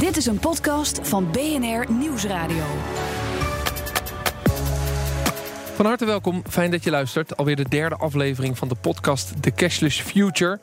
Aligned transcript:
Dit 0.00 0.16
is 0.16 0.26
een 0.26 0.38
podcast 0.38 1.08
van 1.08 1.30
BNR 1.30 1.92
Nieuwsradio. 1.92 2.64
Van 5.74 5.86
harte 5.86 6.04
welkom, 6.04 6.42
fijn 6.48 6.70
dat 6.70 6.84
je 6.84 6.90
luistert. 6.90 7.36
Alweer 7.36 7.56
de 7.56 7.68
derde 7.68 7.96
aflevering 7.96 8.58
van 8.58 8.68
de 8.68 8.74
podcast 8.74 9.42
The 9.42 9.50
Cashless 9.50 10.00
Future. 10.00 10.60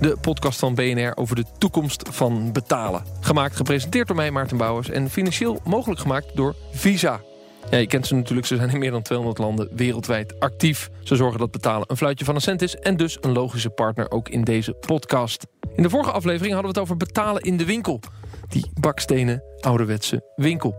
De 0.00 0.16
podcast 0.20 0.58
van 0.58 0.74
BNR 0.74 1.16
over 1.16 1.36
de 1.36 1.44
toekomst 1.58 2.08
van 2.10 2.52
betalen. 2.52 3.04
Gemaakt, 3.20 3.56
gepresenteerd 3.56 4.06
door 4.06 4.16
mij, 4.16 4.30
Maarten 4.30 4.56
Bouwers. 4.56 4.90
En 4.90 5.10
financieel 5.10 5.60
mogelijk 5.64 6.00
gemaakt 6.00 6.36
door 6.36 6.54
Visa. 6.72 7.20
Ja, 7.70 7.78
je 7.78 7.86
kent 7.86 8.06
ze 8.06 8.14
natuurlijk, 8.14 8.46
ze 8.46 8.56
zijn 8.56 8.70
in 8.70 8.78
meer 8.78 8.90
dan 8.90 9.02
200 9.02 9.38
landen 9.38 9.68
wereldwijd 9.72 10.40
actief. 10.40 10.90
Ze 11.02 11.16
zorgen 11.16 11.38
dat 11.38 11.50
betalen 11.50 11.90
een 11.90 11.96
fluitje 11.96 12.24
van 12.24 12.34
een 12.34 12.40
cent 12.40 12.62
is... 12.62 12.76
en 12.76 12.96
dus 12.96 13.18
een 13.20 13.32
logische 13.32 13.70
partner 13.70 14.10
ook 14.10 14.28
in 14.28 14.44
deze 14.44 14.72
podcast. 14.72 15.46
In 15.76 15.82
de 15.82 15.90
vorige 15.90 16.10
aflevering 16.10 16.54
hadden 16.54 16.72
we 16.72 16.80
het 16.80 16.88
over 16.88 16.96
betalen 16.96 17.42
in 17.42 17.56
de 17.56 17.64
winkel. 17.64 18.00
Die 18.48 18.70
bakstenen 18.80 19.42
ouderwetse 19.60 20.32
winkel. 20.36 20.74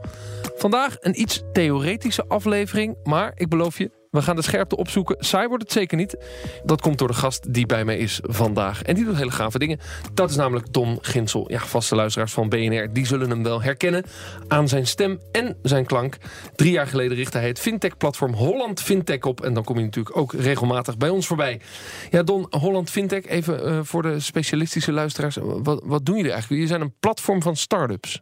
Vandaag 0.56 0.98
een 1.00 1.20
iets 1.22 1.44
theoretische 1.52 2.26
aflevering, 2.28 2.98
maar 3.04 3.32
ik 3.36 3.50
beloof 3.50 3.78
je, 3.78 3.99
we 4.12 4.22
gaan 4.22 4.36
de 4.36 4.42
scherpte 4.42 4.76
opzoeken. 4.76 5.16
Saai 5.20 5.48
wordt 5.48 5.64
het 5.64 5.72
zeker 5.72 5.98
niet. 5.98 6.18
Dat 6.64 6.82
komt 6.82 6.98
door 6.98 7.08
de 7.08 7.14
gast 7.14 7.54
die 7.54 7.66
bij 7.66 7.86
mij 7.86 7.98
is 7.98 8.20
vandaag. 8.24 8.82
En 8.82 8.96
die 8.96 9.06
doet 9.06 9.16
hele 9.16 9.32
gave 9.32 9.60
dingen. 9.60 9.80
Dat 10.14 10.30
is 10.30 10.36
namelijk 10.36 10.74
Don 10.74 10.98
Ginsel. 11.02 11.52
Ja, 11.52 11.60
vaste 11.60 11.96
luisteraars 11.96 12.34
van 12.34 12.50
BNR, 12.50 12.94
die 12.94 13.06
zullen 13.06 13.30
hem 13.30 13.44
wel 13.44 13.62
herkennen... 13.62 14.04
aan 14.48 14.68
zijn 14.68 14.88
stem 14.88 15.20
en 15.32 15.58
zijn 15.62 15.86
klank. 15.86 16.18
Drie 16.56 16.72
jaar 16.72 16.88
geleden 16.88 17.18
richtte 17.18 17.38
hij 17.38 17.48
het 17.48 17.60
fintech-platform 17.60 18.34
Holland 18.34 18.82
Fintech 18.82 19.24
op. 19.24 19.42
En 19.42 19.54
dan 19.54 19.64
kom 19.64 19.78
je 19.78 19.84
natuurlijk 19.84 20.18
ook 20.18 20.34
regelmatig 20.34 20.98
bij 20.98 21.10
ons 21.10 21.28
voorbij. 21.28 21.62
Ja, 22.10 22.24
Don, 22.24 22.48
Holland 22.50 22.90
Fintech, 22.90 23.26
even 23.26 23.68
uh, 23.68 23.80
voor 23.84 24.02
de 24.02 24.20
specialistische 24.20 24.92
luisteraars. 24.92 25.38
Wat, 25.42 25.82
wat 25.86 26.06
doen 26.06 26.16
jullie 26.16 26.32
eigenlijk? 26.32 26.62
Jullie 26.62 26.68
zijn 26.68 26.82
een 26.82 26.96
platform 27.00 27.42
van 27.42 27.56
start-ups. 27.56 28.22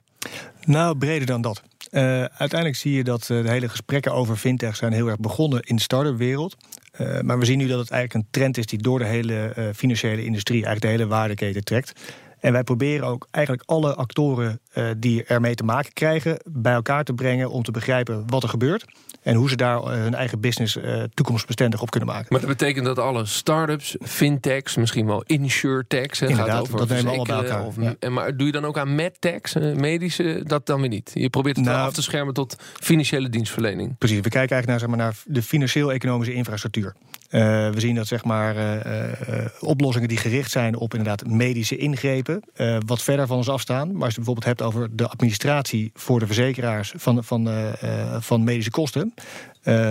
Nou, 0.66 0.98
breder 0.98 1.28
dan 1.28 1.42
dat. 1.42 1.62
Uh, 1.92 2.02
uiteindelijk 2.24 2.76
zie 2.76 2.94
je 2.94 3.04
dat 3.04 3.30
uh, 3.30 3.44
de 3.44 3.50
hele 3.50 3.70
gesprekken 3.70 4.14
over 4.14 4.36
fintech 4.36 4.76
zijn 4.76 4.94
heel 4.94 5.08
erg 5.08 5.20
begonnen 5.20 5.62
in 5.62 5.76
de 5.76 5.82
start-up 5.82 6.18
wereld. 6.18 6.56
Uh, 7.02 7.20
maar 7.20 7.40
we 7.40 7.46
zien 7.46 7.58
nu 7.58 7.68
dat 7.68 7.80
het 7.80 7.92
eigenlijk 7.92 8.26
een 8.26 8.32
trend 8.32 8.58
is 8.58 8.66
die 8.66 8.82
door 8.82 9.00
de 9.00 9.06
hele 9.06 9.72
financiële 9.76 10.26
industrie, 10.26 10.66
eigenlijk 10.66 10.82
de 10.82 11.02
hele 11.02 11.16
waardeketen 11.16 11.64
trekt. 11.64 11.92
En 12.40 12.52
wij 12.52 12.64
proberen 12.64 13.08
ook 13.08 13.28
eigenlijk 13.32 13.70
alle 13.70 13.96
actoren 13.96 14.60
die 14.98 15.24
ermee 15.24 15.56
te 15.56 15.64
maken 15.64 15.94
krijgen 15.94 16.40
bij 16.46 16.74
elkaar 16.74 17.04
te 17.04 17.14
brengen 17.14 17.50
om 17.50 17.64
te 17.64 17.72
begrijpen 17.72 18.24
wat 18.28 18.44
er 18.44 18.50
gebeurt. 18.50 18.86
En 19.22 19.36
hoe 19.36 19.50
ze 19.50 19.56
daar 19.56 19.84
hun 19.84 20.14
eigen 20.14 20.40
business 20.40 20.78
toekomstbestendig 21.14 21.82
op 21.82 21.90
kunnen 21.90 22.10
maken. 22.10 22.28
Maar 22.30 22.40
dat 22.40 22.50
betekent 22.50 22.86
dat 22.86 23.00
alle 23.00 23.26
start-ups, 23.26 23.96
fintechs, 24.02 24.76
misschien 24.76 25.06
wel 25.06 25.24
insurtechs... 25.24 26.22
Inderdaad, 26.22 26.50
gaat 26.50 26.62
over 26.62 26.78
dat 26.78 26.88
nemen 26.88 27.04
we 27.04 27.10
allemaal 27.10 27.42
bij 27.42 27.50
elkaar. 27.50 27.66
Of, 27.66 27.76
ja. 28.00 28.10
Maar 28.10 28.38
doe 28.38 28.46
je 28.46 28.52
dan 28.52 28.66
ook 28.66 28.78
aan 28.78 28.96
medtechs, 28.96 29.54
medische, 29.54 30.42
dat 30.44 30.66
dan 30.66 30.80
weer 30.80 30.90
niet? 30.90 31.12
Je 31.14 31.30
probeert 31.30 31.56
het 31.56 31.66
nou, 31.66 31.88
af 31.88 31.94
te 31.94 32.02
schermen 32.02 32.34
tot 32.34 32.56
financiële 32.60 33.30
dienstverlening. 33.30 33.98
Precies, 33.98 34.20
we 34.20 34.30
kijken 34.30 34.56
eigenlijk 34.56 34.68
naar, 34.68 34.80
zeg 34.80 34.90
maar, 34.90 34.98
naar 34.98 35.16
de 35.26 35.42
financieel-economische 35.42 36.34
infrastructuur. 36.34 36.96
Uh, 37.32 37.42
we 37.70 37.80
zien 37.80 37.96
dat 37.96 38.08
zeg 38.08 38.24
maar, 38.24 38.56
uh, 38.56 38.76
uh, 38.76 39.46
oplossingen 39.60 40.08
die 40.08 40.18
gericht 40.18 40.52
zijn 40.52 40.76
op 40.76 40.94
inderdaad 40.94 41.28
medische 41.28 41.78
ingrepen, 41.78 42.44
wat 42.86 43.02
verder 43.02 43.28
van 43.28 43.38
ons 43.38 43.50
afstaan. 43.50 43.92
Maar 43.92 44.04
als 44.04 44.10
je 44.10 44.16
bijvoorbeeld 44.16 44.46
hebt 44.46 44.62
over 44.68 44.96
de 44.96 45.08
administratie 45.08 45.92
voor 45.94 46.20
de 46.20 46.26
verzekeraars 46.26 46.94
van, 46.96 47.24
van, 47.24 47.50
van 48.20 48.44
medische 48.44 48.72
kosten, 48.72 49.14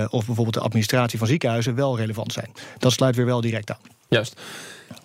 of 0.08 0.26
bijvoorbeeld 0.26 0.54
de 0.54 0.60
administratie 0.60 1.18
van 1.18 1.26
ziekenhuizen, 1.26 1.74
wel 1.74 1.96
relevant 1.96 2.32
zijn. 2.32 2.50
Dat 2.78 2.92
sluit 2.92 3.16
weer 3.16 3.26
wel 3.26 3.40
direct 3.40 3.70
aan. 3.70 3.80
Juist. 4.08 4.40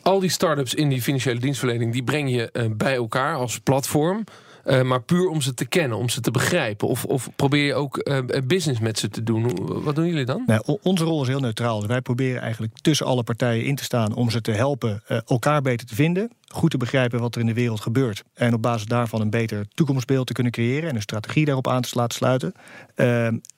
Al 0.02 0.20
die 0.20 0.30
start-ups 0.30 0.74
in 0.74 0.90
die 0.90 1.02
financiële 1.02 1.40
dienstverlening, 1.40 1.94
die 1.94 2.04
breng 2.04 2.32
je 2.32 2.72
bij 2.78 2.96
elkaar 2.96 3.36
als 3.36 3.60
platform. 3.60 4.24
Uh, 4.66 4.82
maar 4.82 5.02
puur 5.02 5.28
om 5.28 5.42
ze 5.42 5.54
te 5.54 5.66
kennen, 5.66 5.98
om 5.98 6.10
ze 6.10 6.22
te 6.22 6.32
begrijpen? 6.32 6.88
Of, 6.88 7.06
of 7.06 7.30
probeer 7.36 7.66
je 7.66 7.74
ook 7.74 8.02
uh, 8.04 8.20
business 8.48 8.80
met 8.80 9.00
ze 9.00 9.10
te 9.10 9.24
doen? 9.24 9.56
Wat 9.84 9.96
doen 9.96 10.08
jullie 10.08 10.26
dan? 10.26 10.44
Nou, 10.46 10.78
onze 10.82 11.04
rol 11.04 11.22
is 11.22 11.28
heel 11.28 11.40
neutraal. 11.40 11.80
Dus 11.80 11.88
wij 11.88 12.02
proberen 12.02 12.42
eigenlijk 12.42 12.74
tussen 12.82 13.06
alle 13.06 13.24
partijen 13.24 13.66
in 13.66 13.76
te 13.76 13.84
staan 13.84 14.16
om 14.16 14.30
ze 14.30 14.42
te 14.42 14.52
helpen 14.52 15.04
elkaar 15.26 15.62
beter 15.62 15.88
te 15.88 15.96
vinden. 15.96 16.32
Goed 16.48 16.72
te 16.72 16.78
begrijpen 16.78 17.20
wat 17.20 17.36
er 17.36 17.42
in 17.42 17.48
de 17.48 17.54
wereld 17.54 17.80
gebeurt. 17.80 18.24
En 18.34 18.54
op 18.54 18.62
basis 18.62 18.86
daarvan 18.86 19.22
een 19.22 19.30
beter 19.30 19.68
toekomstbeeld 19.74 20.28
te 20.28 20.34
kunnen 20.34 20.52
creëren. 20.52 20.90
En 20.90 20.96
een 20.96 21.02
strategie 21.02 21.46
daarop 21.46 21.68
aan 21.68 21.82
te 21.82 21.90
laten 21.94 22.18
sluiten. 22.18 22.54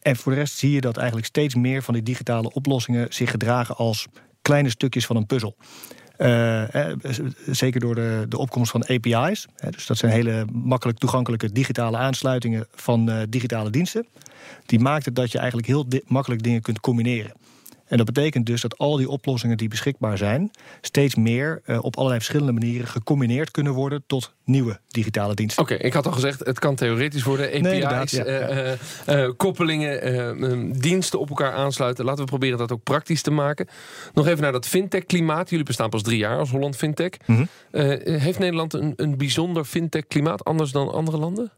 en 0.02 0.16
voor 0.16 0.32
de 0.32 0.38
rest 0.38 0.58
zie 0.58 0.72
je 0.72 0.82
dat 0.82 0.98
eigenlijk 0.98 1.28
steeds 1.28 1.56
meer 1.56 1.84
van 1.84 1.94
die 1.94 2.04
digitale 2.04 2.54
oplossingen 2.54 3.08
zich 3.10 3.32
gedragen 3.32 3.76
als 3.76 4.08
kleine 4.42 4.70
stukjes 4.70 5.06
van 5.06 5.16
een 5.16 5.26
puzzel. 5.26 5.56
Uh, 6.18 6.64
zeker 7.46 7.80
door 7.80 7.96
de, 7.96 8.26
de 8.30 8.38
opkomst 8.38 8.72
van 8.72 8.86
API's. 8.86 9.48
dus 9.70 9.86
dat 9.86 9.98
zijn 9.98 10.12
hele 10.12 10.46
makkelijk 10.52 10.98
toegankelijke 10.98 11.52
digitale 11.52 11.98
aansluitingen 11.98 12.68
van 12.76 13.10
uh, 13.10 13.18
digitale 13.30 13.70
diensten. 13.70 14.06
Die 14.66 14.80
maakt 14.80 15.06
het 15.06 15.16
dat 15.16 15.32
je 15.32 15.38
eigenlijk 15.38 15.68
heel 15.68 15.86
makkelijk 16.06 16.44
dingen 16.44 16.62
kunt 16.62 16.80
combineren. 16.80 17.32
En 17.94 18.00
dat 18.00 18.14
betekent 18.14 18.46
dus 18.46 18.62
dat 18.62 18.78
al 18.78 18.98
die 18.98 19.10
oplossingen 19.10 19.58
die 19.58 19.68
beschikbaar 19.68 20.18
zijn, 20.18 20.52
steeds 20.82 21.16
meer 21.16 21.62
uh, 21.66 21.84
op 21.84 21.96
allerlei 21.96 22.20
verschillende 22.20 22.52
manieren 22.52 22.88
gecombineerd 22.88 23.52
kunnen 23.52 23.74
worden 23.74 24.04
tot 24.08 24.34
nieuwe 24.46 24.80
digitale 24.88 25.34
diensten. 25.34 25.64
Oké, 25.64 25.74
okay, 25.74 25.86
ik 25.86 25.94
had 25.94 26.06
al 26.06 26.12
gezegd, 26.12 26.40
het 26.40 26.60
kan 26.60 26.76
theoretisch 26.76 27.24
worden. 27.24 27.48
API's, 27.48 27.62
nee, 27.62 27.80
ja, 27.80 28.06
uh, 29.08 29.24
uh, 29.24 29.32
koppelingen, 29.38 30.72
diensten 30.80 31.20
op 31.20 31.30
elkaar 31.30 31.52
aansluiten. 31.52 32.06
Laten 32.06 32.24
we 32.24 32.30
proberen 32.30 32.58
dat 32.58 32.72
ook 32.72 32.84
praktisch 32.84 33.22
te 33.22 33.32
maken. 33.32 33.68
Nog 34.14 34.28
even 34.28 34.42
naar 34.42 34.52
dat 34.52 34.68
fintech-klimaat. 34.68 35.50
Jullie 35.50 35.66
bestaan 35.66 35.90
pas 35.90 36.02
drie 36.02 36.18
jaar 36.18 36.38
als 36.38 36.50
Holland 36.50 36.76
Fintech. 36.76 37.12
Mm 37.26 37.36
-hmm. 37.36 37.48
heeft 38.22 38.40
Nederland 38.40 38.74
een, 38.74 38.94
een 38.96 39.18
bijzonder 39.18 39.66
fintech-klimaat, 39.66 40.44
anders 40.44 40.72
dan 40.72 40.92
andere 40.92 41.18
landen? 41.18 41.52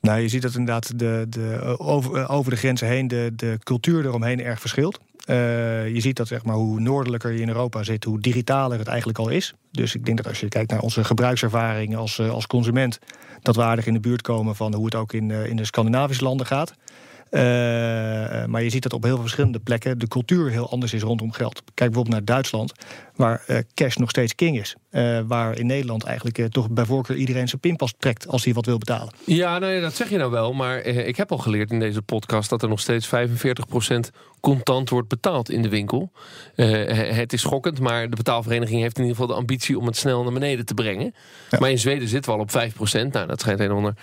Nou, 0.00 0.20
je 0.20 0.28
ziet 0.28 0.42
dat 0.42 0.54
inderdaad 0.54 0.98
de, 0.98 1.26
de, 1.28 1.76
over, 1.78 2.28
over 2.28 2.50
de 2.50 2.56
grenzen 2.56 2.88
heen 2.88 3.08
de, 3.08 3.32
de 3.36 3.58
cultuur 3.62 4.04
eromheen 4.04 4.42
erg 4.42 4.60
verschilt. 4.60 5.00
Uh, 5.30 5.88
je 5.88 6.00
ziet 6.00 6.16
dat 6.16 6.28
zeg 6.28 6.44
maar, 6.44 6.54
hoe 6.54 6.80
noordelijker 6.80 7.32
je 7.32 7.40
in 7.40 7.48
Europa 7.48 7.82
zit, 7.82 8.04
hoe 8.04 8.20
digitaler 8.20 8.78
het 8.78 8.88
eigenlijk 8.88 9.18
al 9.18 9.28
is. 9.28 9.54
Dus 9.70 9.94
ik 9.94 10.04
denk 10.04 10.16
dat 10.16 10.26
als 10.26 10.40
je 10.40 10.48
kijkt 10.48 10.70
naar 10.70 10.80
onze 10.80 11.04
gebruikservaring 11.04 11.96
als, 11.96 12.18
uh, 12.18 12.30
als 12.30 12.46
consument, 12.46 12.98
dat 13.42 13.56
we 13.56 13.62
aardig 13.62 13.86
in 13.86 13.92
de 13.92 14.00
buurt 14.00 14.22
komen 14.22 14.56
van 14.56 14.74
hoe 14.74 14.84
het 14.84 14.94
ook 14.94 15.12
in, 15.12 15.28
uh, 15.28 15.46
in 15.46 15.56
de 15.56 15.64
Scandinavische 15.64 16.24
landen 16.24 16.46
gaat. 16.46 16.74
Maar 18.46 18.62
je 18.62 18.70
ziet 18.70 18.82
dat 18.82 18.92
op 18.92 19.02
heel 19.02 19.12
veel 19.12 19.22
verschillende 19.22 19.58
plekken 19.58 19.98
de 19.98 20.08
cultuur 20.08 20.50
heel 20.50 20.70
anders 20.70 20.92
is 20.92 21.02
rondom 21.02 21.32
geld. 21.32 21.54
Kijk 21.54 21.74
bijvoorbeeld 21.74 22.08
naar 22.08 22.24
Duitsland, 22.24 22.72
waar 23.16 23.64
cash 23.74 23.96
nog 23.96 24.10
steeds 24.10 24.34
king 24.34 24.58
is. 24.58 24.76
Waar 25.26 25.58
in 25.58 25.66
Nederland 25.66 26.04
eigenlijk 26.04 26.52
toch 26.52 26.70
bij 26.70 26.84
voorkeur 26.84 27.16
iedereen 27.16 27.48
zijn 27.48 27.60
pinpas 27.60 27.94
trekt 27.98 28.28
als 28.28 28.44
hij 28.44 28.54
wat 28.54 28.66
wil 28.66 28.78
betalen. 28.78 29.12
Ja, 29.26 29.58
nou 29.58 29.72
ja, 29.72 29.80
dat 29.80 29.94
zeg 29.94 30.10
je 30.10 30.18
nou 30.18 30.30
wel. 30.30 30.52
Maar 30.52 30.78
ik 30.84 31.16
heb 31.16 31.32
al 31.32 31.38
geleerd 31.38 31.70
in 31.70 31.78
deze 31.78 32.02
podcast 32.02 32.50
dat 32.50 32.62
er 32.62 32.68
nog 32.68 32.80
steeds 32.80 33.06
45% 33.06 34.10
contant 34.44 34.90
wordt 34.90 35.08
betaald 35.08 35.50
in 35.50 35.62
de 35.62 35.68
winkel. 35.68 36.12
het 36.54 37.32
is 37.32 37.40
schokkend, 37.40 37.80
maar 37.80 38.10
de 38.10 38.16
betaalvereniging 38.16 38.80
heeft 38.80 38.98
in 38.98 39.02
ieder 39.02 39.16
geval 39.16 39.34
de 39.34 39.40
ambitie 39.40 39.78
om 39.78 39.86
het 39.86 39.96
snel 39.96 40.22
naar 40.22 40.32
beneden 40.32 40.66
te 40.66 40.74
brengen. 40.74 41.14
Ja. 41.50 41.58
Maar 41.58 41.70
in 41.70 41.78
Zweden 41.78 42.08
zitten 42.08 42.32
we 42.32 42.38
al 42.38 42.42
op 42.42 42.72
5%. 42.72 43.12
Nou, 43.12 43.26
dat 43.26 43.40
schijnt 43.40 43.60
een 43.60 43.70
ander 43.70 43.94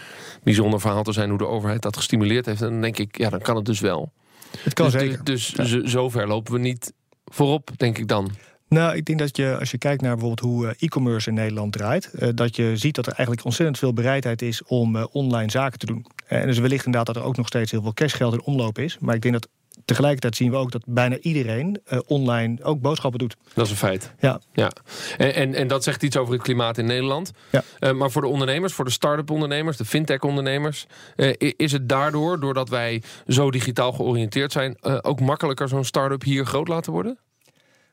bijzonder 0.43 0.79
verhaal 0.79 1.03
te 1.03 1.11
zijn 1.11 1.29
hoe 1.29 1.37
de 1.37 1.47
overheid 1.47 1.81
dat 1.81 1.97
gestimuleerd 1.97 2.45
heeft. 2.45 2.61
En 2.61 2.69
dan 2.69 2.81
denk 2.81 2.97
ik, 2.97 3.17
ja, 3.17 3.29
dan 3.29 3.39
kan 3.39 3.55
het 3.55 3.65
dus 3.65 3.79
wel. 3.79 4.11
Het 4.57 4.73
kan 4.73 4.89
dus, 4.89 5.01
zeker. 5.01 5.23
Dus, 5.23 5.49
dus 5.49 5.71
ja. 5.71 5.87
zover 5.87 6.27
lopen 6.27 6.53
we 6.53 6.59
niet 6.59 6.93
voorop, 7.25 7.69
denk 7.77 7.97
ik 7.97 8.07
dan. 8.07 8.31
Nou, 8.67 8.95
ik 8.95 9.05
denk 9.05 9.19
dat 9.19 9.37
je, 9.37 9.57
als 9.59 9.71
je 9.71 9.77
kijkt 9.77 10.01
naar 10.01 10.15
bijvoorbeeld 10.15 10.49
hoe 10.49 10.75
e-commerce 10.79 11.29
in 11.29 11.35
Nederland 11.35 11.73
draait, 11.73 12.11
uh, 12.13 12.29
dat 12.35 12.55
je 12.55 12.77
ziet 12.77 12.95
dat 12.95 13.05
er 13.05 13.13
eigenlijk 13.13 13.45
ontzettend 13.45 13.77
veel 13.77 13.93
bereidheid 13.93 14.41
is 14.41 14.63
om 14.63 14.95
online 14.95 15.51
zaken 15.51 15.79
te 15.79 15.85
doen. 15.85 16.05
En 16.27 16.47
dus 16.47 16.59
wellicht 16.59 16.85
inderdaad 16.85 17.13
dat 17.13 17.23
er 17.23 17.29
ook 17.29 17.37
nog 17.37 17.47
steeds 17.47 17.71
heel 17.71 17.81
veel 17.81 17.93
cashgeld 17.93 18.33
in 18.33 18.41
omloop 18.41 18.79
is. 18.79 18.97
Maar 18.99 19.15
ik 19.15 19.21
denk 19.21 19.33
dat 19.33 19.47
tegelijkertijd 19.85 20.35
zien 20.35 20.51
we 20.51 20.57
ook 20.57 20.71
dat 20.71 20.83
bijna 20.87 21.17
iedereen 21.17 21.81
uh, 21.89 21.99
online 22.07 22.63
ook 22.63 22.81
boodschappen 22.81 23.19
doet. 23.19 23.35
Dat 23.53 23.65
is 23.65 23.71
een 23.71 23.77
feit. 23.77 24.13
Ja. 24.19 24.41
ja. 24.53 24.71
En, 25.17 25.35
en, 25.35 25.53
en 25.53 25.67
dat 25.67 25.83
zegt 25.83 26.03
iets 26.03 26.17
over 26.17 26.33
het 26.33 26.43
klimaat 26.43 26.77
in 26.77 26.85
Nederland. 26.85 27.31
Ja. 27.51 27.63
Uh, 27.79 27.91
maar 27.91 28.11
voor 28.11 28.21
de 28.21 28.27
ondernemers, 28.27 28.73
voor 28.73 28.85
de 28.85 28.91
start-up 28.91 29.29
ondernemers, 29.29 29.77
de 29.77 29.85
fintech 29.85 30.19
ondernemers... 30.19 30.85
Uh, 31.15 31.33
is 31.37 31.71
het 31.71 31.89
daardoor, 31.89 32.39
doordat 32.39 32.69
wij 32.69 33.03
zo 33.27 33.51
digitaal 33.51 33.91
georiënteerd 33.91 34.51
zijn... 34.51 34.83
ook 35.03 35.19
makkelijker 35.19 35.67
zo'n 35.67 35.85
start-up 35.85 36.23
hier 36.23 36.45
groot 36.45 36.67
laten 36.67 36.91
worden? 36.91 37.17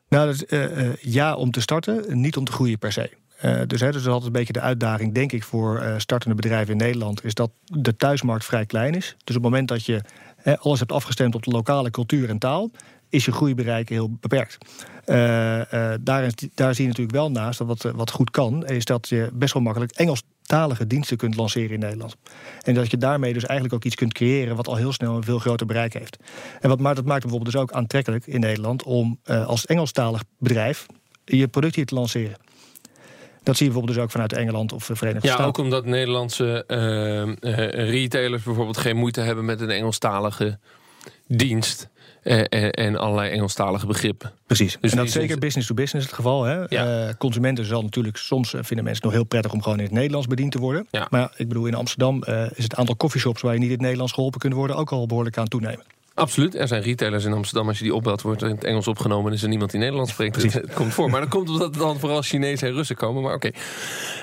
Nou, 0.09 0.35
dat, 0.35 0.59
ja 1.01 1.35
om 1.35 1.51
te 1.51 1.61
starten, 1.61 2.21
niet 2.21 2.37
om 2.37 2.45
te 2.45 2.51
groeien 2.51 2.79
per 2.79 2.91
se. 2.91 3.17
Uh, 3.45 3.61
dus, 3.67 3.79
hè, 3.79 3.85
dus 3.85 3.95
dat 3.95 4.01
is 4.01 4.07
altijd 4.07 4.25
een 4.25 4.31
beetje 4.31 4.53
de 4.53 4.59
uitdaging, 4.59 5.13
denk 5.13 5.31
ik, 5.31 5.43
voor 5.43 5.81
uh, 5.81 5.93
startende 5.97 6.35
bedrijven 6.35 6.71
in 6.71 6.77
Nederland, 6.77 7.23
is 7.23 7.33
dat 7.33 7.51
de 7.63 7.95
thuismarkt 7.95 8.45
vrij 8.45 8.65
klein 8.65 8.93
is. 8.93 9.15
Dus 9.23 9.35
op 9.35 9.43
het 9.43 9.51
moment 9.51 9.67
dat 9.67 9.85
je 9.85 10.01
alles 10.43 10.79
hebt 10.79 10.91
afgestemd 10.91 11.35
op 11.35 11.43
de 11.43 11.51
lokale 11.51 11.91
cultuur 11.91 12.29
en 12.29 12.37
taal, 12.37 12.71
is 13.09 13.25
je 13.25 13.31
groeibereik 13.31 13.89
heel 13.89 14.09
beperkt. 14.19 14.57
Uh, 15.05 15.15
daar, 16.01 16.31
daar, 16.53 16.73
zie 16.73 16.83
je 16.83 16.89
natuurlijk 16.89 17.11
wel 17.11 17.31
naast 17.31 17.57
dat 17.57 17.67
wat, 17.67 17.93
wat 17.95 18.11
goed 18.11 18.31
kan, 18.31 18.67
is 18.67 18.85
dat 18.85 19.09
je 19.09 19.29
best 19.33 19.53
wel 19.53 19.61
makkelijk 19.61 19.91
Engelstalige 19.91 20.87
diensten 20.87 21.17
kunt 21.17 21.35
lanceren 21.35 21.71
in 21.71 21.79
Nederland. 21.79 22.15
En 22.61 22.73
dat 22.73 22.91
je 22.91 22.97
daarmee 22.97 23.33
dus 23.33 23.45
eigenlijk 23.45 23.73
ook 23.73 23.85
iets 23.85 23.95
kunt 23.95 24.13
creëren 24.13 24.55
wat 24.55 24.67
al 24.67 24.75
heel 24.75 24.93
snel 24.93 25.15
een 25.15 25.23
veel 25.23 25.39
groter 25.39 25.65
bereik 25.65 25.93
heeft. 25.93 26.17
En 26.59 26.69
wat, 26.69 26.79
maar 26.79 26.95
dat 26.95 27.05
maakt 27.05 27.21
bijvoorbeeld 27.21 27.51
dus 27.51 27.61
ook 27.61 27.71
aantrekkelijk 27.71 28.27
in 28.27 28.39
Nederland 28.39 28.83
om 28.83 29.19
als 29.23 29.65
Engelstalig 29.65 30.23
bedrijf 30.37 30.85
je 31.25 31.47
product 31.47 31.75
hier 31.75 31.85
te 31.85 31.95
lanceren. 31.95 32.37
Dat 33.43 33.57
zie 33.57 33.65
je 33.65 33.71
bijvoorbeeld 33.71 33.95
dus 33.95 34.03
ook 34.03 34.11
vanuit 34.11 34.33
Engeland 34.33 34.73
of 34.73 34.85
de 34.85 34.95
Verenigde 34.95 35.27
ja, 35.27 35.33
Staten. 35.33 35.49
ook 35.49 35.57
omdat 35.57 35.85
Nederlandse 35.85 36.63
uh, 36.67 37.51
uh, 37.53 37.89
retailers 37.89 38.43
bijvoorbeeld 38.43 38.77
geen 38.77 38.97
moeite 38.97 39.21
hebben 39.21 39.45
met 39.45 39.61
een 39.61 39.69
Engelstalige 39.69 40.57
dienst. 41.27 41.89
En, 42.23 42.49
en, 42.71 42.95
allerlei 42.95 43.29
Engelstalige 43.29 43.85
begrippen. 43.85 44.31
Precies. 44.47 44.77
Dus 44.81 44.91
en 44.91 44.97
dat 44.97 45.05
is 45.05 45.11
zeker 45.11 45.37
business 45.37 45.67
to 45.67 45.73
business 45.73 46.05
het 46.05 46.15
geval. 46.15 46.43
Hè? 46.43 46.63
Ja. 46.67 47.07
Uh, 47.07 47.13
consumenten 47.17 47.65
zal 47.65 47.81
natuurlijk 47.81 48.17
soms 48.17 48.49
vinden 48.49 48.83
mensen 48.83 49.03
nog 49.03 49.13
heel 49.13 49.23
prettig 49.23 49.51
om 49.51 49.61
gewoon 49.61 49.77
in 49.77 49.83
het 49.83 49.93
Nederlands 49.93 50.27
bediend 50.27 50.51
te 50.51 50.59
worden. 50.59 50.87
Ja. 50.91 51.07
Maar 51.09 51.33
ik 51.35 51.47
bedoel, 51.47 51.65
in 51.65 51.75
Amsterdam 51.75 52.23
uh, 52.29 52.45
is 52.55 52.63
het 52.63 52.75
aantal 52.75 52.97
coffeeshops 52.97 53.41
waar 53.41 53.53
je 53.53 53.59
niet 53.59 53.67
in 53.67 53.73
het 53.73 53.81
Nederlands 53.81 54.13
geholpen 54.13 54.39
kunt 54.39 54.53
worden 54.53 54.75
ook 54.75 54.91
al 54.91 55.05
behoorlijk 55.05 55.37
aan 55.37 55.47
toenemen. 55.47 55.83
Absoluut. 56.19 56.55
Er 56.55 56.67
zijn 56.67 56.81
retailers 56.81 57.25
in 57.25 57.33
Amsterdam. 57.33 57.67
Als 57.67 57.77
je 57.77 57.83
die 57.83 57.95
opbelt, 57.95 58.21
wordt 58.21 58.41
er 58.41 58.49
in 58.49 58.55
het 58.55 58.63
Engels 58.63 58.87
opgenomen. 58.87 59.27
En 59.27 59.37
is 59.37 59.43
er 59.43 59.49
niemand 59.49 59.71
die 59.71 59.79
Nederlands 59.79 60.11
spreekt. 60.11 60.41
Dus 60.41 60.53
het 60.63 60.73
komt 60.73 60.93
voor. 60.93 61.09
Maar 61.09 61.21
dat 61.21 61.29
komt 61.29 61.49
omdat 61.49 61.73
er 61.73 61.79
dan 61.79 61.99
vooral 61.99 62.21
Chinezen 62.21 62.67
en 62.67 62.73
Russen 62.73 62.95
komen. 62.95 63.21
Maar 63.23 63.33
oké. 63.33 63.51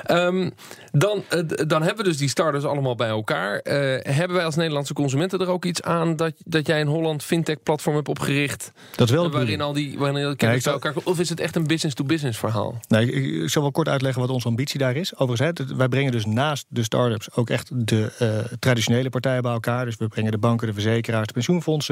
Okay. 0.05 0.27
Um, 0.27 0.53
dan, 0.93 1.25
uh, 1.35 1.41
dan 1.67 1.83
hebben 1.83 2.05
we 2.05 2.11
dus 2.11 2.19
die 2.19 2.29
starters 2.29 2.65
allemaal 2.65 2.95
bij 2.95 3.09
elkaar. 3.09 3.55
Uh, 3.65 3.73
hebben 4.03 4.37
wij 4.37 4.45
als 4.45 4.55
Nederlandse 4.55 4.93
consumenten 4.93 5.41
er 5.41 5.49
ook 5.49 5.65
iets 5.65 5.83
aan... 5.83 6.17
dat, 6.17 6.33
dat 6.45 6.67
jij 6.67 6.81
in 6.81 6.87
Holland 6.87 7.23
fintech-platform 7.23 7.97
hebt 7.97 8.09
opgericht? 8.09 8.73
Dat 8.95 9.11
wel. 9.11 9.31
Waarin 9.31 9.61
al 9.61 9.73
die 9.73 9.99
waarin 9.99 10.37
kennis 10.37 10.63
bij 10.63 10.73
elkaar 10.73 10.95
Of 11.05 11.21
is 11.21 11.29
het 11.29 11.41
echt 11.41 11.57
een 11.57 11.67
business-to-business 11.67 12.39
verhaal? 12.39 12.81
Nee, 12.89 13.13
ik, 13.13 13.51
zal 13.51 13.63
wel 13.63 13.71
kort 13.71 13.89
uitleggen 13.89 14.21
wat 14.21 14.31
onze 14.31 14.49
ambitie 14.49 14.79
daar 14.79 14.97
is. 14.97 15.17
Overigens, 15.17 15.73
wij 15.77 15.89
brengen 15.89 16.13
dus 16.13 16.27
naast 16.27 16.67
de 16.69 16.83
start-ups... 16.83 17.35
ook 17.35 17.51
echt 17.51 17.71
de 17.87 18.13
uh, 18.23 18.57
traditionele 18.59 19.11
partijen 19.11 19.43
bij 19.43 19.53
elkaar. 19.53 19.85
Dus 19.85 19.97
we 19.97 20.09
brengen 20.09 20.33
de 20.33 20.39
banken, 20.39 20.67
de 20.67 20.73
verzekeraars, 20.73 21.27
de 21.27 21.33
pensioenfondsen... 21.33 21.86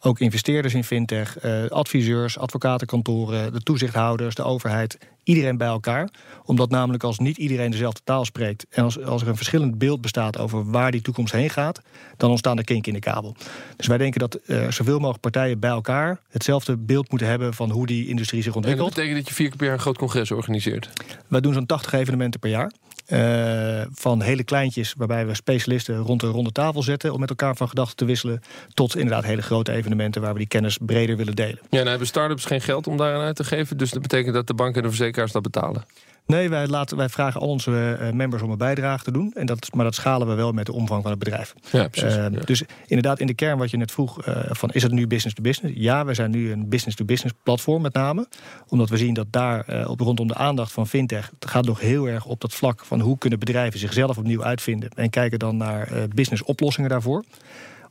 ook 0.00 0.20
investeerders 0.20 0.74
in 0.74 0.84
fintech, 0.84 1.44
uh, 1.44 1.66
adviseurs, 1.68 2.38
advocatenkantoren... 2.38 3.52
de 3.52 3.60
toezichthouders, 3.60 4.34
de 4.34 4.42
overheid, 4.42 4.98
iedereen 5.28 5.56
bij 5.56 5.68
elkaar. 5.68 6.08
Omdat 6.44 6.70
namelijk 6.70 7.02
als 7.02 7.18
niet 7.18 7.36
iedereen 7.36 7.70
dezelfde 7.70 8.00
taal 8.04 8.24
spreekt... 8.24 8.66
en 8.70 8.84
als, 8.84 9.02
als 9.02 9.22
er 9.22 9.28
een 9.28 9.36
verschillend 9.36 9.78
beeld 9.78 10.00
bestaat 10.00 10.38
over 10.38 10.70
waar 10.70 10.90
die 10.90 11.02
toekomst 11.02 11.32
heen 11.32 11.50
gaat... 11.50 11.80
dan 12.16 12.30
ontstaan 12.30 12.58
er 12.58 12.64
kinken 12.64 12.92
in 12.92 13.00
de 13.00 13.10
kabel. 13.10 13.36
Dus 13.76 13.86
wij 13.86 13.98
denken 13.98 14.20
dat 14.20 14.38
er 14.46 14.72
zoveel 14.72 14.98
mogelijk 14.98 15.20
partijen 15.20 15.58
bij 15.58 15.70
elkaar... 15.70 16.20
hetzelfde 16.28 16.76
beeld 16.76 17.10
moeten 17.10 17.28
hebben 17.28 17.54
van 17.54 17.70
hoe 17.70 17.86
die 17.86 18.08
industrie 18.08 18.42
zich 18.42 18.54
ontwikkelt. 18.54 18.88
En 18.88 18.94
dat 18.94 19.04
betekent 19.04 19.24
dat 19.24 19.28
je 19.28 19.42
vier 19.42 19.48
keer 19.48 19.56
per 19.56 19.66
jaar 19.66 19.74
een 19.74 19.82
groot 19.82 19.98
congres 19.98 20.30
organiseert? 20.30 20.90
Wij 21.26 21.40
doen 21.40 21.52
zo'n 21.52 21.66
80 21.66 21.92
evenementen 21.92 22.40
per 22.40 22.50
jaar. 22.50 22.70
Uh, 23.08 23.82
van 23.92 24.22
hele 24.22 24.44
kleintjes, 24.44 24.94
waarbij 24.96 25.26
we 25.26 25.34
specialisten 25.34 25.96
rond 25.96 26.20
de 26.20 26.26
ronde 26.26 26.52
tafel 26.52 26.82
zetten... 26.82 27.12
om 27.12 27.20
met 27.20 27.28
elkaar 27.28 27.56
van 27.56 27.68
gedachten 27.68 27.96
te 27.96 28.04
wisselen... 28.04 28.42
tot 28.74 28.96
inderdaad 28.96 29.24
hele 29.24 29.42
grote 29.42 29.72
evenementen 29.72 30.22
waar 30.22 30.32
we 30.32 30.38
die 30.38 30.48
kennis 30.48 30.78
breder 30.80 31.16
willen 31.16 31.34
delen. 31.36 31.58
Ja, 31.60 31.76
nou 31.76 31.88
hebben 31.88 32.06
start-ups 32.06 32.44
geen 32.44 32.60
geld 32.60 32.86
om 32.86 32.96
daaraan 32.96 33.20
uit 33.20 33.36
te 33.36 33.44
geven... 33.44 33.76
dus 33.76 33.90
dat 33.90 34.02
betekent 34.02 34.34
dat 34.34 34.46
de 34.46 34.54
banken 34.54 34.76
en 34.76 34.82
de 34.82 34.88
verzekeraars 34.88 35.17
dat 35.26 35.42
betalen? 35.42 35.84
Nee, 36.26 36.48
wij, 36.48 36.66
laten, 36.66 36.96
wij 36.96 37.08
vragen 37.08 37.40
al 37.40 37.48
onze 37.48 37.98
uh, 38.00 38.10
members 38.10 38.42
om 38.42 38.50
een 38.50 38.58
bijdrage 38.58 39.04
te 39.04 39.12
doen. 39.12 39.32
En 39.34 39.46
dat, 39.46 39.74
maar 39.74 39.84
dat 39.84 39.94
schalen 39.94 40.28
we 40.28 40.34
wel 40.34 40.52
met 40.52 40.66
de 40.66 40.72
omvang 40.72 41.02
van 41.02 41.10
het 41.10 41.18
bedrijf. 41.18 41.54
Ja, 41.70 41.88
precies. 41.88 42.16
Uh, 42.16 42.22
ja. 42.22 42.28
Dus 42.28 42.62
inderdaad, 42.86 43.20
in 43.20 43.26
de 43.26 43.34
kern 43.34 43.58
wat 43.58 43.70
je 43.70 43.76
net 43.76 43.92
vroeg... 43.92 44.26
Uh, 44.26 44.36
van 44.48 44.70
is 44.70 44.82
het 44.82 44.92
nu 44.92 45.06
business 45.06 45.34
to 45.34 45.42
business? 45.42 45.76
Ja, 45.78 46.04
wij 46.04 46.14
zijn 46.14 46.30
nu 46.30 46.52
een 46.52 46.68
business-to-business 46.68 47.34
platform 47.42 47.82
met 47.82 47.92
name. 47.92 48.28
Omdat 48.68 48.88
we 48.88 48.96
zien 48.96 49.14
dat 49.14 49.26
daar 49.30 49.86
op, 49.88 50.00
rondom 50.00 50.26
de 50.26 50.34
aandacht 50.34 50.72
van 50.72 50.86
fintech... 50.86 51.30
het 51.38 51.50
gaat 51.50 51.64
nog 51.64 51.80
heel 51.80 52.08
erg 52.08 52.24
op 52.24 52.40
dat 52.40 52.54
vlak 52.54 52.84
van 52.84 53.00
hoe 53.00 53.18
kunnen 53.18 53.38
bedrijven 53.38 53.78
zichzelf 53.78 54.18
opnieuw 54.18 54.44
uitvinden... 54.44 54.90
en 54.94 55.10
kijken 55.10 55.38
dan 55.38 55.56
naar 55.56 56.08
business 56.14 56.42
oplossingen 56.42 56.90
daarvoor. 56.90 57.24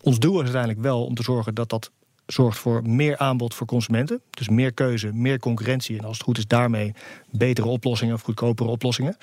Ons 0.02 0.20
doel 0.20 0.36
is 0.36 0.42
uiteindelijk 0.42 0.82
wel 0.82 1.06
om 1.06 1.16
te 1.16 1.24
zorgen 1.24 1.56
dat 1.56 1.70
dat 1.70 1.92
zorgt 2.28 2.58
voor 2.58 2.82
meer 2.90 3.18
aanbod 3.18 3.54
voor 3.54 3.68
consumenten. 3.68 4.22
Dus 4.30 4.50
meer 4.50 4.74
keuze, 4.74 5.14
meer 5.14 5.40
concurrentie. 5.40 5.98
En 5.98 6.06
als 6.06 6.18
het 6.18 6.26
goed 6.26 6.38
is, 6.38 6.48
daarmee 6.48 6.94
betere 7.32 7.68
oplossingen 7.68 8.14
of 8.14 8.22
goedkopere 8.22 8.70
oplossingen. 8.70 9.18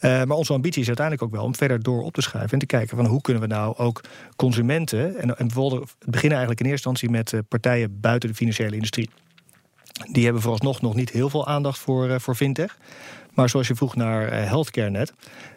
Uh, 0.00 0.22
maar 0.22 0.36
onze 0.36 0.52
ambitie 0.52 0.80
is 0.80 0.86
uiteindelijk 0.86 1.26
ook 1.26 1.32
wel 1.32 1.44
om 1.44 1.54
verder 1.54 1.82
door 1.82 2.02
op 2.02 2.12
te 2.12 2.20
schuiven 2.20 2.52
en 2.52 2.58
te 2.58 2.66
kijken 2.66 2.96
van 2.96 3.06
hoe 3.06 3.20
kunnen 3.20 3.42
we 3.42 3.48
nou 3.48 3.76
ook 3.76 4.00
consumenten. 4.36 5.16
En, 5.16 5.38
en 5.38 5.46
beginnen 5.46 6.38
eigenlijk 6.38 6.60
in 6.60 6.66
eerste 6.66 6.88
instantie 6.88 7.10
met 7.10 7.32
uh, 7.32 7.40
partijen 7.48 8.00
buiten 8.00 8.28
de 8.28 8.34
financiële 8.34 8.74
industrie. 8.74 9.10
Die 10.12 10.24
hebben 10.24 10.42
vooralsnog 10.42 10.80
nog 10.80 10.94
niet 10.94 11.10
heel 11.10 11.30
veel 11.30 11.46
aandacht 11.46 11.78
voor, 11.78 12.08
uh, 12.08 12.18
voor 12.18 12.34
fintech. 12.34 12.78
Maar 13.34 13.48
zoals 13.48 13.68
je 13.68 13.74
vroeg 13.74 13.96
naar 13.96 14.32
healthcare 14.32 14.90
net. 14.90 15.12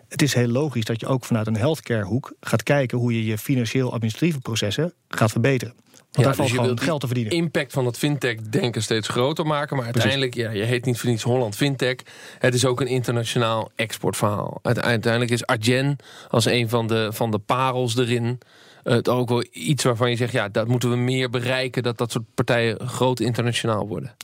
Het 0.08 0.22
is 0.22 0.34
heel 0.34 0.48
logisch 0.48 0.86
dat 0.86 1.00
je 1.00 1.08
ook 1.08 1.26
vanuit 1.26 1.48
een 1.48 1.58
healthcare 1.58 2.04
hoek 2.04 2.34
gaat 2.40 2.64
kijken 2.64 2.98
hoe 2.98 3.14
je 3.14 3.26
je 3.26 3.38
financieel-administratieve 3.38 4.40
processen 4.40 4.94
gaat 5.08 5.32
verbeteren. 5.32 5.74
Want 6.14 6.28
ja, 6.28 6.34
daar 6.34 6.46
dus 6.46 6.56
valt 6.56 6.62
gewoon 6.62 6.80
geld 6.80 7.00
te 7.00 7.06
verdienen. 7.06 7.34
impact 7.34 7.74
van 7.74 7.86
het 7.86 7.98
fintech-denken 7.98 8.84
steeds 8.84 9.08
groter 9.08 9.46
maken. 9.46 9.76
Maar 9.76 9.86
uiteindelijk, 9.86 10.34
ja, 10.34 10.52
je 10.52 10.64
heet 10.64 10.86
niet 10.86 11.00
voor 11.00 11.10
niets 11.10 11.24
Holland 11.24 11.56
Fintech. 11.56 11.96
Het 12.40 12.54
is 12.54 12.66
ook 12.66 12.82
een 12.82 12.88
internationaal 12.88 13.72
exportverhaal. 13.76 14.60
Uiteindelijk 14.62 15.32
is 15.32 15.46
Adyen 15.46 15.96
als 16.28 16.46
een 16.46 16.70
van 16.70 16.88
de, 16.88 17.10
van 17.12 17.32
de 17.32 17.40
parels 17.40 17.98
erin... 17.98 18.40
Het 18.84 19.10
ook 19.10 19.30
wel 19.30 19.46
iets 19.52 19.84
waarvan 19.84 20.10
je 20.10 20.16
zegt, 20.16 20.32
ja, 20.32 20.50
dat 20.50 20.68
moeten 20.68 20.90
we 20.90 20.96
meer 20.96 21.30
bereiken... 21.30 21.84
dat 21.84 21.98
dat 21.98 22.12
soort 22.12 22.26
partijen 22.34 22.88
groot 22.88 23.20
internationaal 23.20 23.88
worden. 23.88 24.16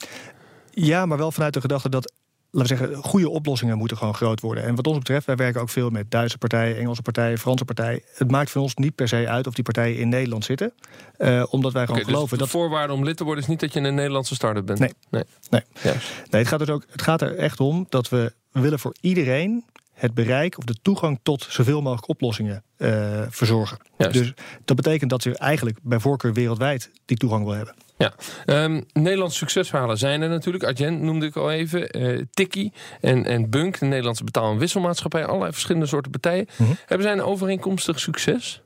Ja, 0.71 1.06
maar 1.06 1.18
wel 1.18 1.31
vanuit 1.31 1.53
de 1.53 1.62
gedachte 1.62 1.89
dat 1.89 2.13
laten 2.51 2.77
we 2.77 2.85
zeggen, 2.85 3.03
goede 3.03 3.29
oplossingen 3.29 3.77
moeten 3.77 3.97
gewoon 3.97 4.15
groot 4.15 4.41
worden. 4.41 4.63
En 4.63 4.75
wat 4.75 4.87
ons 4.87 4.97
betreft, 4.97 5.25
wij 5.25 5.35
werken 5.35 5.61
ook 5.61 5.69
veel 5.69 5.89
met 5.89 6.11
Duitse 6.11 6.37
partijen, 6.37 6.77
Engelse 6.77 7.01
partijen, 7.01 7.37
Franse 7.37 7.65
partijen. 7.65 8.01
Het 8.13 8.31
maakt 8.31 8.51
van 8.51 8.61
ons 8.61 8.75
niet 8.75 8.95
per 8.95 9.07
se 9.07 9.27
uit 9.27 9.47
of 9.47 9.53
die 9.53 9.63
partijen 9.63 9.97
in 9.97 10.09
Nederland 10.09 10.45
zitten. 10.45 10.73
Uh, 11.17 11.43
omdat 11.49 11.73
wij 11.73 11.85
gewoon 11.85 12.01
okay, 12.01 12.13
geloven 12.13 12.37
dus 12.37 12.47
de 12.47 12.53
dat. 12.53 12.61
voorwaarde 12.61 12.93
om 12.93 13.03
lid 13.03 13.17
te 13.17 13.23
worden 13.23 13.43
is 13.43 13.49
niet 13.49 13.59
dat 13.59 13.73
je 13.73 13.79
een 13.79 13.95
Nederlandse 13.95 14.35
start-up 14.35 14.65
bent. 14.65 14.79
Nee. 14.79 14.93
Nee. 15.09 15.23
Nee. 15.49 15.61
Ja. 15.81 15.93
nee 16.29 16.41
het, 16.41 16.47
gaat 16.47 16.59
dus 16.59 16.69
ook, 16.69 16.85
het 16.91 17.01
gaat 17.01 17.21
er 17.21 17.35
echt 17.35 17.59
om 17.59 17.85
dat 17.89 18.09
we 18.09 18.33
willen 18.51 18.79
voor 18.79 18.95
iedereen 19.01 19.65
het 19.99 20.13
bereik 20.13 20.57
of 20.57 20.63
de 20.63 20.75
toegang 20.81 21.19
tot 21.23 21.47
zoveel 21.49 21.81
mogelijk 21.81 22.07
oplossingen 22.07 22.63
uh, 22.77 23.21
verzorgen. 23.29 23.77
Juist. 23.97 24.13
Dus 24.13 24.33
dat 24.65 24.75
betekent 24.75 25.09
dat 25.09 25.21
ze 25.21 25.37
eigenlijk 25.37 25.77
bij 25.81 25.99
voorkeur 25.99 26.33
wereldwijd 26.33 26.91
die 27.05 27.17
toegang 27.17 27.43
wil 27.43 27.53
hebben. 27.53 27.75
Ja, 27.97 28.13
um, 28.45 28.85
Nederlandse 28.93 29.37
succesverhalen 29.37 29.97
zijn 29.97 30.21
er 30.21 30.29
natuurlijk. 30.29 30.63
Adyen 30.63 31.05
noemde 31.05 31.25
ik 31.25 31.35
al 31.35 31.51
even. 31.51 32.01
Uh, 32.01 32.23
Tikkie 32.31 32.73
en, 33.01 33.25
en 33.25 33.49
Bunk, 33.49 33.79
de 33.79 33.85
Nederlandse 33.85 34.23
betaal- 34.23 34.51
en 34.51 34.57
wisselmaatschappij. 34.57 35.25
Allerlei 35.25 35.51
verschillende 35.51 35.87
soorten 35.87 36.11
partijen. 36.11 36.47
Mhm. 36.49 36.61
Mm 36.61 36.67
-hmm. 36.67 36.77
Hebben 36.85 37.07
zij 37.07 37.15
een 37.15 37.23
overeenkomstig 37.23 37.99
succes? 37.99 38.61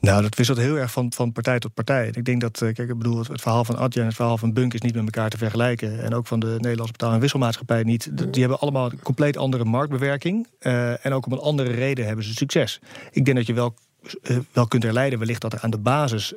Nou, 0.00 0.22
dat 0.22 0.36
wisselt 0.36 0.58
heel 0.58 0.76
erg 0.76 0.92
van, 0.92 1.12
van 1.12 1.32
partij 1.32 1.58
tot 1.58 1.74
partij. 1.74 2.10
Ik 2.12 2.24
denk 2.24 2.40
dat, 2.40 2.58
kijk, 2.58 2.78
ik 2.78 2.98
bedoel, 2.98 3.18
het 3.18 3.40
verhaal 3.40 3.64
van 3.64 3.76
Adyen 3.76 4.00
en 4.00 4.06
het 4.06 4.16
verhaal 4.16 4.38
van 4.38 4.52
Bunk 4.52 4.74
is 4.74 4.80
niet 4.80 4.94
met 4.94 5.04
elkaar 5.04 5.30
te 5.30 5.38
vergelijken. 5.38 6.02
En 6.02 6.14
ook 6.14 6.26
van 6.26 6.40
de 6.40 6.46
Nederlandse 6.46 6.92
betaal- 6.92 7.12
en 7.12 7.20
wisselmaatschappij 7.20 7.82
niet. 7.82 8.10
Die 8.32 8.40
hebben 8.40 8.60
allemaal 8.60 8.90
een 8.90 9.02
compleet 9.02 9.36
andere 9.36 9.64
marktbewerking. 9.64 10.46
Uh, 10.60 11.06
en 11.06 11.12
ook 11.12 11.26
om 11.26 11.32
een 11.32 11.38
andere 11.38 11.70
reden 11.70 12.06
hebben 12.06 12.24
ze 12.24 12.32
succes. 12.32 12.80
Ik 13.10 13.24
denk 13.24 13.36
dat 13.36 13.46
je 13.46 13.54
wel 13.54 13.74
uh, 14.22 14.38
wel 14.52 14.66
kunt 14.66 14.82
herleiden 14.82 15.18
wellicht 15.18 15.40
dat 15.40 15.52
er 15.52 15.60
aan 15.60 15.70
de 15.70 15.78
basis 15.78 16.32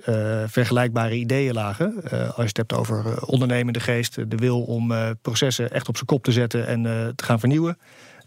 vergelijkbare 0.48 1.16
ideeën 1.16 1.54
lagen. 1.54 1.94
Als 2.12 2.36
je 2.36 2.42
het 2.42 2.58
hebt 2.58 2.74
over 2.74 3.26
ondernemende 3.26 3.80
geest, 3.80 4.16
de 4.30 4.36
wil 4.36 4.62
om 4.62 4.94
processen 5.22 5.72
echt 5.72 5.88
op 5.88 5.96
zijn 5.96 6.08
kop 6.08 6.24
te 6.24 6.32
zetten 6.32 6.68
en 6.68 6.84
te 7.16 7.24
gaan 7.24 7.40
vernieuwen. 7.40 7.78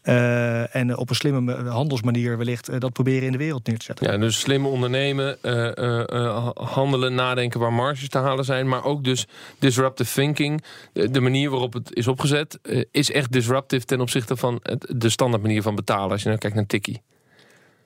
Uh, 0.09 0.75
en 0.75 0.97
op 0.97 1.11
een 1.11 1.17
slimme 1.17 1.55
handelsmanier 1.69 2.39
wellicht 2.39 2.71
uh, 2.71 2.79
dat 2.79 2.93
proberen 2.93 3.23
in 3.23 3.33
de 3.33 3.39
wereld 3.39 3.67
neer 3.67 3.79
te 3.79 3.85
zetten. 3.85 4.13
Ja, 4.13 4.19
dus 4.19 4.41
slim 4.41 4.67
ondernemen, 4.67 5.37
uh, 5.43 6.49
handelen, 6.55 7.15
nadenken 7.15 7.61
waar 7.61 7.73
marges 7.73 8.09
te 8.09 8.19
halen 8.19 8.45
zijn. 8.45 8.69
Maar 8.69 8.85
ook 8.85 9.05
dus 9.05 9.27
disruptive 9.59 10.13
thinking. 10.13 10.65
De, 10.93 11.21
manier 11.21 11.51
waarop 11.51 11.73
het 11.73 11.95
is 11.95 12.09
opgezet 12.09 12.59
is 12.91 13.11
echt 13.11 13.33
disruptive 13.33 13.85
ten 13.85 14.01
opzichte 14.01 14.37
van 14.37 14.61
de 14.79 15.09
standaard 15.09 15.43
manier 15.43 15.63
van 15.63 15.75
betalen. 15.75 16.11
Als 16.11 16.23
je 16.23 16.29
nou 16.29 16.41
kijkt 16.41 16.57
naar 16.57 16.67
Tikkie. 16.67 17.03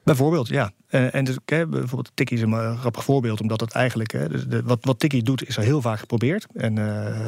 Bijvoorbeeld, 0.02 0.48
ja. 0.48 0.70
En 0.88 1.24
dus, 1.24 1.36
hè, 1.44 1.66
bijvoorbeeld 1.66 2.10
Tikkie 2.14 2.36
is 2.36 2.42
een 2.42 2.50
uh, 2.50 2.80
grappig 2.80 3.04
voorbeeld, 3.04 3.40
omdat 3.40 3.60
het 3.60 3.72
eigenlijk, 3.72 4.12
hè, 4.12 4.28
de, 4.28 4.48
de, 4.48 4.62
wat, 4.62 4.78
wat 4.80 4.98
Tikkie 4.98 5.22
doet, 5.22 5.48
is 5.48 5.58
al 5.58 5.64
heel 5.64 5.80
vaak 5.80 5.98
geprobeerd. 5.98 6.46
En 6.54 6.76
uh, 6.76 6.84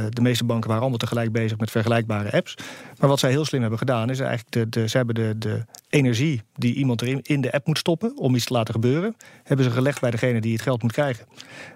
de 0.08 0.20
meeste 0.20 0.44
banken 0.44 0.66
waren 0.66 0.82
allemaal 0.82 0.98
tegelijk 0.98 1.32
bezig 1.32 1.58
met 1.58 1.70
vergelijkbare 1.70 2.32
apps. 2.32 2.54
Maar 2.98 3.08
wat 3.08 3.18
zij 3.18 3.30
heel 3.30 3.44
slim 3.44 3.60
hebben 3.60 3.78
gedaan, 3.78 4.10
is 4.10 4.20
eigenlijk, 4.20 4.50
de, 4.50 4.68
de, 4.68 4.88
ze 4.88 4.96
hebben 4.96 5.14
de, 5.14 5.34
de 5.38 5.64
energie 5.88 6.42
die 6.54 6.74
iemand 6.74 7.02
erin 7.02 7.20
in 7.22 7.40
de 7.40 7.52
app 7.52 7.66
moet 7.66 7.78
stoppen 7.78 8.16
om 8.16 8.34
iets 8.34 8.44
te 8.44 8.52
laten 8.52 8.74
gebeuren, 8.74 9.16
hebben 9.42 9.66
ze 9.66 9.72
gelegd 9.72 10.00
bij 10.00 10.10
degene 10.10 10.40
die 10.40 10.52
het 10.52 10.62
geld 10.62 10.82
moet 10.82 10.92
krijgen. 10.92 11.26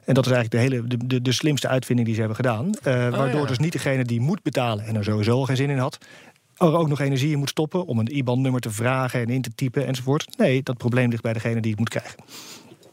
En 0.04 0.14
dat 0.14 0.26
is 0.26 0.32
eigenlijk 0.32 0.50
de, 0.50 0.76
hele, 0.76 0.86
de, 0.86 1.06
de, 1.06 1.22
de 1.22 1.32
slimste 1.32 1.68
uitvinding 1.68 2.06
die 2.06 2.16
ze 2.16 2.22
hebben 2.22 2.44
gedaan. 2.44 2.70
waardoor 2.82 3.34
oh, 3.34 3.40
ja. 3.40 3.46
dus 3.46 3.58
niet 3.58 3.72
degene 3.72 4.04
die 4.04 4.20
moet 4.20 4.42
betalen 4.42 4.84
en 4.84 4.96
er 4.96 5.04
sowieso 5.04 5.32
al 5.32 5.44
geen 5.44 5.56
zin 5.56 5.70
in 5.70 5.78
had, 5.78 5.98
er 6.56 6.76
ook 6.76 6.88
nog 6.88 7.00
energie 7.00 7.32
in 7.32 7.38
moet 7.38 7.48
stoppen 7.48 7.86
om 7.86 7.98
een 7.98 8.16
IBAN-nummer 8.16 8.60
te 8.60 8.70
vragen 8.70 9.20
en 9.20 9.28
in 9.28 9.42
te 9.42 9.54
typen 9.54 9.86
enzovoort. 9.86 10.38
Nee, 10.38 10.62
dat 10.62 10.76
probleem 10.76 11.10
ligt 11.10 11.22
bij 11.22 11.32
degene 11.32 11.60
die 11.60 11.70
het 11.70 11.78
moet 11.78 11.88
krijgen. 11.88 12.18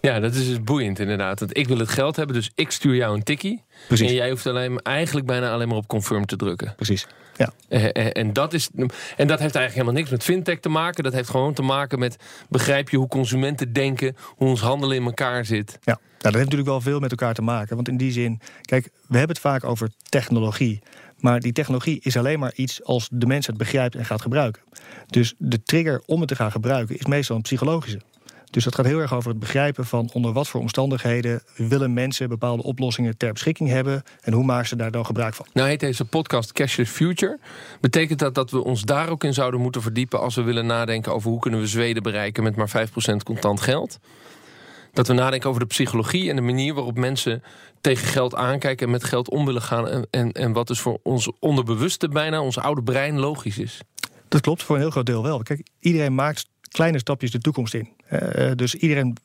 Ja, 0.02 0.20
dat 0.20 0.34
is 0.34 0.48
dus 0.48 0.64
boeiend 0.64 1.00
inderdaad. 1.00 1.40
Want 1.40 1.58
ik 1.58 1.68
wil 1.68 1.78
het 1.78 1.90
geld 1.90 2.16
hebben, 2.16 2.36
dus 2.36 2.52
ik 2.56 2.72
stuur 2.72 2.96
jou 2.96 3.16
een 3.16 3.24
tikkie. 3.24 3.64
Precies. 3.88 4.10
En 4.10 4.14
jij 4.16 4.30
hoeft 4.30 4.48
alleen, 4.48 4.80
eigenlijk 4.80 5.26
bijna 5.26 5.52
alleen 5.52 5.68
maar 5.68 5.78
op 5.78 5.88
confirm 5.88 6.26
te 6.26 6.36
drukken. 6.36 6.74
Precies. 6.76 7.08
Ja. 7.38 7.54
Eh, 7.70 7.86
eh, 7.86 8.10
En 8.14 8.34
dat, 8.34 8.54
is, 8.54 8.70
en 8.76 9.28
dat 9.28 9.40
heeft 9.40 9.56
eigenlijk 9.56 9.74
helemaal 9.74 9.94
niks 9.94 10.10
met 10.10 10.24
fintech 10.24 10.60
te 10.60 10.70
maken. 10.70 11.04
Dat 11.04 11.14
heeft 11.14 11.30
gewoon 11.30 11.54
te 11.54 11.62
maken 11.62 12.00
met 12.00 12.18
begrijp 12.50 12.90
je 12.90 12.98
hoe 12.98 13.08
consumenten 13.08 13.74
denken, 13.74 14.16
hoe 14.36 14.48
ons 14.48 14.62
handelen 14.62 14.98
in 14.98 15.04
elkaar 15.04 15.46
zit. 15.46 15.78
Ja, 15.82 16.00
nou, 16.00 16.00
dat 16.18 16.34
heeft 16.34 16.44
natuurlijk 16.44 16.70
wel 16.70 16.82
veel 16.82 17.00
met 17.00 17.12
elkaar 17.12 17.34
te 17.34 17.42
maken. 17.42 17.76
Want 17.76 17.88
in 17.88 17.98
die 17.98 18.12
zin, 18.12 18.40
kijk, 18.62 18.84
we 19.08 19.18
hebben 19.18 19.36
het 19.36 19.46
vaak 19.46 19.64
over 19.64 19.90
technologie. 20.10 20.82
Maar 21.24 21.40
die 21.40 21.52
technologie 21.52 22.00
is 22.02 22.18
alleen 22.18 22.40
maar 22.40 22.54
iets 22.56 22.84
als 22.84 23.08
de 23.12 23.26
mens 23.26 23.48
het 23.48 23.58
begrijpt 23.58 23.96
en 23.96 24.06
gaat 24.06 24.22
gebruiken. 24.22 24.62
Dus 25.08 25.34
de 25.38 25.64
trigger 25.64 26.02
om 26.06 26.20
het 26.20 26.30
te 26.30 26.36
gaan 26.36 26.52
gebruiken 26.52 26.98
is 26.98 27.06
meestal 27.06 27.36
een 27.36 27.42
psychologische. 27.42 28.02
Dus 28.50 28.64
dat 28.64 28.76
gaat 28.76 28.86
heel 28.86 29.00
erg 29.00 29.14
over 29.14 29.30
het 29.30 29.40
begrijpen 29.40 29.86
van 29.86 30.10
onder 30.14 30.34
wat 30.34 30.48
voor 30.48 30.62
omstandigheden 30.62 31.42
willen 31.56 31.94
mensen 31.94 32.30
bepaalde 32.30 32.64
oplossingen 32.64 33.18
ter 33.18 33.34
beschikking 33.34 33.70
hebben 33.70 34.04
en 34.22 34.34
hoe 34.34 34.44
maken 34.44 34.68
ze 34.68 34.76
daar 34.76 34.92
dan 34.92 35.06
gebruik 35.06 35.34
van. 35.34 35.46
Nou 35.54 35.68
heet 35.68 35.80
deze 35.80 36.06
podcast 36.06 36.52
Cashless 36.52 36.92
Future. 36.92 37.40
Betekent 37.82 38.20
dat 38.20 38.36
dat 38.36 38.52
we 38.52 38.64
ons 38.64 38.82
daar 38.82 39.10
ook 39.10 39.24
in 39.24 39.34
zouden 39.34 39.62
moeten 39.62 39.82
verdiepen 39.82 40.20
als 40.20 40.36
we 40.36 40.42
willen 40.42 40.66
nadenken 40.66 41.14
over 41.14 41.30
hoe 41.30 41.40
kunnen 41.40 41.60
we 41.60 41.68
Zweden 41.68 42.04
bereiken 42.04 42.44
met 42.44 42.56
maar 42.56 42.88
5% 42.90 42.92
contant 43.24 43.62
geld? 43.62 44.00
Dat 44.94 45.08
we 45.08 45.14
nadenken 45.14 45.50
over 45.50 45.62
de 45.62 45.68
psychologie 45.68 46.30
en 46.30 46.36
de 46.36 46.42
manier 46.42 46.74
waarop 46.74 46.98
mensen 46.98 47.44
tegen 47.82 48.08
geld 48.08 48.36
aankijken 48.36 48.86
en 48.86 48.92
met 48.92 49.04
geld 49.04 49.30
om 49.30 49.46
willen 49.46 49.62
gaan. 49.62 49.90
En, 49.90 50.08
en, 50.10 50.32
en 50.32 50.54
wat 50.54 50.68
dus 50.68 50.80
voor 50.80 51.00
ons 51.04 51.32
onderbewuste 51.40 52.08
bijna, 52.08 52.42
ons 52.42 52.60
oude 52.60 52.84
brein 52.84 53.20
logisch 53.20 53.58
is. 53.58 53.80
Dat 54.28 54.42
klopt, 54.42 54.64
voor 54.64 54.76
een 54.76 54.82
heel 54.82 54.92
groot 54.92 55.06
deel 55.06 55.24
wel. 55.24 55.44
Kijk, 55.44 55.68
iedereen 55.80 56.16
maakt 56.16 56.46
kleine 56.62 57.00
stapjes 57.00 57.32
de 57.32 57.40
toekomst 57.40 57.74
in. 57.74 57.90
Uh, 58.12 58.52
dus 58.56 58.76
iedereen 58.76 59.18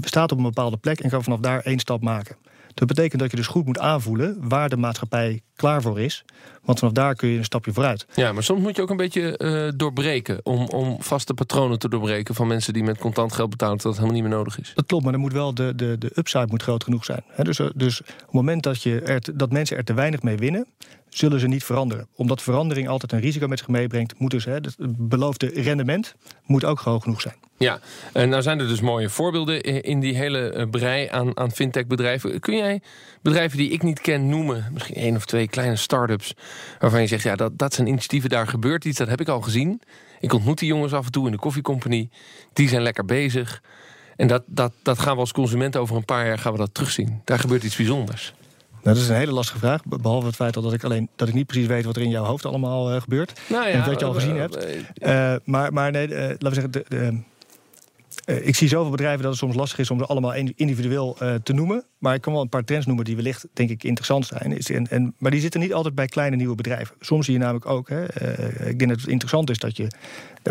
staat 0.00 0.32
op 0.32 0.38
een 0.38 0.44
bepaalde 0.44 0.76
plek 0.76 1.00
en 1.00 1.10
kan 1.10 1.22
vanaf 1.22 1.38
daar 1.38 1.60
één 1.60 1.78
stap 1.78 2.02
maken. 2.02 2.36
Dat 2.76 2.88
betekent 2.88 3.20
dat 3.20 3.30
je 3.30 3.36
dus 3.36 3.46
goed 3.46 3.66
moet 3.66 3.78
aanvoelen 3.78 4.36
waar 4.48 4.68
de 4.68 4.76
maatschappij 4.76 5.40
klaar 5.54 5.82
voor 5.82 6.00
is. 6.00 6.24
Want 6.62 6.78
vanaf 6.78 6.94
daar 6.94 7.14
kun 7.14 7.28
je 7.28 7.38
een 7.38 7.44
stapje 7.44 7.72
vooruit. 7.72 8.06
Ja, 8.14 8.32
maar 8.32 8.42
soms 8.42 8.62
moet 8.62 8.76
je 8.76 8.82
ook 8.82 8.90
een 8.90 8.96
beetje 8.96 9.38
uh, 9.38 9.72
doorbreken. 9.76 10.40
Om, 10.42 10.68
om 10.68 11.02
vaste 11.02 11.34
patronen 11.34 11.78
te 11.78 11.88
doorbreken 11.88 12.34
van 12.34 12.46
mensen 12.46 12.72
die 12.72 12.82
met 12.82 12.98
contant 12.98 13.32
geld 13.32 13.50
betalen. 13.50 13.76
Dat 13.76 13.84
het 13.84 13.94
helemaal 13.94 14.14
niet 14.20 14.28
meer 14.28 14.38
nodig 14.38 14.60
is. 14.60 14.72
Dat 14.74 14.86
klopt, 14.86 15.02
maar 15.02 15.12
dan 15.12 15.20
moet 15.20 15.32
wel 15.32 15.54
de, 15.54 15.74
de, 15.74 15.98
de 15.98 16.10
upside 16.14 16.46
moet 16.48 16.62
groot 16.62 16.84
genoeg 16.84 17.04
zijn. 17.04 17.24
He, 17.28 17.44
dus, 17.44 17.60
dus 17.74 18.00
op 18.00 18.06
het 18.06 18.32
moment 18.32 18.62
dat, 18.62 18.82
je 18.82 19.00
er, 19.00 19.20
dat 19.34 19.52
mensen 19.52 19.76
er 19.76 19.84
te 19.84 19.94
weinig 19.94 20.22
mee 20.22 20.36
winnen 20.36 20.66
zullen 21.18 21.40
ze 21.40 21.46
niet 21.46 21.64
veranderen. 21.64 22.08
Omdat 22.14 22.42
verandering 22.42 22.88
altijd 22.88 23.12
een 23.12 23.20
risico 23.20 23.48
met 23.48 23.58
zich 23.58 23.68
meebrengt, 23.68 24.18
moet 24.18 24.30
dus 24.30 24.44
het 24.44 24.76
beloofde 25.08 25.46
rendement 25.54 26.14
moet 26.44 26.64
ook 26.64 26.80
hoog 26.80 27.02
genoeg 27.02 27.20
zijn. 27.20 27.34
Ja, 27.58 27.80
en 28.12 28.28
nou 28.28 28.42
zijn 28.42 28.58
er 28.58 28.68
dus 28.68 28.80
mooie 28.80 29.08
voorbeelden 29.08 29.62
in 29.62 30.00
die 30.00 30.16
hele 30.16 30.68
brei 30.70 31.08
aan, 31.08 31.36
aan 31.36 31.52
fintech-bedrijven. 31.52 32.40
Kun 32.40 32.56
jij 32.56 32.80
bedrijven 33.22 33.58
die 33.58 33.70
ik 33.70 33.82
niet 33.82 34.00
ken 34.00 34.28
noemen, 34.28 34.70
misschien 34.72 34.96
één 34.96 35.16
of 35.16 35.24
twee 35.24 35.48
kleine 35.48 35.76
start-ups, 35.76 36.34
waarvan 36.78 37.00
je 37.00 37.06
zegt, 37.06 37.22
ja, 37.22 37.36
dat, 37.36 37.58
dat 37.58 37.74
zijn 37.74 37.86
initiatieven, 37.86 38.30
daar 38.30 38.48
gebeurt 38.48 38.84
iets, 38.84 38.98
dat 38.98 39.08
heb 39.08 39.20
ik 39.20 39.28
al 39.28 39.40
gezien. 39.40 39.80
Ik 40.20 40.32
ontmoet 40.32 40.58
die 40.58 40.68
jongens 40.68 40.92
af 40.92 41.06
en 41.06 41.12
toe 41.12 41.26
in 41.26 41.32
de 41.32 41.38
koffiecompagnie, 41.38 42.10
die 42.52 42.68
zijn 42.68 42.82
lekker 42.82 43.04
bezig. 43.04 43.62
En 44.16 44.26
dat, 44.26 44.42
dat, 44.46 44.72
dat 44.82 44.98
gaan 44.98 45.14
we 45.14 45.20
als 45.20 45.32
consument 45.32 45.76
over 45.76 45.96
een 45.96 46.04
paar 46.04 46.26
jaar 46.26 46.38
gaan 46.38 46.52
we 46.52 46.58
dat 46.58 46.74
terugzien. 46.74 47.20
Daar 47.24 47.38
gebeurt 47.38 47.64
iets 47.64 47.76
bijzonders. 47.76 48.34
Nou, 48.86 48.98
dat 48.98 49.06
is 49.06 49.12
een 49.12 49.20
hele 49.20 49.32
lastige 49.32 49.58
vraag. 49.58 49.80
Behalve 49.84 50.26
het 50.26 50.34
feit 50.34 50.54
dat 50.54 50.72
ik 50.72 50.84
alleen 50.84 51.08
dat 51.16 51.28
ik 51.28 51.34
niet 51.34 51.46
precies 51.46 51.66
weet 51.66 51.84
wat 51.84 51.96
er 51.96 52.02
in 52.02 52.10
jouw 52.10 52.24
hoofd 52.24 52.46
allemaal 52.46 52.94
uh, 52.94 53.00
gebeurt. 53.00 53.40
Nou 53.48 53.68
ja, 53.68 53.72
en 53.72 53.90
dat 53.90 54.00
je 54.00 54.06
al 54.06 54.12
gezien 54.12 54.36
uh, 54.36 54.40
hebt. 54.40 55.46
Maar, 55.46 55.72
maar 55.72 55.90
nee, 55.90 56.08
laten 56.08 56.48
we 56.48 56.54
zeggen. 56.54 56.70
De, 56.70 56.84
de, 56.88 57.18
ik 58.26 58.56
zie 58.56 58.68
zoveel 58.68 58.90
bedrijven 58.90 59.22
dat 59.22 59.30
het 59.30 59.40
soms 59.40 59.54
lastig 59.54 59.78
is 59.78 59.90
om 59.90 59.98
ze 59.98 60.06
allemaal 60.06 60.34
individueel 60.34 61.16
te 61.42 61.52
noemen. 61.52 61.84
Maar 61.98 62.14
ik 62.14 62.20
kan 62.20 62.32
wel 62.32 62.42
een 62.42 62.48
paar 62.48 62.64
trends 62.64 62.86
noemen 62.86 63.04
die 63.04 63.16
wellicht, 63.16 63.46
denk 63.52 63.70
ik, 63.70 63.84
interessant 63.84 64.26
zijn. 64.26 64.58
En, 64.58 64.86
en, 64.86 65.14
maar 65.18 65.30
die 65.30 65.40
zitten 65.40 65.60
niet 65.60 65.72
altijd 65.72 65.94
bij 65.94 66.06
kleine 66.06 66.36
nieuwe 66.36 66.54
bedrijven. 66.54 66.96
Soms 67.00 67.24
zie 67.24 67.34
je 67.34 67.40
namelijk 67.40 67.66
ook, 67.66 67.88
hè, 67.88 68.04
ik 68.68 68.78
denk 68.78 68.90
dat 68.90 69.00
het 69.00 69.08
interessant 69.08 69.50
is 69.50 69.58
dat 69.58 69.76
je, 69.76 69.88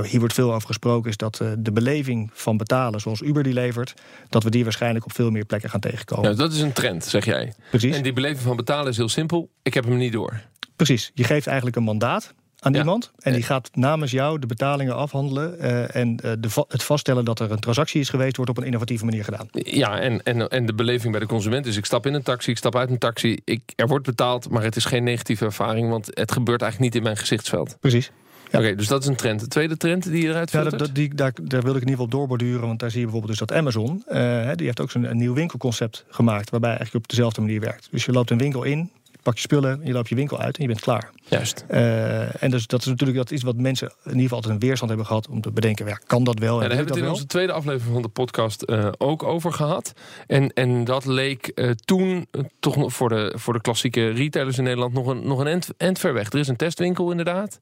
hier 0.03 0.19
wordt 0.19 0.33
veel 0.33 0.53
over 0.53 0.67
gesproken, 0.67 1.09
is 1.09 1.17
dat 1.17 1.41
de 1.57 1.71
beleving 1.71 2.29
van 2.33 2.57
betalen, 2.57 2.99
zoals 2.99 3.21
Uber 3.21 3.43
die 3.43 3.53
levert, 3.53 3.93
dat 4.29 4.43
we 4.43 4.49
die 4.49 4.63
waarschijnlijk 4.63 5.05
op 5.05 5.13
veel 5.13 5.31
meer 5.31 5.45
plekken 5.45 5.69
gaan 5.69 5.79
tegenkomen. 5.79 6.29
Ja, 6.29 6.35
dat 6.35 6.53
is 6.53 6.61
een 6.61 6.73
trend, 6.73 7.05
zeg 7.05 7.25
jij. 7.25 7.53
Precies. 7.69 7.95
En 7.95 8.03
die 8.03 8.13
beleving 8.13 8.41
van 8.41 8.55
betalen 8.55 8.91
is 8.91 8.97
heel 8.97 9.09
simpel. 9.09 9.49
Ik 9.61 9.73
heb 9.73 9.83
hem 9.83 9.97
niet 9.97 10.13
door. 10.13 10.41
Precies. 10.75 11.11
Je 11.13 11.23
geeft 11.23 11.47
eigenlijk 11.47 11.77
een 11.77 11.83
mandaat 11.83 12.33
aan 12.65 12.73
ja. 12.73 12.79
iemand. 12.79 13.11
En 13.19 13.33
die 13.33 13.43
gaat 13.43 13.69
namens 13.73 14.11
jou 14.11 14.39
de 14.39 14.47
betalingen 14.47 14.95
afhandelen. 14.95 15.55
Uh, 15.59 15.95
en 15.95 16.09
uh, 16.09 16.31
de, 16.39 16.65
het 16.67 16.83
vaststellen 16.83 17.25
dat 17.25 17.39
er 17.39 17.51
een 17.51 17.59
transactie 17.59 17.99
is 17.99 18.09
geweest, 18.09 18.35
wordt 18.35 18.51
op 18.51 18.57
een 18.57 18.65
innovatieve 18.65 19.05
manier 19.05 19.23
gedaan. 19.23 19.47
Ja, 19.51 19.99
en, 19.99 20.23
en, 20.23 20.49
en 20.49 20.65
de 20.65 20.73
beleving 20.73 21.11
bij 21.11 21.21
de 21.21 21.27
consument 21.27 21.65
is: 21.65 21.77
ik 21.77 21.85
stap 21.85 22.05
in 22.05 22.13
een 22.13 22.23
taxi, 22.23 22.51
ik 22.51 22.57
stap 22.57 22.75
uit 22.75 22.89
een 22.89 22.97
taxi. 22.97 23.39
Ik, 23.43 23.61
er 23.75 23.87
wordt 23.87 24.05
betaald, 24.05 24.49
maar 24.49 24.63
het 24.63 24.75
is 24.75 24.85
geen 24.85 25.03
negatieve 25.03 25.45
ervaring, 25.45 25.89
want 25.89 26.05
het 26.13 26.31
gebeurt 26.31 26.61
eigenlijk 26.61 26.93
niet 26.93 27.01
in 27.01 27.07
mijn 27.07 27.17
gezichtsveld. 27.17 27.77
Precies. 27.79 28.05
Ja. 28.05 28.11
Oké, 28.45 28.57
okay, 28.57 28.75
dus 28.75 28.87
dat 28.87 29.01
is 29.01 29.07
een 29.07 29.15
trend. 29.15 29.39
De 29.39 29.47
tweede 29.47 29.77
trend 29.77 30.03
die 30.03 30.21
je 30.21 30.29
eruit 30.29 30.51
ja, 30.51 30.63
dat, 30.63 30.89
die, 30.93 31.15
daar, 31.15 31.33
daar 31.41 31.61
wil 31.61 31.75
ik 31.75 31.81
in 31.81 31.87
ieder 31.87 31.89
geval 31.89 32.05
op 32.05 32.11
doorborduren. 32.11 32.67
Want 32.67 32.79
daar 32.79 32.89
zie 32.91 32.99
je 32.99 33.05
bijvoorbeeld 33.05 33.39
dus 33.39 33.47
dat 33.47 33.57
Amazon... 33.57 34.03
Uh, 34.07 34.49
die 34.55 34.65
heeft 34.65 34.79
ook 34.79 34.91
zo'n 34.91 35.17
nieuw 35.17 35.33
winkelconcept 35.33 36.05
gemaakt... 36.09 36.49
waarbij 36.49 36.69
eigenlijk 36.69 37.03
op 37.03 37.09
dezelfde 37.09 37.41
manier 37.41 37.59
werkt. 37.59 37.87
Dus 37.91 38.05
je 38.05 38.11
loopt 38.11 38.29
een 38.29 38.37
winkel 38.37 38.63
in, 38.63 38.91
pak 39.25 39.35
je 39.35 39.41
spullen, 39.41 39.79
je 39.83 39.91
loopt 39.91 40.09
je 40.09 40.15
winkel 40.15 40.39
uit 40.39 40.55
en 40.55 40.61
je 40.61 40.67
bent 40.67 40.81
klaar. 40.81 41.11
Juist. 41.21 41.65
Uh, 41.69 42.43
en 42.43 42.51
dus 42.51 42.67
dat 42.67 42.79
is 42.79 42.85
natuurlijk 42.85 43.17
dat 43.17 43.31
iets 43.31 43.43
wat 43.43 43.55
mensen 43.55 43.87
in 43.87 44.03
ieder 44.03 44.21
geval 44.21 44.35
altijd 44.35 44.53
een 44.53 44.59
weerstand 44.59 44.89
hebben 44.89 45.07
gehad 45.07 45.27
om 45.27 45.41
te 45.41 45.51
bedenken, 45.51 45.87
ja, 45.87 45.99
kan 46.07 46.23
dat 46.23 46.39
wel? 46.39 46.53
Ja, 46.53 46.67
daar 46.67 46.77
hebben 46.77 46.85
we 46.85 46.89
het 46.89 46.97
in 46.97 47.03
wel? 47.03 47.13
onze 47.13 47.25
tweede 47.25 47.51
aflevering 47.51 47.93
van 47.93 48.01
de 48.01 48.07
podcast 48.07 48.63
uh, 48.69 48.87
ook 48.97 49.23
over 49.23 49.53
gehad. 49.53 49.93
En, 50.27 50.53
en 50.53 50.83
dat 50.83 51.05
leek 51.05 51.51
uh, 51.55 51.71
toen 51.71 52.27
toch 52.59 52.75
nog 52.75 52.93
voor 52.93 53.09
de, 53.09 53.33
voor 53.37 53.53
de 53.53 53.61
klassieke 53.61 54.09
retailers 54.09 54.57
in 54.57 54.63
Nederland 54.63 54.93
nog 54.93 55.07
een, 55.07 55.27
nog 55.27 55.39
een 55.39 55.47
end, 55.47 55.69
end 55.77 55.99
ver 55.99 56.13
weg. 56.13 56.31
Er 56.31 56.39
is 56.39 56.47
een 56.47 56.55
testwinkel 56.55 57.11
inderdaad. 57.11 57.59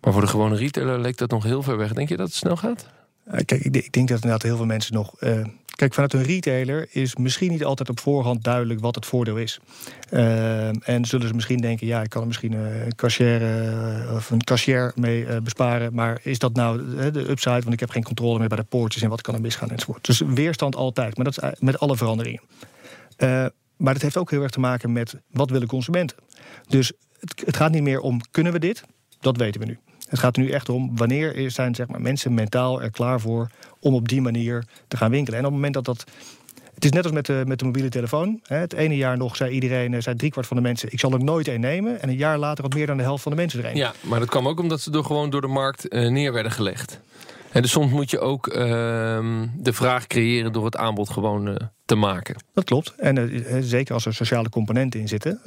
Maar 0.00 0.12
voor 0.12 0.22
de 0.22 0.28
gewone 0.28 0.56
retailer 0.56 1.00
leek 1.00 1.16
dat 1.16 1.30
nog 1.30 1.44
heel 1.44 1.62
ver 1.62 1.76
weg. 1.76 1.92
Denk 1.92 2.08
je 2.08 2.16
dat 2.16 2.26
het 2.26 2.36
snel 2.36 2.56
gaat? 2.56 2.86
kijk, 3.44 3.50
ik, 3.50 3.76
ik, 3.76 3.92
denk 3.92 4.08
dat 4.08 4.16
inderdaad 4.16 4.42
heel 4.42 4.56
veel 4.56 4.66
mensen 4.66 4.94
nog. 4.94 5.14
Kijk, 5.78 5.94
vanuit 5.94 6.12
een 6.12 6.22
retailer 6.22 6.86
is 6.90 7.16
misschien 7.16 7.50
niet 7.50 7.64
altijd 7.64 7.88
op 7.88 8.00
voorhand 8.00 8.44
duidelijk 8.44 8.80
wat 8.80 8.94
het 8.94 9.06
voordeel 9.06 9.36
is. 9.36 9.60
Uh, 10.12 10.88
en 10.88 11.04
zullen 11.04 11.28
ze 11.28 11.34
misschien 11.34 11.60
denken: 11.60 11.86
ja, 11.86 12.02
ik 12.02 12.10
kan 12.10 12.20
er 12.20 12.26
misschien 12.26 12.52
een 12.52 12.94
cashier 12.94 13.42
uh, 13.42 14.14
of 14.14 14.30
een 14.30 14.44
cashier 14.44 14.92
mee 14.94 15.40
besparen. 15.40 15.94
Maar 15.94 16.20
is 16.22 16.38
dat 16.38 16.54
nou 16.54 16.94
de 17.10 17.30
upside? 17.30 17.60
Want 17.60 17.72
ik 17.72 17.80
heb 17.80 17.90
geen 17.90 18.02
controle 18.02 18.38
meer 18.38 18.48
bij 18.48 18.56
de 18.56 18.64
poortjes 18.64 19.02
en 19.02 19.08
wat 19.08 19.20
kan 19.20 19.34
er 19.34 19.40
misgaan 19.40 19.70
enzovoort. 19.70 20.04
Dus 20.06 20.20
weerstand 20.20 20.76
altijd, 20.76 21.16
maar 21.16 21.24
dat 21.24 21.42
is 21.42 21.60
met 21.60 21.78
alle 21.78 21.96
veranderingen. 21.96 22.42
maar 23.76 23.92
dat 23.92 24.02
heeft 24.02 24.16
ook 24.16 24.30
heel 24.30 24.42
erg 24.42 24.50
te 24.50 24.60
maken 24.60 24.92
met 24.92 25.14
wat 25.30 25.50
willen 25.50 25.68
consumenten. 25.68 26.16
Dus 26.68 26.92
het 27.44 27.56
gaat 27.56 27.70
niet 27.70 27.82
meer 27.82 28.00
om 28.00 28.20
kunnen 28.30 28.52
we 28.52 28.58
dit? 28.58 28.82
Dat 29.20 29.36
weten 29.36 29.60
we 29.60 29.66
nu. 29.66 29.78
Het 30.08 30.18
gaat 30.18 30.36
er 30.36 30.42
nu 30.42 30.50
echt 30.50 30.68
om 30.68 30.96
wanneer 30.96 31.50
zijn 31.50 31.74
zeg 31.74 31.86
maar, 31.86 32.00
mensen 32.00 32.34
mentaal 32.34 32.82
er 32.82 32.90
klaar 32.90 33.20
voor 33.20 33.50
om 33.80 33.94
op 33.94 34.08
die 34.08 34.20
manier 34.20 34.64
te 34.88 34.96
gaan 34.96 35.10
winkelen. 35.10 35.38
En 35.38 35.44
op 35.44 35.50
het 35.50 35.60
moment 35.60 35.74
dat 35.74 35.84
dat. 35.84 36.04
Het 36.74 36.86
is 36.86 36.92
net 36.92 37.04
als 37.04 37.12
met 37.12 37.26
de, 37.26 37.42
met 37.46 37.58
de 37.58 37.64
mobiele 37.64 37.88
telefoon. 37.88 38.40
Het 38.42 38.72
ene 38.72 38.96
jaar 38.96 39.16
nog 39.16 39.36
zei 39.36 39.50
iedereen, 39.50 40.02
zei 40.02 40.16
driekwart 40.16 40.46
van 40.46 40.56
de 40.56 40.62
mensen: 40.62 40.92
ik 40.92 41.00
zal 41.00 41.12
er 41.12 41.24
nooit 41.24 41.48
één 41.48 41.60
nemen. 41.60 42.02
En 42.02 42.08
een 42.08 42.16
jaar 42.16 42.38
later 42.38 42.64
had 42.64 42.74
meer 42.74 42.86
dan 42.86 42.96
de 42.96 43.02
helft 43.02 43.22
van 43.22 43.32
de 43.32 43.38
mensen 43.38 43.64
er 43.64 43.70
een. 43.70 43.76
Ja, 43.76 43.92
maar 44.00 44.18
dat 44.18 44.28
kwam 44.28 44.48
ook 44.48 44.60
omdat 44.60 44.80
ze 44.80 44.92
er 44.92 45.04
gewoon 45.04 45.30
door 45.30 45.40
de 45.40 45.46
markt 45.46 45.94
uh, 45.94 46.10
neer 46.10 46.32
werden 46.32 46.52
gelegd. 46.52 47.00
En 47.52 47.62
dus 47.62 47.70
soms 47.70 47.92
moet 47.92 48.10
je 48.10 48.18
ook 48.18 48.46
uh, 48.46 48.54
de 49.56 49.72
vraag 49.72 50.06
creëren 50.06 50.52
door 50.52 50.64
het 50.64 50.76
aanbod 50.76 51.10
gewoon 51.10 51.48
uh, 51.48 51.54
te 51.88 51.94
maken. 51.94 52.36
Dat 52.54 52.64
klopt. 52.64 52.94
En 52.96 53.16
uh, 53.16 53.56
zeker 53.60 53.94
als 53.94 54.06
er 54.06 54.14
sociale 54.14 54.48
componenten 54.48 55.00
in 55.00 55.08
zitten. 55.08 55.40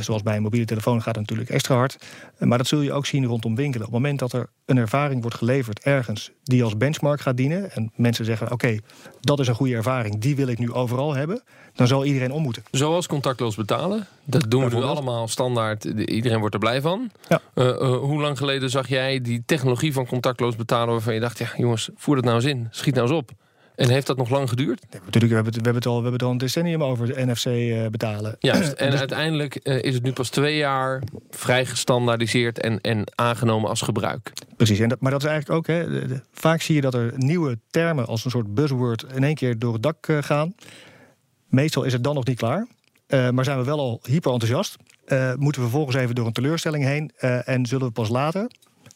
zoals 0.00 0.22
bij 0.22 0.36
een 0.36 0.42
mobiele 0.42 0.66
telefoon 0.66 1.02
gaat 1.02 1.14
het 1.16 1.16
natuurlijk 1.16 1.50
extra 1.50 1.74
hard. 1.74 1.96
maar 2.38 2.58
dat 2.58 2.66
zul 2.66 2.80
je 2.80 2.92
ook 2.92 3.06
zien 3.06 3.24
rondom 3.24 3.54
winkelen. 3.54 3.86
Op 3.86 3.92
het 3.92 4.02
moment 4.02 4.18
dat 4.18 4.32
er 4.32 4.48
een 4.64 4.76
ervaring 4.76 5.20
wordt 5.20 5.36
geleverd 5.36 5.80
ergens 5.80 6.30
die 6.42 6.64
als 6.64 6.76
benchmark 6.76 7.20
gaat 7.20 7.36
dienen. 7.36 7.70
En 7.70 7.92
mensen 7.94 8.24
zeggen: 8.24 8.46
oké, 8.46 8.54
okay, 8.54 8.80
dat 9.20 9.40
is 9.40 9.48
een 9.48 9.54
goede 9.54 9.74
ervaring, 9.74 10.20
die 10.20 10.36
wil 10.36 10.46
ik 10.46 10.58
nu 10.58 10.72
overal 10.72 11.14
hebben. 11.14 11.42
Dan 11.74 11.86
zal 11.86 12.04
iedereen 12.04 12.32
om 12.32 12.42
moeten. 12.42 12.62
Zoals 12.70 13.06
contactloos 13.06 13.56
betalen. 13.56 14.06
Dat 14.24 14.50
doen 14.50 14.68
we 14.68 14.76
nu 14.76 14.82
allemaal 14.82 15.28
standaard. 15.28 15.84
Iedereen 15.84 16.38
wordt 16.38 16.54
er 16.54 16.60
blij 16.60 16.80
van. 16.80 17.10
Ja. 17.28 17.40
hoe 17.80 18.20
lang 18.20 18.38
geleden 18.38 18.70
zag 18.70 18.88
jij 18.88 19.20
die 19.20 19.42
technologie 19.46 19.92
van 19.92 20.06
contactloos 20.06 20.56
betalen 20.56 20.92
waarvan 20.92 21.14
je 21.14 21.20
dacht: 21.20 21.38
ja, 21.38 21.48
jongens, 21.56 21.90
voer 21.96 22.14
dat 22.14 22.24
nou 22.24 22.36
eens 22.36 22.44
in. 22.44 22.68
Schiet 22.70 22.94
nou 22.94 23.06
eens 23.08 23.16
op. 23.16 23.30
En 23.82 23.88
heeft 23.88 24.06
dat 24.06 24.16
nog 24.16 24.28
lang 24.28 24.48
geduurd? 24.48 24.82
Natuurlijk, 24.90 25.12
we 25.12 25.34
hebben, 25.34 25.44
het, 25.44 25.54
we, 25.54 25.62
hebben 25.62 25.74
het 25.74 25.86
al, 25.86 25.96
we 25.96 26.02
hebben 26.02 26.12
het 26.12 26.22
al 26.22 26.30
een 26.30 26.38
decennium 26.38 26.82
over 26.82 27.26
NFC 27.26 27.46
uh, 27.46 27.86
betalen. 27.86 28.36
Juist, 28.38 28.72
en 28.82 28.90
dus... 28.90 28.98
uiteindelijk 28.98 29.60
uh, 29.62 29.82
is 29.82 29.94
het 29.94 30.02
nu 30.02 30.12
pas 30.12 30.28
twee 30.28 30.56
jaar 30.56 31.02
vrij 31.30 31.66
gestandaardiseerd 31.66 32.60
en, 32.60 32.80
en 32.80 33.04
aangenomen 33.14 33.68
als 33.68 33.80
gebruik. 33.80 34.32
Precies, 34.56 34.78
en 34.78 34.88
dat, 34.88 35.00
maar 35.00 35.10
dat 35.10 35.22
is 35.22 35.28
eigenlijk 35.28 35.58
ook, 35.58 35.66
hè, 35.66 35.90
de, 35.90 36.06
de, 36.06 36.20
vaak 36.32 36.62
zie 36.62 36.74
je 36.74 36.80
dat 36.80 36.94
er 36.94 37.12
nieuwe 37.16 37.58
termen 37.70 38.06
als 38.06 38.24
een 38.24 38.30
soort 38.30 38.54
buzzword 38.54 39.04
in 39.14 39.24
één 39.24 39.34
keer 39.34 39.58
door 39.58 39.72
het 39.72 39.82
dak 39.82 40.06
uh, 40.06 40.22
gaan. 40.22 40.54
Meestal 41.46 41.82
is 41.82 41.92
het 41.92 42.04
dan 42.04 42.14
nog 42.14 42.24
niet 42.24 42.38
klaar, 42.38 42.66
maar 43.06 43.44
zijn 43.44 43.58
we 43.58 43.64
wel 43.64 43.78
al 43.78 44.00
hyper 44.02 44.32
enthousiast. 44.32 44.76
moeten 45.36 45.62
we 45.62 45.68
vervolgens 45.68 45.96
even 45.96 46.14
door 46.14 46.26
een 46.26 46.32
teleurstelling 46.32 46.84
heen 46.84 47.10
en 47.44 47.66
zullen 47.66 47.86
we 47.86 47.92
pas 47.92 48.08
later 48.08 48.46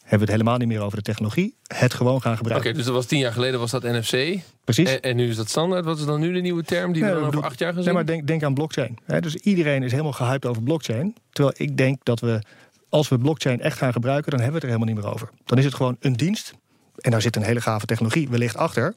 hebben 0.07 0.27
we 0.27 0.33
het 0.33 0.41
helemaal 0.41 0.57
niet 0.57 0.77
meer 0.77 0.85
over 0.85 0.97
de 0.97 1.03
technologie. 1.03 1.55
Het 1.67 1.93
gewoon 1.93 2.21
gaan 2.21 2.31
Oké, 2.31 2.41
gebruiken. 2.41 2.73
dus 2.73 2.85
dat 2.85 2.93
was 2.93 3.05
tien 3.05 3.19
jaar 3.19 3.31
geleden 3.31 3.59
was 3.59 3.71
dat 3.71 3.83
NFC. 3.83 4.39
Precies. 4.63 4.89
En, 4.89 5.01
en 5.01 5.15
nu 5.15 5.29
is 5.29 5.35
dat 5.35 5.49
standaard. 5.49 5.85
Wat 5.85 5.97
is 5.97 6.05
dan 6.05 6.19
nu 6.19 6.33
de 6.33 6.39
nieuwe 6.39 6.63
term 6.63 6.93
die 6.93 7.03
we 7.03 7.09
dan 7.09 7.23
over 7.23 7.43
acht 7.43 7.59
jaar 7.59 7.73
gaan 7.73 7.83
Nee, 7.83 7.93
maar 7.93 8.05
denk, 8.05 8.27
denk 8.27 8.43
aan 8.43 8.53
blockchain. 8.53 8.97
Hè, 9.03 9.19
dus 9.19 9.35
iedereen 9.35 9.83
is 9.83 9.91
helemaal 9.91 10.13
gehyped 10.13 10.45
over 10.45 10.63
blockchain. 10.63 11.15
Terwijl 11.31 11.55
ik 11.57 11.77
denk 11.77 11.99
dat 12.03 12.19
we, 12.19 12.41
als 12.89 13.09
we 13.09 13.17
blockchain 13.17 13.61
echt 13.61 13.77
gaan 13.77 13.93
gebruiken, 13.93 14.31
dan 14.31 14.39
hebben 14.41 14.61
we 14.61 14.67
het 14.67 14.75
er 14.75 14.79
helemaal 14.79 15.03
niet 15.03 15.13
meer 15.13 15.13
over. 15.13 15.29
Dan 15.45 15.57
is 15.57 15.65
het 15.65 15.73
gewoon 15.73 15.97
een 15.99 16.13
dienst. 16.13 16.53
En 16.97 17.11
daar 17.11 17.21
zit 17.21 17.35
een 17.35 17.43
hele 17.43 17.61
gave 17.61 17.85
technologie 17.85 18.29
wellicht 18.29 18.57
achter. 18.57 18.95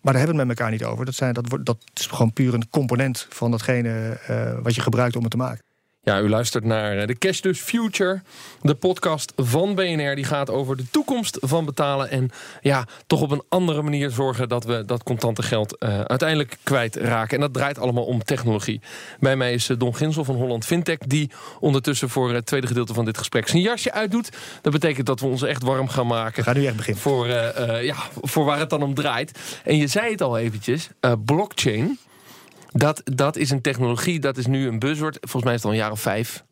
Maar 0.00 0.12
daar 0.12 0.22
hebben 0.22 0.34
we 0.34 0.38
het 0.38 0.48
met 0.48 0.58
elkaar 0.58 0.72
niet 0.72 0.84
over. 0.84 1.04
Dat, 1.04 1.14
zijn, 1.14 1.34
dat, 1.34 1.48
wordt, 1.48 1.66
dat 1.66 1.78
is 1.94 2.06
gewoon 2.06 2.32
puur 2.32 2.54
een 2.54 2.70
component 2.70 3.26
van 3.30 3.50
datgene 3.50 4.18
eh, 4.26 4.58
wat 4.62 4.74
je 4.74 4.80
gebruikt 4.80 5.16
om 5.16 5.22
het 5.22 5.30
te 5.30 5.36
maken. 5.36 5.64
Ja, 6.02 6.20
u 6.20 6.28
luistert 6.28 6.64
naar 6.64 6.98
eh, 6.98 7.06
de 7.06 7.18
Cashless 7.18 7.60
Future, 7.60 8.22
de 8.62 8.74
podcast 8.74 9.32
van 9.36 9.74
BNR. 9.74 10.14
Die 10.14 10.24
gaat 10.24 10.50
over 10.50 10.76
de 10.76 10.90
toekomst 10.90 11.36
van 11.40 11.64
betalen. 11.64 12.10
En 12.10 12.30
ja, 12.60 12.86
toch 13.06 13.20
op 13.20 13.30
een 13.30 13.42
andere 13.48 13.82
manier 13.82 14.10
zorgen 14.10 14.48
dat 14.48 14.64
we 14.64 14.84
dat 14.84 15.02
contante 15.02 15.42
geld 15.42 15.78
eh, 15.78 16.00
uiteindelijk 16.00 16.56
kwijtraken. 16.62 17.34
En 17.34 17.40
dat 17.40 17.52
draait 17.52 17.78
allemaal 17.78 18.04
om 18.04 18.24
technologie. 18.24 18.80
Bij 19.18 19.36
mij 19.36 19.52
is 19.52 19.68
eh, 19.68 19.78
Don 19.78 19.96
Ginsel 19.96 20.24
van 20.24 20.34
Holland 20.34 20.64
Fintech, 20.64 20.98
die 20.98 21.30
ondertussen 21.58 22.08
voor 22.08 22.32
het 22.32 22.46
tweede 22.46 22.66
gedeelte 22.66 22.94
van 22.94 23.04
dit 23.04 23.18
gesprek 23.18 23.48
zijn 23.48 23.62
jasje 23.62 23.92
uitdoet. 23.92 24.30
Dat 24.62 24.72
betekent 24.72 25.06
dat 25.06 25.20
we 25.20 25.26
ons 25.26 25.42
echt 25.42 25.62
warm 25.62 25.88
gaan 25.88 26.06
maken. 26.06 26.44
Gaan 26.44 26.56
nu 26.56 26.66
echt 26.66 26.76
beginnen. 26.76 27.02
Voor, 27.02 27.26
ja, 27.82 27.96
voor 28.20 28.44
waar 28.44 28.58
het 28.58 28.70
dan 28.70 28.82
om 28.82 28.94
draait. 28.94 29.38
En 29.64 29.76
je 29.76 29.86
zei 29.86 30.10
het 30.10 30.22
al 30.22 30.38
eventjes, 30.38 30.88
blockchain. 31.24 31.98
Dat, 32.72 33.02
dat 33.04 33.36
is 33.36 33.50
een 33.50 33.60
technologie, 33.60 34.20
dat 34.20 34.36
is 34.36 34.46
nu 34.46 34.66
een 34.66 34.78
buzzword. 34.78 35.18
Volgens 35.20 35.44
mij 35.44 35.54
is 35.54 35.58
het 35.58 35.70
al 35.70 35.76
een 35.76 35.82
jaar 35.82 35.90
of 35.90 36.00
vijf. 36.00 36.44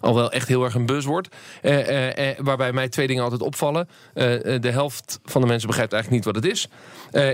Al 0.00 0.14
wel 0.14 0.32
echt 0.32 0.48
heel 0.48 0.64
erg 0.64 0.74
een 0.74 0.86
buzzword. 0.86 1.28
Eh, 1.62 1.88
eh, 1.88 2.30
eh, 2.30 2.38
waarbij 2.38 2.72
mij 2.72 2.88
twee 2.88 3.06
dingen 3.06 3.22
altijd 3.22 3.42
opvallen. 3.42 3.88
Eh, 4.14 4.54
eh, 4.54 4.62
de 4.62 4.70
helft 4.70 5.20
van 5.24 5.40
de 5.40 5.46
mensen 5.46 5.68
begrijpt 5.68 5.92
eigenlijk 5.92 6.24
niet 6.24 6.34
wat 6.34 6.44
het 6.44 6.52
is. 6.52 6.68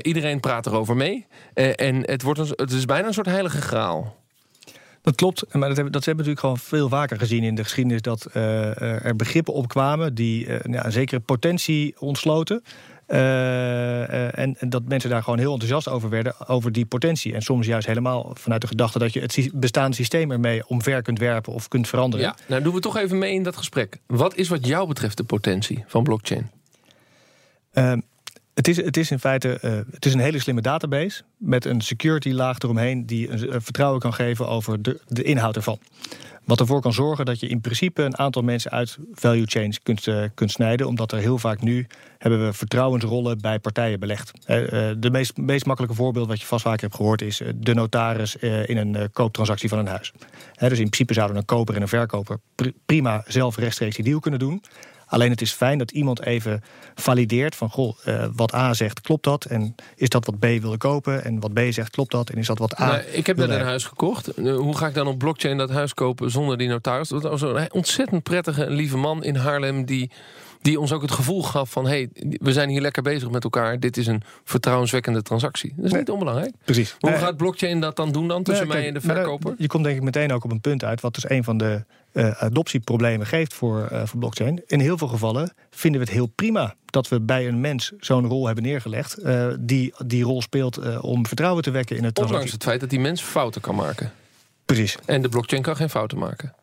Iedereen 0.02 0.40
praat 0.40 0.66
erover 0.66 0.96
mee. 0.96 1.26
En 1.54 2.10
het, 2.10 2.22
wordt 2.22 2.40
het 2.48 2.70
is 2.70 2.84
bijna 2.84 3.06
een 3.06 3.14
soort 3.14 3.26
heilige 3.26 3.60
graal. 3.60 4.16
Dat 5.02 5.14
klopt, 5.14 5.54
maar 5.54 5.68
dat 5.68 5.76
hebben, 5.76 5.92
dat 5.92 6.04
hebben 6.04 6.24
we 6.24 6.30
natuurlijk 6.30 6.40
gewoon 6.40 6.80
veel 6.80 6.88
vaker 6.88 7.18
gezien 7.18 7.42
in 7.42 7.54
de 7.54 7.62
geschiedenis. 7.62 8.02
Dat 8.02 8.26
er 8.32 9.16
begrippen 9.16 9.54
opkwamen 9.54 10.14
die 10.14 10.48
ja, 10.48 10.84
een 10.84 10.92
zekere 10.92 11.20
potentie 11.20 11.94
ontsloten. 11.98 12.62
Eh, 13.06 14.02
eh, 14.02 14.38
en, 14.38 14.56
en 14.58 14.70
dat 14.70 14.82
mensen 14.84 15.10
daar 15.10 15.22
gewoon 15.22 15.38
heel 15.38 15.52
enthousiast 15.52 15.88
over 15.88 16.08
werden, 16.08 16.48
over 16.48 16.72
die 16.72 16.86
potentie. 16.86 17.34
En 17.34 17.42
soms 17.42 17.66
juist 17.66 17.86
helemaal 17.86 18.30
vanuit 18.34 18.60
de 18.60 18.66
gedachte 18.66 18.98
dat 18.98 19.12
je 19.12 19.20
het 19.20 19.50
bestaande 19.54 19.96
systeem 19.96 20.30
ermee 20.30 20.68
omver 20.68 21.02
kunt 21.02 21.18
werpen 21.18 21.52
of 21.52 21.68
kunt 21.68 21.88
veranderen. 21.88 22.26
Ja, 22.26 22.36
nou 22.46 22.62
doen 22.62 22.74
we 22.74 22.80
toch 22.80 22.96
even 22.96 23.18
mee 23.18 23.32
in 23.32 23.42
dat 23.42 23.56
gesprek. 23.56 23.98
Wat 24.06 24.34
is 24.34 24.48
wat 24.48 24.66
jou 24.66 24.88
betreft 24.88 25.16
de 25.16 25.24
potentie 25.24 25.84
van 25.86 26.02
blockchain? 26.02 26.50
Ehm, 27.72 28.00
het, 28.56 28.68
is, 28.68 28.76
het 28.76 28.96
is 28.96 29.10
in 29.10 29.18
feite 29.18 29.58
eh, 29.60 29.72
het 29.90 30.06
is 30.06 30.14
een 30.14 30.20
hele 30.20 30.38
slimme 30.38 30.60
database 30.60 31.22
met 31.36 31.64
een 31.64 31.80
security 31.80 32.30
laag 32.30 32.58
eromheen 32.58 33.06
die 33.06 33.30
een, 33.30 33.54
een 33.54 33.62
vertrouwen 33.62 34.00
kan 34.00 34.14
geven 34.14 34.48
over 34.48 34.82
de, 34.82 35.00
de 35.08 35.22
inhoud 35.22 35.56
ervan. 35.56 35.78
Wat 36.44 36.60
ervoor 36.60 36.80
kan 36.80 36.92
zorgen 36.92 37.24
dat 37.24 37.40
je 37.40 37.48
in 37.48 37.60
principe 37.60 38.02
een 38.02 38.18
aantal 38.18 38.42
mensen 38.42 38.70
uit 38.70 38.98
value 39.12 39.46
chains 39.46 39.82
kunt, 39.82 40.06
eh, 40.06 40.22
kunt 40.34 40.50
snijden. 40.50 40.86
Omdat 40.86 41.12
er 41.12 41.18
heel 41.18 41.38
vaak 41.38 41.60
nu 41.62 41.86
hebben 42.18 42.46
we 42.46 42.52
vertrouwensrollen 42.52 43.40
bij 43.40 43.58
partijen 43.58 44.00
belegd. 44.00 44.30
Eh, 44.44 44.90
eh, 44.90 44.96
de 44.98 45.10
meest, 45.34 45.66
makkelijke 45.66 45.96
voorbeeld 45.96 46.28
wat 46.28 46.40
je 46.40 46.46
vast 46.46 46.62
vaker 46.62 46.80
hebt 46.80 46.94
gehoord 46.94 47.22
is 47.22 47.40
eh, 47.40 47.48
de 47.56 47.74
notaris 47.74 48.38
eh, 48.38 48.68
in 48.68 48.76
een 48.76 48.96
eh, 48.96 49.04
kooptransactie 49.12 49.68
van 49.68 49.78
een 49.78 49.86
huis. 49.86 50.12
Dus 50.58 50.70
in 50.70 50.76
principe 50.76 51.14
zouden 51.14 51.36
een 51.36 51.44
koper 51.44 51.74
en 51.74 51.82
een 51.82 51.88
verkoper 51.88 52.38
pri- 52.54 52.74
prima 52.86 53.24
zelf 53.26 53.56
rechtstreeks 53.56 53.96
die 53.96 54.04
deal 54.04 54.20
kunnen 54.20 54.40
doen. 54.40 54.62
Alleen 55.06 55.30
het 55.30 55.40
is 55.40 55.52
fijn 55.52 55.78
dat 55.78 55.90
iemand 55.90 56.22
even 56.22 56.62
valideert 56.94 57.54
van 57.54 57.70
goh, 57.70 57.96
eh, 58.04 58.24
wat 58.32 58.54
A 58.54 58.74
zegt, 58.74 59.00
klopt 59.00 59.24
dat? 59.24 59.44
En 59.44 59.74
is 59.96 60.08
dat 60.08 60.26
wat 60.26 60.38
B 60.38 60.44
wilde 60.44 60.76
kopen? 60.76 61.24
En 61.24 61.40
wat 61.40 61.52
B 61.52 61.60
zegt, 61.70 61.90
klopt 61.90 62.10
dat? 62.10 62.30
En 62.30 62.38
is 62.38 62.46
dat 62.46 62.58
wat 62.58 62.80
A. 62.80 62.86
Nou, 62.86 63.00
ik 63.00 63.26
heb 63.26 63.36
wil 63.36 63.46
net 63.46 63.58
een 63.58 63.64
huis 63.64 63.84
gekocht. 63.84 64.28
Eh, 64.28 64.56
Hoe 64.56 64.76
ga 64.76 64.86
ik 64.86 64.94
dan 64.94 65.06
op 65.06 65.18
blockchain 65.18 65.56
dat 65.56 65.70
huis 65.70 65.94
kopen 65.94 66.30
zonder 66.30 66.58
die 66.58 66.68
notaris? 66.68 67.08
Dat 67.08 67.22
was 67.22 67.42
een 67.42 67.72
ontzettend 67.72 68.22
prettige 68.22 68.64
en 68.64 68.72
lieve 68.72 68.96
man 68.96 69.24
in 69.24 69.36
Haarlem... 69.36 69.84
die, 69.84 70.10
die 70.62 70.80
ons 70.80 70.92
ook 70.92 71.02
het 71.02 71.10
gevoel 71.10 71.42
gaf 71.42 71.70
van... 71.70 71.86
hey, 71.86 72.08
we 72.38 72.52
zijn 72.52 72.68
hier 72.68 72.80
lekker 72.80 73.02
bezig 73.02 73.30
met 73.30 73.44
elkaar. 73.44 73.80
Dit 73.80 73.96
is 73.96 74.06
een 74.06 74.22
vertrouwenswekkende 74.44 75.22
transactie. 75.22 75.72
Dat 75.76 75.84
is 75.84 75.90
Nee. 75.90 76.00
niet 76.00 76.10
onbelangrijk. 76.10 76.52
Precies. 76.64 76.96
Hoe 77.00 77.10
Nee, 77.10 77.18
gaat 77.18 77.36
blockchain 77.36 77.80
dat 77.80 77.96
dan 77.96 78.12
doen 78.12 78.28
dan 78.28 78.42
tussen 78.42 78.68
mij 78.68 78.86
en 78.88 78.94
de 78.94 79.00
verkoper? 79.00 79.54
Je 79.58 79.66
komt 79.66 79.84
denk 79.84 79.96
ik 79.96 80.02
meteen 80.02 80.32
ook 80.32 80.44
op 80.44 80.50
een 80.50 80.60
punt 80.60 80.84
uit, 80.84 81.00
wat 81.00 81.14
dus 81.14 81.30
een 81.30 81.44
van 81.44 81.56
de 81.58 81.84
eh, 82.12 82.42
adoptieproblemen 82.42 83.26
geeft 83.26 83.54
voor, 83.54 83.86
eh, 83.86 84.06
voor 84.06 84.18
blockchain. 84.18 84.62
In 84.66 84.80
heel 84.80 84.98
veel 84.98 85.08
gevallen 85.08 85.54
vinden 85.70 86.00
we 86.00 86.06
het 86.06 86.16
heel 86.16 86.26
prima 86.26 86.74
dat 86.86 87.08
we 87.08 87.20
bij 87.20 87.48
een 87.48 87.60
mens 87.60 87.92
zo'n 87.98 88.26
rol 88.26 88.46
hebben 88.46 88.64
neergelegd, 88.64 89.14
eh, 89.18 89.48
die 89.60 89.94
die 90.06 90.24
rol 90.24 90.42
speelt 90.42 91.00
om 91.00 91.26
vertrouwen 91.26 91.62
te 91.62 91.70
wekken 91.70 91.96
in 91.96 92.04
het 92.04 92.18
Ondanks 92.18 92.30
transactie. 92.32 92.52
het 92.54 92.68
feit 92.68 92.80
dat 92.80 92.90
die 92.90 93.00
mens 93.00 93.22
fouten 93.22 93.60
kan 93.60 93.74
maken. 93.74 94.12
Precies. 94.64 94.96
En 95.04 95.22
de 95.22 95.28
blockchain 95.28 95.62
kan 95.62 95.76
geen 95.76 95.90
fouten 95.90 96.18
maken. 96.18 96.54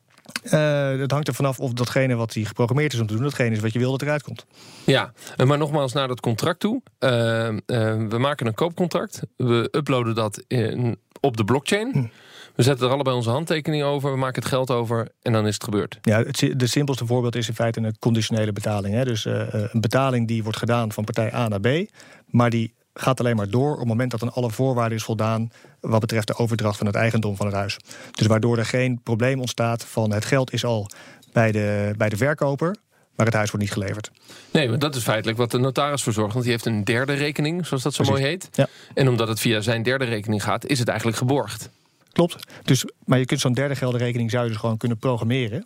Eh, 0.43 0.99
het 0.99 1.11
hangt 1.11 1.27
er 1.27 1.33
vanaf 1.33 1.59
of 1.59 1.73
datgene 1.73 2.15
wat 2.15 2.31
die 2.31 2.45
geprogrammeerd 2.45 2.93
is 2.93 2.99
om 2.99 3.07
te 3.07 3.13
doen, 3.13 3.23
datgene 3.23 3.55
is 3.55 3.59
wat 3.59 3.73
je 3.73 3.79
wil 3.79 3.91
dat 3.91 4.01
eruit 4.01 4.23
komt. 4.23 4.45
Ja, 4.83 5.13
maar 5.45 5.57
nogmaals 5.57 5.93
naar 5.93 6.07
dat 6.07 6.19
contract 6.19 6.59
toe. 6.59 6.81
Eh, 6.99 7.47
eh, 7.47 7.55
we 8.09 8.17
maken 8.17 8.47
een 8.47 8.53
koopcontract. 8.53 9.21
We 9.37 9.67
uploaden 9.71 10.15
dat 10.15 10.43
in, 10.47 10.99
op 11.19 11.37
de 11.37 11.43
blockchain. 11.43 11.91
Hm. 11.91 12.05
We 12.55 12.63
zetten 12.63 12.87
er 12.87 12.93
allebei 12.93 13.15
onze 13.15 13.29
handtekening 13.29 13.83
over. 13.83 14.11
We 14.11 14.17
maken 14.17 14.41
het 14.41 14.51
geld 14.51 14.71
over. 14.71 15.07
En 15.21 15.33
dan 15.33 15.47
is 15.47 15.53
het 15.53 15.63
gebeurd. 15.63 15.97
Ja, 16.01 16.17
het, 16.17 16.53
de 16.55 16.67
simpelste 16.67 17.05
voorbeeld 17.05 17.35
is 17.35 17.47
in 17.47 17.53
feite 17.53 17.79
een 17.79 17.99
conditionele 17.99 18.51
betaling. 18.51 18.95
Hè? 18.95 19.05
Dus 19.05 19.25
een 19.25 19.81
betaling 19.81 20.27
die 20.27 20.43
wordt 20.43 20.57
gedaan 20.57 20.91
van 20.91 21.03
partij 21.03 21.33
A 21.33 21.47
naar 21.47 21.59
B, 21.59 21.67
maar 22.25 22.49
die 22.49 22.73
gaat 22.93 23.19
alleen 23.19 23.35
maar 23.35 23.49
door 23.49 23.71
op 23.71 23.79
het 23.79 23.87
moment 23.87 24.11
dat 24.11 24.21
aan 24.21 24.33
alle 24.33 24.51
voorwaarden 24.51 24.97
is 24.97 25.03
voldaan 25.03 25.51
wat 25.79 25.99
betreft 25.99 26.27
de 26.27 26.35
overdracht 26.35 26.77
van 26.77 26.87
het 26.87 26.95
eigendom 26.95 27.35
van 27.35 27.45
het 27.45 27.55
huis. 27.55 27.77
Dus 28.11 28.27
waardoor 28.27 28.57
er 28.57 28.65
geen 28.65 28.99
probleem 29.03 29.39
ontstaat 29.39 29.85
van 29.85 30.11
het 30.11 30.25
geld 30.25 30.53
is 30.53 30.65
al 30.65 30.89
bij 31.31 31.51
de, 31.51 31.93
bij 31.97 32.09
de 32.09 32.17
verkoper, 32.17 32.75
maar 33.15 33.25
het 33.25 33.35
huis 33.35 33.51
wordt 33.51 33.65
niet 33.65 33.73
geleverd. 33.73 34.11
Nee, 34.51 34.69
maar 34.69 34.79
dat 34.79 34.95
is 34.95 35.03
feitelijk 35.03 35.37
wat 35.37 35.51
de 35.51 35.57
notaris 35.57 36.03
verzorgt. 36.03 36.31
Want 36.33 36.43
die 36.43 36.53
heeft 36.53 36.65
een 36.65 36.83
derde 36.83 37.13
rekening, 37.13 37.65
zoals 37.65 37.83
dat 37.83 37.93
zo 37.93 38.03
Precies. 38.03 38.21
mooi 38.21 38.33
heet. 38.33 38.49
Ja. 38.51 38.67
En 38.93 39.07
omdat 39.07 39.27
het 39.27 39.39
via 39.39 39.61
zijn 39.61 39.83
derde 39.83 40.05
rekening 40.05 40.43
gaat, 40.43 40.65
is 40.65 40.79
het 40.79 40.87
eigenlijk 40.87 41.17
geborgd. 41.17 41.69
Klopt. 42.11 42.35
Dus, 42.63 42.85
maar 43.05 43.19
je 43.19 43.25
kunt 43.25 43.39
zo'n 43.39 43.53
derde 43.53 43.75
geldenrekening 43.75 44.31
zou 44.31 44.43
je 44.43 44.49
dus 44.49 44.59
gewoon 44.59 44.77
kunnen 44.77 44.97
programmeren 44.97 45.65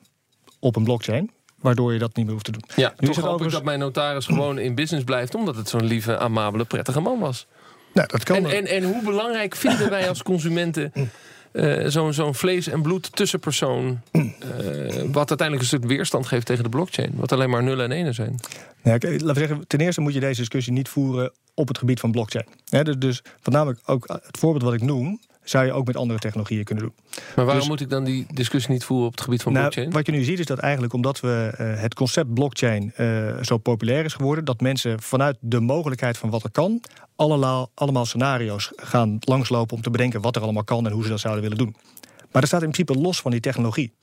op 0.60 0.76
een 0.76 0.84
blockchain, 0.84 1.32
waardoor 1.62 1.94
je 1.94 2.00
dat 2.00 2.16
niet 2.16 2.24
meer 2.26 2.34
hoeft 2.34 2.46
te 2.46 2.52
doen. 2.52 2.64
Ja, 2.76 2.94
Nu 2.98 3.08
toch 3.08 3.18
hoop 3.26 3.42
ik 3.44 3.52
dat 3.52 3.64
mijn 3.64 3.80
notaris 3.80 4.26
gewoon 4.36 4.60
in 4.60 4.76
business 4.76 5.06
blijft... 5.06 5.36
omdat 5.36 5.56
het 5.56 5.70
zo'n 5.70 5.84
lieve, 5.86 6.18
amabele, 6.18 6.66
prettige 6.66 7.00
man 7.00 7.20
was. 7.20 7.48
Nou, 7.94 8.08
dat 8.08 8.24
kan. 8.24 8.36
En, 8.36 8.46
en, 8.46 8.66
en 8.66 8.84
hoe 8.84 9.04
belangrijk 9.04 9.56
vinden 9.56 9.90
wij 9.90 10.10
als 10.10 10.24
consumenten... 10.32 10.94
eh, 11.52 11.86
zo'n 11.88 12.14
zo'n 12.14 12.36
vlees- 12.36 12.68
en 12.68 12.82
bloed 12.82 13.16
tussenpersoon... 13.16 14.02
eh, 14.12 14.22
wat 15.12 15.30
uiteindelijk 15.30 15.60
een 15.60 15.66
stuk 15.66 15.86
weerstand 15.86 16.28
geeft 16.28 16.46
tegen 16.46 16.64
de 16.64 16.70
blockchain. 16.70 17.12
Wat 17.16 17.32
alleen 17.32 17.50
maar 17.50 17.64
nullen 17.64 17.86
en 17.86 17.92
enen 17.92 18.14
zijn. 18.14 18.40
Ja, 18.84 18.98
we 18.98 19.32
zeggen, 19.34 19.68
ten 19.68 19.80
eerste 19.80 20.02
moet 20.02 20.14
je 20.14 20.20
deze 20.20 20.40
discussie 20.40 20.74
niet 20.74 20.90
voeren 20.90 21.32
op 21.54 21.68
het 21.68 21.78
gebied 21.78 22.00
van 22.00 22.12
blockchain. 22.12 22.46
Dus, 22.70 22.96
dus 22.98 23.22
voornamelijk 23.42 23.80
ook 23.86 24.08
het 24.08 24.38
voorbeeld 24.38 24.64
wat 24.64 24.74
ik 24.74 24.82
noem, 24.82 25.20
zou 25.50 25.66
je 25.66 25.72
ook 25.74 25.86
met 25.86 25.96
andere 25.96 26.20
technologieën 26.20 26.64
kunnen 26.64 26.84
doen. 26.84 26.94
Maar 27.36 27.46
waarom 27.46 27.58
Dus- 27.58 27.68
moet 27.68 27.82
ik 27.82 27.90
dan 27.90 28.04
die 28.04 28.26
discussie 28.34 28.72
niet 28.72 28.84
voeren 28.84 29.06
op 29.08 29.12
het 29.12 29.22
gebied 29.22 29.42
van 29.42 29.52
Nou, 29.52 29.64
blockchain? 29.64 29.92
wat 29.92 30.06
je 30.06 30.12
nu 30.12 30.24
ziet 30.24 30.40
is 30.40 30.46
dat 30.46 30.58
eigenlijk 30.60 30.94
omdat 30.94 31.20
we 31.20 31.54
eh, 31.58 31.82
het 31.82 31.94
concept 31.94 32.34
blockchain 32.34 32.92
eh, 32.96 33.38
zo 33.42 33.58
populair 33.58 34.06
is 34.06 34.14
geworden, 34.14 34.46
dat 34.46 34.62
mensen 34.62 35.02
vanuit 35.02 35.38
de 35.40 35.60
mogelijkheid 35.60 36.18
van 36.18 36.30
wat 36.30 36.44
er 36.44 36.52
kan, 36.52 36.82
allemaal, 37.16 37.72
allemaal 37.74 38.06
scenario's 38.06 38.72
gaan 38.76 39.18
langslopen 39.20 39.76
om 39.76 39.82
te 39.82 39.90
bedenken 39.90 40.22
wat 40.22 40.36
er 40.36 40.42
allemaal 40.42 40.64
kan 40.64 40.86
en 40.86 40.92
hoe 40.92 41.04
ze 41.04 41.10
dat 41.10 41.20
zouden 41.20 41.44
willen 41.44 41.58
doen. 41.58 41.76
Maar 42.32 42.42
dat 42.42 42.48
staat 42.48 42.64
in 42.64 42.72
principe 42.72 43.00
los 43.02 43.22
van 43.22 43.32
die 43.32 43.40
technologie. 43.40 43.94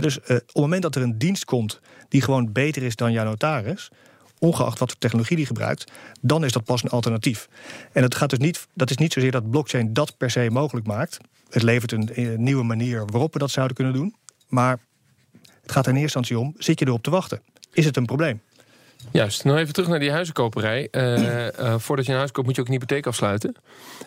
Dus 0.00 0.20
eh, 0.20 0.36
op 0.36 0.42
het 0.46 0.54
moment 0.56 0.82
dat 0.82 0.94
er 0.94 1.02
een 1.02 1.18
dienst 1.18 1.44
komt 1.44 1.80
die 2.08 2.22
gewoon 2.22 2.52
beter 2.52 2.82
is 2.82 2.96
dan 2.96 3.12
jouw 3.12 3.24
notaris, 3.24 3.90
ongeacht 4.38 4.78
wat 4.78 4.90
voor 4.90 4.98
technologie 4.98 5.36
die 5.36 5.46
gebruikt, 5.46 5.92
dan 6.20 6.44
is 6.44 6.52
dat 6.52 6.64
pas 6.64 6.82
een 6.82 6.90
alternatief. 6.90 7.48
En 7.92 8.02
het 8.02 8.14
gaat 8.14 8.30
dus 8.30 8.38
niet, 8.38 8.66
dat 8.74 8.90
is 8.90 8.96
niet 8.96 9.12
zozeer 9.12 9.30
dat 9.30 9.50
blockchain 9.50 9.92
dat 9.92 10.16
per 10.16 10.30
se 10.30 10.50
mogelijk 10.50 10.86
maakt. 10.86 11.18
Het 11.50 11.62
levert 11.62 11.92
een, 11.92 12.14
eh, 12.14 12.36
nieuwe 12.36 12.64
manier 12.64 13.06
waarop 13.06 13.32
we 13.32 13.38
dat 13.38 13.50
zouden 13.50 13.76
kunnen 13.76 13.94
doen. 13.94 14.14
Maar 14.48 14.78
het 15.62 15.72
gaat 15.72 15.86
er 15.86 15.92
in 15.92 16.00
eerste 16.00 16.18
instantie 16.18 16.38
om, 16.46 16.54
zit 16.58 16.78
je 16.78 16.86
erop 16.86 17.02
te 17.02 17.10
wachten? 17.10 17.42
Is 17.72 17.84
het 17.84 17.96
een 17.96 18.06
probleem? 18.06 18.40
Juist, 19.12 19.44
nou 19.44 19.58
even 19.58 19.72
terug 19.72 19.88
naar 19.88 19.98
die 19.98 20.10
huizenkoperij. 20.10 20.88
Eh, 20.90 21.46
eh, 21.48 21.78
voordat 21.78 22.06
je 22.06 22.12
een 22.12 22.18
huis 22.18 22.30
koopt 22.30 22.46
moet 22.46 22.56
je 22.56 22.62
ook 22.62 22.68
een 22.68 22.74
hypotheek 22.74 23.06
afsluiten. 23.06 23.54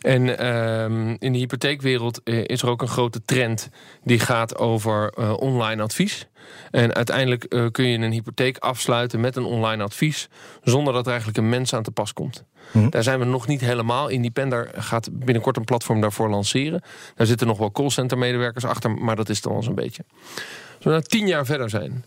En 0.02 0.38
ehm, 0.38 1.16
in 1.20 1.32
de 1.32 1.38
hypotheekwereld 1.38 2.24
eh, 2.24 2.44
is 2.46 2.62
er 2.62 2.70
ook 2.70 2.82
een 2.82 2.88
grote 2.88 3.22
trend 3.26 3.70
die 4.04 4.20
gaat 4.20 4.58
over 4.58 5.16
online 5.38 5.82
advies. 5.82 6.28
En 6.72 6.94
uiteindelijk 6.94 7.72
kun 7.72 7.86
je 7.86 7.98
een 7.98 8.12
hypotheek 8.12 8.58
afsluiten 8.58 9.20
met 9.20 9.36
een 9.36 9.44
online 9.44 9.84
advies... 9.84 10.30
zonder 10.64 10.94
dat 10.94 11.04
er 11.04 11.10
eigenlijk 11.10 11.38
een 11.38 11.50
mens 11.50 11.74
aan 11.74 11.84
te 11.84 11.92
pas 11.92 12.14
komt. 12.14 12.44
Mhm. 12.72 12.90
Daar 12.90 13.04
zijn 13.04 13.20
we 13.20 13.26
nog 13.26 13.48
niet 13.48 13.62
helemaal. 13.62 14.08
Independer 14.08 14.70
gaat 14.76 15.10
binnenkort 15.12 15.58
een 15.58 15.64
platform 15.64 16.02
daarvoor 16.02 16.30
lanceren. 16.30 16.82
Daar 17.16 17.28
zitten 17.28 17.48
nog 17.48 17.58
wel 17.58 17.72
callcenter 17.72 18.18
medewerkers 18.18 18.66
achter, 18.66 18.92
maar 18.92 19.16
dat 19.16 19.30
is 19.30 19.42
dan 19.42 19.52
wel 19.52 19.64
zo'n 19.64 19.76
beetje. 19.76 20.04
we 20.80 20.90
nou 20.90 21.02
tien 21.02 21.28
jaar 21.28 21.46
verder 21.46 21.70
zijn, 21.70 22.06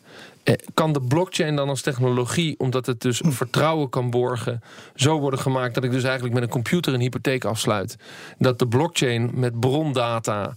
kan 0.75 0.93
de 0.93 1.01
blockchain 1.01 1.57
dan 1.57 1.69
als 1.69 1.83
technologie, 1.83 2.59
omdat 2.59 2.87
het 2.87 3.01
dus 3.01 3.21
vertrouwen 3.25 3.89
kan 3.89 4.11
borgen, 4.11 4.63
zo 4.95 5.19
worden 5.19 5.41
gemaakt 5.41 5.75
dat 5.75 5.85
ik 5.85 5.91
dus 5.91 6.05
eigenlijk 6.05 6.35
met 6.35 6.43
een 6.43 6.49
computer 6.49 6.95
een 6.95 7.01
hypotheek 7.01 7.45
afsluit? 7.45 7.97
Dat 8.39 8.59
de 8.59 8.69
blockchain 8.69 9.31
met 9.35 9.61
brondata 9.61 10.55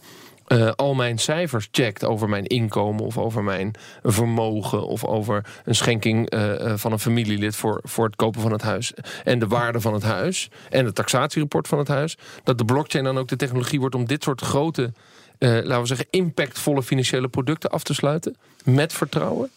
uh, 0.48 0.72
al 0.76 0.94
mijn 0.94 1.18
cijfers 1.18 1.68
checkt 1.72 2.06
over 2.06 2.30
mijn 2.30 2.46
inkomen 2.46 3.06
of 3.06 3.18
over 3.18 3.44
mijn 3.44 3.72
vermogen 4.04 4.88
of 4.88 5.06
over 5.06 5.46
een 5.66 5.76
schenking 5.76 6.34
uh, 6.34 6.74
van 6.76 6.92
een 6.92 7.00
familielid 7.00 7.56
voor, 7.56 7.80
voor 7.84 8.06
het 8.06 8.16
kopen 8.16 8.42
van 8.42 8.52
het 8.52 8.62
huis 8.62 8.94
en 9.24 9.40
de 9.40 9.48
waarde 9.48 9.82
van 9.82 9.94
het 9.94 10.04
huis 10.04 10.50
en 10.70 10.86
het 10.86 10.96
taxatierapport 10.96 11.68
van 11.68 11.78
het 11.78 11.88
huis, 11.88 12.18
dat 12.44 12.58
de 12.58 12.66
blockchain 12.66 13.04
dan 13.04 13.18
ook 13.18 13.28
de 13.28 13.36
technologie 13.36 13.80
wordt 13.80 13.96
om 13.96 14.06
dit 14.06 14.24
soort 14.24 14.42
grote, 14.42 14.94
laten 15.40 15.82
we 15.82 15.86
zeggen, 15.86 16.08
impactvolle 16.10 16.84
financiële 16.84 17.28
producten 17.28 17.70
af 17.70 17.84
te 17.84 17.94
sluiten 17.94 18.36
met 18.64 18.94
vertrouwen? 18.94 19.50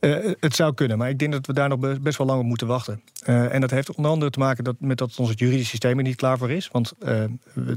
Uh, 0.00 0.32
het 0.40 0.54
zou 0.56 0.74
kunnen, 0.74 0.98
maar 0.98 1.08
ik 1.08 1.18
denk 1.18 1.32
dat 1.32 1.46
we 1.46 1.52
daar 1.52 1.68
nog 1.68 2.00
best 2.00 2.18
wel 2.18 2.26
lang 2.26 2.40
op 2.40 2.46
moeten 2.46 2.66
wachten. 2.66 3.02
Uh, 3.28 3.54
en 3.54 3.60
dat 3.60 3.70
heeft 3.70 3.94
onder 3.94 4.10
andere 4.10 4.30
te 4.30 4.38
maken 4.38 4.64
dat, 4.64 4.74
met 4.78 4.98
dat 4.98 5.18
ons 5.18 5.28
het 5.28 5.38
juridische 5.38 5.70
systeem 5.70 5.98
er 5.98 6.04
niet 6.04 6.16
klaar 6.16 6.38
voor 6.38 6.50
is. 6.50 6.68
Want 6.72 6.92
uh, 6.98 7.24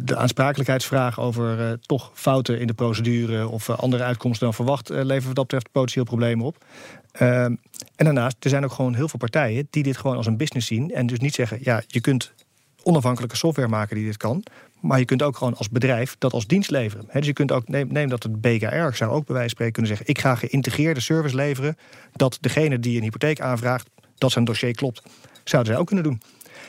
de 0.04 0.16
aansprakelijkheidsvraag 0.16 1.20
over 1.20 1.80
toch 1.80 2.12
fouten 2.14 2.60
in 2.60 2.68
de 2.68 2.74
procedure 2.74 3.48
of 3.48 3.70
andere 3.70 4.04
uitkomsten 4.04 4.46
dan 4.46 4.56
verwacht, 4.56 4.90
leveren 4.90 5.26
wat 5.26 5.36
dat 5.36 5.44
betreft 5.44 5.72
potentieel 5.72 6.06
problemen 6.06 6.46
op. 6.46 6.66
en 7.12 7.60
daarnaast, 7.96 8.36
er 8.40 8.50
zijn 8.50 8.64
ook 8.64 8.72
gewoon 8.72 8.96
heel 8.96 9.08
veel 9.08 9.20
partijen 9.20 9.68
die 9.70 9.84
dit 9.84 9.98
gewoon 9.98 10.18
als 10.18 10.26
een 10.26 10.38
business 10.38 10.68
zien. 10.68 10.92
En 10.94 11.08
dus 11.08 11.20
niet 11.20 11.34
zeggen, 11.34 11.60
ja, 11.62 11.82
je 11.88 12.02
kunt 12.02 12.34
onafhankelijke 12.84 13.36
software 13.36 13.68
maken 13.68 13.96
die 13.96 14.06
dit 14.06 14.18
kan. 14.18 14.44
Maar 14.80 15.00
je 15.00 15.06
kunt 15.06 15.22
ook 15.22 15.38
gewoon 15.38 15.56
als 15.56 15.70
bedrijf 15.70 16.16
dat 16.18 16.34
als 16.34 16.48
dienst 16.48 16.70
leveren. 16.70 17.08
dus 17.14 17.26
je 17.26 17.34
kunt 17.34 17.52
ook, 17.52 17.68
neem, 17.68 17.88
neem 17.92 18.10
dat 18.10 18.24
het 18.24 18.42
BKR 18.42 18.96
zou 18.96 19.12
ook 19.12 19.26
bij 19.26 19.36
wijze 19.36 19.40
van 19.40 19.50
spreken 19.50 19.74
kunnen 19.74 19.92
zeggen: 19.92 20.08
ik 20.08 20.20
ga 20.20 20.36
geïntegreerde 20.36 21.00
service 21.00 21.36
leveren. 21.36 21.78
Dat 22.14 22.38
degene 22.42 22.80
die 22.80 22.98
een 22.98 23.04
hypotheek 23.04 23.42
aanvraagt, 23.42 23.90
dat 24.18 24.32
zijn 24.32 24.46
dossier 24.46 24.76
klopt. 24.76 25.02
Zouden 25.44 25.72
zij 25.72 25.82
ook 25.82 25.88
kunnen 25.88 26.04
doen. 26.04 26.22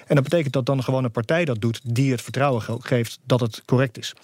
En 0.07 0.15
dat 0.15 0.25
betekent 0.25 0.53
dat 0.53 0.67
dan 0.67 0.83
gewoon 0.83 1.05
een 1.05 1.11
partij 1.11 1.45
dat 1.45 1.61
doet 1.61 1.81
die 1.85 2.11
het 2.11 2.23
vertrouwen 2.23 2.63
geeft 2.83 3.19
dat 3.25 3.41
het 3.41 3.63
correct 3.65 3.99
is. 3.99 4.15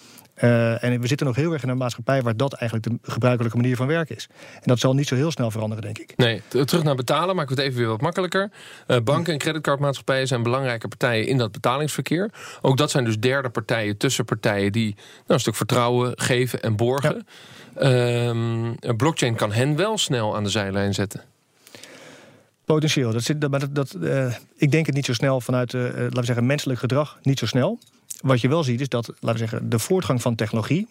Uh, 0.43 0.85
en 0.85 1.01
we 1.01 1.07
zitten 1.07 1.27
nog 1.27 1.37
heel 1.37 1.53
erg 1.53 1.63
in 1.63 1.69
een 1.69 1.77
maatschappij 1.77 2.23
waar 2.23 2.37
dat 2.37 2.53
eigenlijk 2.53 2.91
de 2.91 3.13
gebruikelijke 3.13 3.57
manier 3.57 3.77
van 3.77 3.87
werken 3.87 4.17
is. 4.17 4.29
En 4.55 4.63
dat 4.65 4.79
zal 4.79 4.95
niet 4.95 5.09
zo 5.09 5.15
heel 5.15 5.31
snel 5.31 5.51
veranderen, 5.51 5.85
denk 5.85 5.99
ik. 5.99 6.17
Nee, 6.17 6.43
terug 6.49 6.83
naar 6.83 6.95
betalen 6.95 7.37
maken 7.37 7.55
we 7.55 7.61
het 7.61 7.71
even 7.71 7.81
weer 7.83 7.91
wat 7.91 8.01
makkelijker. 8.01 8.51
Uh, 8.87 8.97
banken 9.01 9.33
en 9.33 9.39
creditcardmaatschappijen 9.39 10.27
zijn 10.27 10.43
belangrijke 10.43 10.89
partijen 10.89 11.27
in 11.27 11.39
dat 11.39 11.53
betalingsverkeer. 11.53 12.31
Ook 12.61 12.77
dat 12.77 12.91
zijn 12.91 13.05
dus 13.05 13.19
derde 13.19 13.49
partijen, 13.49 13.97
tussenpartijen 13.97 14.73
die 14.73 14.95
nou, 14.95 15.25
een 15.27 15.41
stuk 15.41 15.55
vertrouwen 15.55 16.13
geven 16.15 16.63
en 16.63 16.77
borgen. 16.77 17.27
Ja. 17.81 18.29
Um, 18.29 18.77
blockchain 18.97 19.35
kan 19.35 19.53
hen 19.53 19.77
wel 19.77 19.99
snel 19.99 20.37
aan 20.37 20.45
de 20.45 20.51
zijlijn 20.51 20.95
zetten. 20.95 21.23
Potentieel. 22.65 23.13
Dat 23.13 23.23
zit, 23.23 23.41
dat, 23.41 23.69
dat, 23.71 23.97
uh, 24.01 24.35
ik 24.57 24.71
denk 24.71 24.87
het 24.87 24.95
niet 24.95 25.05
zo 25.05 25.13
snel 25.13 25.41
vanuit, 25.41 25.73
laten 25.73 26.11
we 26.11 26.25
zeggen, 26.25 26.47
menselijk 26.47 26.79
gedrag. 26.79 27.19
Niet 27.23 27.39
zo 27.39 27.47
snel 27.47 27.79
wat 28.27 28.41
je 28.41 28.49
wel 28.49 28.65
ziet 28.65 28.81
is 28.81 28.89
dat, 28.89 29.07
laten 29.07 29.41
we 29.41 29.49
zeggen, 29.49 29.69
de 29.69 29.79
voortgang 29.79 30.23
van 30.23 30.35
technologie, 30.35 30.89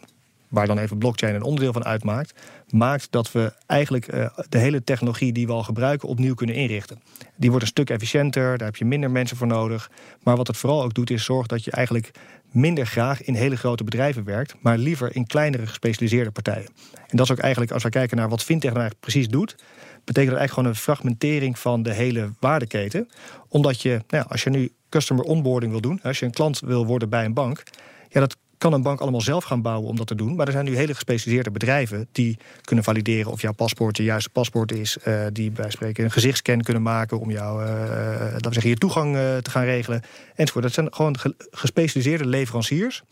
waar 0.48 0.68
dan 0.68 0.78
even 0.78 0.98
blockchain 0.98 1.36
een 1.36 1.44
onderdeel 1.44 1.74
van 1.74 1.86
uitmaakt, 1.86 2.34
maakt 2.70 3.08
dat 3.10 3.32
we 3.32 3.54
eigenlijk 3.66 4.14
uh, 4.14 4.28
de 4.50 4.58
hele 4.58 4.84
technologie 4.84 5.34
die 5.34 5.48
we 5.48 5.54
al 5.54 5.64
gebruiken 5.64 6.10
opnieuw 6.10 6.34
kunnen 6.34 6.56
inrichten. 6.56 7.02
Die 7.36 7.50
wordt 7.50 7.66
een 7.66 7.72
stuk 7.72 7.90
efficiënter, 7.90 8.58
daar 8.58 8.68
heb 8.68 8.76
je 8.76 8.86
minder 8.86 9.12
mensen 9.12 9.38
voor 9.38 9.48
nodig. 9.48 9.90
Maar 10.24 10.36
wat 10.36 10.48
het 10.48 10.58
vooral 10.58 10.84
ook 10.84 10.94
doet, 10.94 11.10
is 11.10 11.24
zorgen 11.24 11.48
dat 11.48 11.64
je 11.64 11.72
eigenlijk 11.72 12.12
minder 12.52 12.86
graag 12.86 13.24
in 13.24 13.34
hele 13.34 13.58
grote 13.58 13.84
bedrijven 13.84 14.24
werkt, 14.24 14.56
maar 14.62 14.78
liever 14.78 15.16
in 15.16 15.28
kleinere 15.28 15.68
gespecialiseerde 15.68 16.32
partijen. 16.32 16.68
En 17.08 17.18
dat 17.18 17.26
is 17.26 17.32
ook 17.32 17.40
eigenlijk, 17.40 17.72
als 17.72 17.84
we 17.84 17.90
kijken 17.90 18.18
naar 18.18 18.30
wat 18.30 18.44
fintech 18.44 18.74
nou 18.74 18.92
precies 19.00 19.28
doet, 19.28 19.56
betekent 20.06 20.32
dat 20.32 20.40
eigenlijk 20.40 20.52
gewoon 20.52 20.70
een 20.70 20.76
fragmentering 20.76 21.60
van 21.60 21.84
de 21.84 21.94
hele 21.94 22.32
waardeketen. 22.40 23.10
Omdat 23.48 23.82
je, 23.82 24.02
nou, 24.08 24.26
als 24.28 24.44
je 24.44 24.50
nu 24.50 24.72
customer 24.90 25.26
onboarding 25.26 25.72
wil 25.72 25.82
doen, 25.82 26.00
als 26.04 26.20
je 26.20 26.26
een 26.26 26.32
klant 26.32 26.60
wil 26.60 26.86
worden 26.86 27.10
bij 27.10 27.26
een 27.26 27.34
bank, 27.34 27.64
ja, 28.10 28.20
dat 28.20 28.36
kan 28.58 28.74
een 28.74 28.82
bank 28.82 29.00
allemaal 29.00 29.22
zelf 29.22 29.44
gaan 29.44 29.62
bouwen 29.62 29.90
om 29.90 29.96
dat 29.96 30.08
te 30.08 30.16
doen. 30.16 30.36
Maar 30.36 30.46
er 30.46 30.52
zijn 30.52 30.66
nu 30.66 30.76
hele 30.76 30.94
gespecialiseerde 30.94 31.52
bedrijven 31.52 32.08
die 32.12 32.38
kunnen 32.62 32.86
valideren 32.86 33.32
of 33.32 33.42
jouw 33.42 33.54
paspoort 33.54 33.98
je 33.98 34.04
juiste 34.04 34.30
paspoort 34.30 34.72
is. 34.72 34.98
Uh, 35.08 35.26
die 35.32 35.52
bij 35.52 35.70
spreken 35.70 36.04
een 36.04 36.12
gezichtscan 36.12 36.62
kunnen 36.62 36.84
maken 36.84 37.20
om 37.20 37.32
jou, 37.32 37.64
uh, 37.64 37.70
laten 37.70 38.48
we 38.48 38.54
zeggen, 38.54 38.70
je 38.70 38.78
toegang 38.78 39.16
te 39.42 39.50
gaan 39.50 39.64
regelen. 39.64 40.02
Enzovoort. 40.36 40.64
Dat 40.64 40.74
zijn 40.74 40.94
gewoon 40.94 41.16
gespecialiseerde 41.52 42.26
leveranciers 42.26 43.04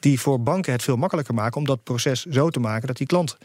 die 0.00 0.20
voor 0.20 0.42
banken 0.42 0.72
het 0.72 0.82
veel 0.82 0.96
makkelijker 0.96 1.34
maken 1.34 1.56
om 1.56 1.66
dat 1.66 1.84
proces 1.84 2.24
zo 2.24 2.50
te 2.50 2.60
maken 2.60 2.86
dat 2.86 2.96
die 2.96 3.06
klant 3.06 3.36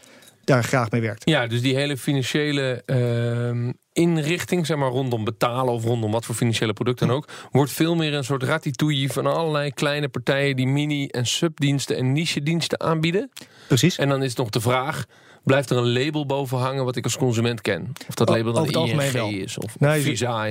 daar 0.52 0.64
graag 0.64 0.90
mee 0.90 1.00
werkt. 1.00 1.28
Ja, 1.28 1.46
dus 1.46 1.60
die 1.60 1.74
hele 1.74 1.96
financiële 1.96 2.82
uh, 2.86 3.72
inrichting, 3.92 4.66
zeg 4.66 4.76
maar 4.76 4.90
rondom 4.90 5.24
betalen 5.24 5.74
of 5.74 5.84
rondom 5.84 6.10
wat 6.10 6.24
voor 6.24 6.34
financiële 6.34 6.72
producten 6.72 7.06
dan 7.06 7.16
ook, 7.16 7.28
wordt 7.50 7.72
veel 7.72 7.94
meer 7.94 8.14
een 8.14 8.24
soort 8.24 8.42
ratitouille 8.42 9.08
van 9.08 9.26
allerlei 9.26 9.72
kleine 9.72 10.08
partijen 10.08 10.56
die 10.56 10.66
mini- 10.66 11.06
en 11.06 11.26
subdiensten 11.26 11.96
en 11.96 12.12
niche-diensten 12.12 12.80
aanbieden. 12.80 13.30
Precies. 13.66 13.98
En 13.98 14.08
dan 14.08 14.22
is 14.22 14.34
nog 14.34 14.50
de 14.50 14.60
vraag. 14.60 15.04
Blijft 15.44 15.70
er 15.70 15.76
een 15.76 15.92
label 15.92 16.26
boven 16.26 16.58
hangen 16.58 16.84
wat 16.84 16.96
ik 16.96 17.04
als 17.04 17.16
consument 17.16 17.60
ken? 17.60 17.92
Of 18.08 18.14
dat 18.14 18.28
label 18.28 18.52
dan 18.52 18.66
ING 18.66 19.42
is 19.42 19.58
of, 19.58 19.80
nee, 19.80 20.00
Visa. 20.00 20.48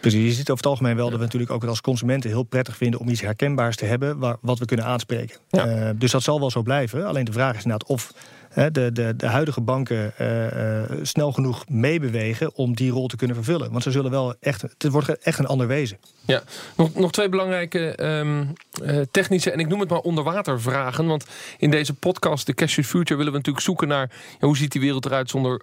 Precies, 0.00 0.24
je 0.24 0.32
ziet 0.32 0.50
over 0.50 0.56
het 0.56 0.66
algemeen 0.66 0.96
wel 0.96 1.10
dat 1.10 1.18
we 1.18 1.24
natuurlijk 1.24 1.52
ook 1.52 1.64
als 1.64 1.80
consumenten 1.80 2.30
heel 2.30 2.42
prettig 2.42 2.76
vinden 2.76 3.00
om 3.00 3.08
iets 3.08 3.20
herkenbaars 3.20 3.76
te 3.76 3.84
hebben 3.84 4.18
waar, 4.18 4.36
wat 4.40 4.58
we 4.58 4.64
kunnen 4.64 4.86
aanspreken. 4.86 5.36
Ja. 5.48 5.66
Uh, 5.66 5.90
dus 5.94 6.10
dat 6.10 6.22
zal 6.22 6.40
wel 6.40 6.50
zo 6.50 6.62
blijven. 6.62 7.06
Alleen 7.06 7.24
de 7.24 7.32
vraag 7.32 7.56
is 7.56 7.62
inderdaad 7.62 7.88
of 7.88 8.12
de, 8.54 8.90
de, 8.92 9.14
de 9.16 9.26
huidige 9.26 9.60
banken 9.60 10.12
uh, 10.20 10.44
uh, 10.44 10.82
snel 11.02 11.32
genoeg 11.32 11.68
meebewegen 11.68 12.54
om 12.54 12.74
die 12.74 12.90
rol 12.90 13.06
te 13.06 13.16
kunnen 13.16 13.36
vervullen. 13.36 13.70
Want 13.70 13.82
ze 13.82 13.90
zullen 13.90 14.10
wel 14.10 14.34
echt, 14.40 14.62
het 14.62 14.88
wordt 14.88 15.18
echt 15.18 15.38
een 15.38 15.46
ander 15.46 15.66
wezen. 15.66 15.98
Ja, 16.26 16.42
nog, 16.76 16.94
nog 16.94 17.12
twee 17.12 17.28
belangrijke 17.28 18.04
um, 18.04 18.52
uh, 18.82 19.00
technische 19.10 19.50
en 19.50 19.58
ik 19.58 19.68
noem 19.68 19.80
het 19.80 19.90
maar 19.90 20.00
onderwater 20.00 20.60
vragen. 20.60 21.06
Want 21.06 21.24
in 21.58 21.70
deze 21.70 21.94
podcast, 21.94 22.46
de 22.46 22.54
Cash 22.54 22.74
Future, 22.74 23.16
willen 23.16 23.32
we 23.32 23.38
natuurlijk 23.38 23.64
zoeken 23.64 23.88
naar 23.88 24.10
ja, 24.40 24.46
hoe 24.46 24.56
ziet 24.56 24.72
die 24.72 24.80
wereld 24.80 25.04
eruit 25.04 25.30
zonder 25.30 25.62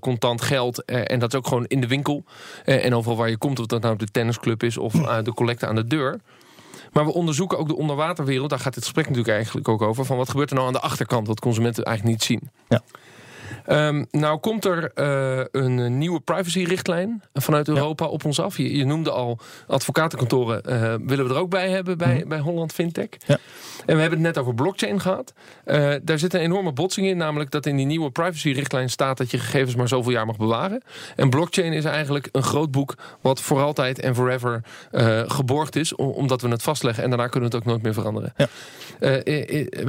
contant 0.00 0.42
geld. 0.42 0.84
en 0.84 1.18
dat 1.18 1.32
is 1.32 1.38
ook 1.38 1.46
gewoon 1.46 1.66
in 1.66 1.80
de 1.80 1.86
winkel. 1.86 2.24
en 2.64 2.94
overal 2.94 3.16
waar 3.16 3.30
je 3.30 3.36
komt, 3.36 3.58
of 3.58 3.66
dat 3.66 3.82
nou 3.82 3.96
de 3.96 4.06
tennisclub 4.06 4.62
is 4.62 4.78
of 4.78 4.92
de 5.22 5.32
collecte 5.34 5.66
aan 5.66 5.74
de 5.74 5.86
deur. 5.86 6.20
Maar 6.96 7.04
we 7.04 7.12
onderzoeken 7.12 7.58
ook 7.58 7.68
de 7.68 7.76
onderwaterwereld. 7.76 8.50
Daar 8.50 8.58
gaat 8.58 8.74
dit 8.74 8.82
gesprek 8.82 9.08
natuurlijk 9.08 9.34
eigenlijk 9.34 9.68
ook 9.68 9.82
over. 9.82 10.04
Van 10.04 10.16
wat 10.16 10.28
gebeurt 10.28 10.50
er 10.50 10.54
nou 10.56 10.66
aan 10.66 10.72
de 10.72 10.80
achterkant, 10.80 11.26
wat 11.26 11.40
consumenten 11.40 11.84
eigenlijk 11.84 12.16
niet 12.16 12.26
zien. 12.26 12.50
Ja. 12.68 12.82
Um, 13.68 14.06
nou 14.10 14.38
komt 14.38 14.64
er 14.64 14.90
uh, 14.94 15.44
een 15.52 15.98
nieuwe 15.98 16.20
privacyrichtlijn 16.20 17.22
vanuit 17.34 17.68
Europa 17.68 18.04
ja. 18.04 18.10
op 18.10 18.24
ons 18.24 18.40
af. 18.40 18.56
Je, 18.56 18.76
je, 18.76 18.84
noemde 18.84 19.10
al 19.10 19.38
advocatenkantoren 19.66 20.62
uh, 20.68 20.94
willen 21.06 21.28
we 21.28 21.34
er 21.34 21.40
ook 21.40 21.50
bij 21.50 21.70
hebben 21.70 21.98
bij, 21.98 22.20
mm. 22.22 22.28
bij 22.28 22.38
Holland 22.38 22.72
Fintech. 22.72 23.08
Ja. 23.26 23.38
En 23.86 23.94
we 23.94 24.00
hebben 24.00 24.18
het 24.18 24.34
net 24.34 24.38
over 24.38 24.54
blockchain 24.54 25.00
gehad. 25.00 25.32
Uh, 25.64 25.94
daar 26.02 26.18
zit 26.18 26.34
een 26.34 26.40
enorme 26.40 26.72
botsing 26.72 27.06
in, 27.06 27.16
namelijk 27.16 27.50
dat 27.50 27.66
in 27.66 27.76
die 27.76 27.86
nieuwe 27.86 28.10
privacyrichtlijn 28.10 28.90
staat 28.90 29.18
dat 29.18 29.30
je 29.30 29.38
gegevens 29.38 29.74
maar 29.74 29.88
zoveel 29.88 30.12
jaar 30.12 30.26
mag 30.26 30.36
bewaren. 30.36 30.82
En 31.16 31.30
blockchain 31.30 31.72
is 31.72 31.84
eigenlijk 31.84 32.28
een 32.32 32.42
groot 32.42 32.70
boek 32.70 32.94
wat 33.20 33.40
voor 33.40 33.60
altijd 33.60 33.98
en 33.98 34.14
forever 34.14 34.62
geborgd 35.26 35.76
is, 35.76 35.94
omdat 35.94 36.40
we 36.40 36.48
het 36.48 36.62
vastleggen 36.62 37.02
en 37.04 37.08
daarna 37.08 37.26
kunnen 37.26 37.50
we 37.50 37.56
het 37.56 37.64
ook 37.64 37.70
nooit 37.70 37.82
meer 37.82 37.94
veranderen. 37.94 38.34
Ja. 38.36 38.48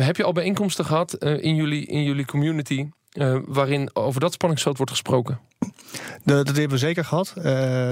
heb 0.04 0.16
je 0.16 0.24
al 0.24 0.32
bijeenkomsten 0.32 0.86
gehad 0.86 1.14
in, 1.24 1.56
jullie, 1.56 1.86
in 1.86 2.04
jullie 2.04 2.26
community 2.26 2.88
uh, 3.18 3.38
waarin 3.46 3.90
over 3.94 4.20
dat 4.20 4.34
spanningsveld 4.34 4.78
wordt 4.78 4.92
gesproken? 4.92 5.40
Dat 6.24 6.48
hebben 6.48 6.70
we 6.70 6.78
zeker 6.78 7.06
gehad. 7.06 7.34
Uh, 7.38 7.44
we 7.44 7.50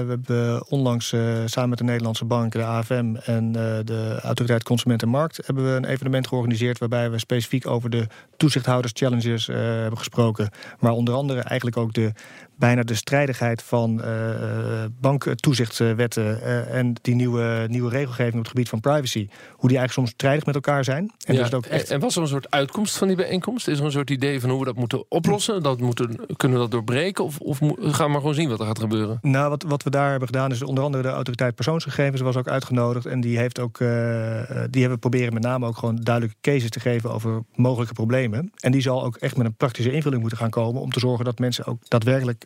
hebben 0.08 0.70
onlangs 0.70 1.12
uh, 1.12 1.42
samen 1.44 1.68
met 1.68 1.78
de 1.78 1.84
Nederlandse 1.84 2.24
Bank, 2.24 2.52
de 2.52 2.64
AFM 2.64 3.14
en 3.14 3.52
de 3.84 4.18
Autoriteit 4.22 4.62
Consument 4.62 5.02
en 5.02 5.08
Markt 5.08 5.40
hebben 5.46 5.64
we 5.64 5.70
een 5.70 5.84
evenement 5.84 6.28
georganiseerd 6.28 6.78
waarbij 6.78 7.10
we 7.10 7.18
specifiek 7.18 7.66
over 7.66 7.90
de 7.90 8.06
toezichthouders 8.36 8.92
challenges 8.96 9.46
hebben 9.46 9.98
gesproken. 9.98 10.50
Maar 10.78 10.92
onder 10.92 11.14
andere 11.14 11.40
eigenlijk 11.40 11.76
ook 11.76 11.92
de 11.92 12.12
bijna 12.56 12.82
de 12.82 12.94
strijdigheid 12.94 13.62
van 13.62 14.00
uh, 14.04 14.84
banktoezichtswetten 15.00 16.24
uh, 16.42 16.74
en 16.74 16.94
die 17.02 17.14
nieuwe, 17.14 17.66
nieuwe 17.68 17.90
regelgeving 17.90 18.34
op 18.34 18.38
het 18.38 18.48
gebied 18.48 18.68
van 18.68 18.80
privacy, 18.80 19.28
hoe 19.52 19.68
die 19.68 19.78
eigenlijk 19.78 19.92
soms 19.92 20.10
strijdig 20.10 20.46
met 20.46 20.54
elkaar 20.54 20.84
zijn. 20.84 21.12
En, 21.24 21.34
ja, 21.34 21.42
dus 21.42 21.52
ook 21.52 21.66
echt... 21.66 21.90
en 21.90 22.00
was 22.00 22.16
er 22.16 22.22
een 22.22 22.28
soort 22.28 22.50
uitkomst 22.50 22.98
van 22.98 23.06
die 23.08 23.16
bijeenkomst? 23.16 23.68
Is 23.68 23.78
er 23.78 23.84
een 23.84 23.90
soort 23.90 24.10
idee 24.10 24.40
van 24.40 24.50
hoe 24.50 24.58
we 24.58 24.64
dat 24.64 24.76
moeten 24.76 25.04
oplossen? 25.08 25.62
Dat 25.62 25.80
moeten, 25.80 26.20
kunnen 26.36 26.56
we 26.56 26.62
dat 26.62 26.70
doorbreken? 26.70 27.24
Of, 27.24 27.38
of 27.38 27.58
gaan 27.58 28.06
we 28.06 28.12
maar 28.12 28.20
gewoon 28.20 28.34
zien 28.34 28.48
wat 28.48 28.60
er 28.60 28.66
gaat 28.66 28.78
gebeuren? 28.78 29.18
Nou, 29.22 29.48
wat, 29.48 29.62
wat 29.62 29.82
we 29.82 29.90
daar 29.90 30.10
hebben 30.10 30.28
gedaan 30.28 30.50
is 30.50 30.62
onder 30.62 30.84
andere 30.84 31.02
de 31.02 31.08
autoriteit 31.08 31.54
persoonsgegevens 31.54 32.20
was 32.20 32.36
ook 32.36 32.48
uitgenodigd. 32.48 33.06
En 33.06 33.20
die 33.20 33.38
heeft 33.38 33.60
ook, 33.60 33.80
uh, 33.80 33.88
die 34.70 34.80
hebben 34.80 34.98
proberen 34.98 35.32
met 35.32 35.42
name 35.42 35.66
ook 35.66 35.78
gewoon 35.78 35.96
duidelijke 35.96 36.40
cases 36.40 36.70
te 36.70 36.80
geven 36.80 37.12
over 37.12 37.42
mogelijke 37.54 37.94
problemen. 37.94 38.52
En 38.60 38.72
die 38.72 38.80
zal 38.80 39.04
ook 39.04 39.16
echt 39.16 39.36
met 39.36 39.46
een 39.46 39.54
praktische 39.54 39.92
invulling 39.92 40.20
moeten 40.20 40.38
gaan 40.38 40.50
komen 40.50 40.82
om 40.82 40.90
te 40.90 41.00
zorgen 41.00 41.24
dat 41.24 41.38
mensen 41.38 41.66
ook 41.66 41.78
daadwerkelijk 41.88 42.44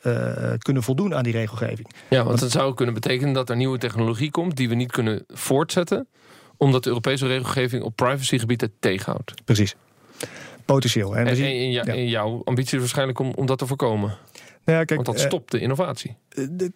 kunnen 0.58 0.82
voldoen 0.82 1.14
aan 1.14 1.22
die 1.22 1.32
regelgeving. 1.32 1.88
Ja, 2.08 2.24
want 2.24 2.40
dat 2.40 2.50
zou 2.50 2.74
kunnen 2.74 2.94
betekenen 2.94 3.32
dat 3.32 3.50
er 3.50 3.56
nieuwe 3.56 3.78
technologie 3.78 4.30
komt 4.30 4.56
die 4.56 4.68
we 4.68 4.74
niet 4.74 4.92
kunnen 4.92 5.24
voortzetten, 5.28 6.08
omdat 6.56 6.82
de 6.82 6.88
Europese 6.88 7.26
regelgeving 7.26 7.82
op 7.82 7.96
privacygebied 7.96 8.60
het 8.60 8.72
tegenhoudt. 8.80 9.34
Precies. 9.44 9.74
Potentieel. 10.64 11.16
En, 11.16 11.26
en, 11.26 11.86
en, 11.86 12.08
jouw 12.08 12.42
ambitie 12.44 12.74
is 12.74 12.78
waarschijnlijk 12.78 13.18
om, 13.18 13.32
om 13.34 13.46
dat 13.46 13.58
te 13.58 13.66
voorkomen. 13.66 14.16
Nou 14.64 14.78
ja, 14.78 14.84
kijk, 14.84 15.04
Want 15.04 15.18
dat 15.18 15.26
stopt 15.26 15.50
de 15.50 15.60
innovatie. 15.60 16.16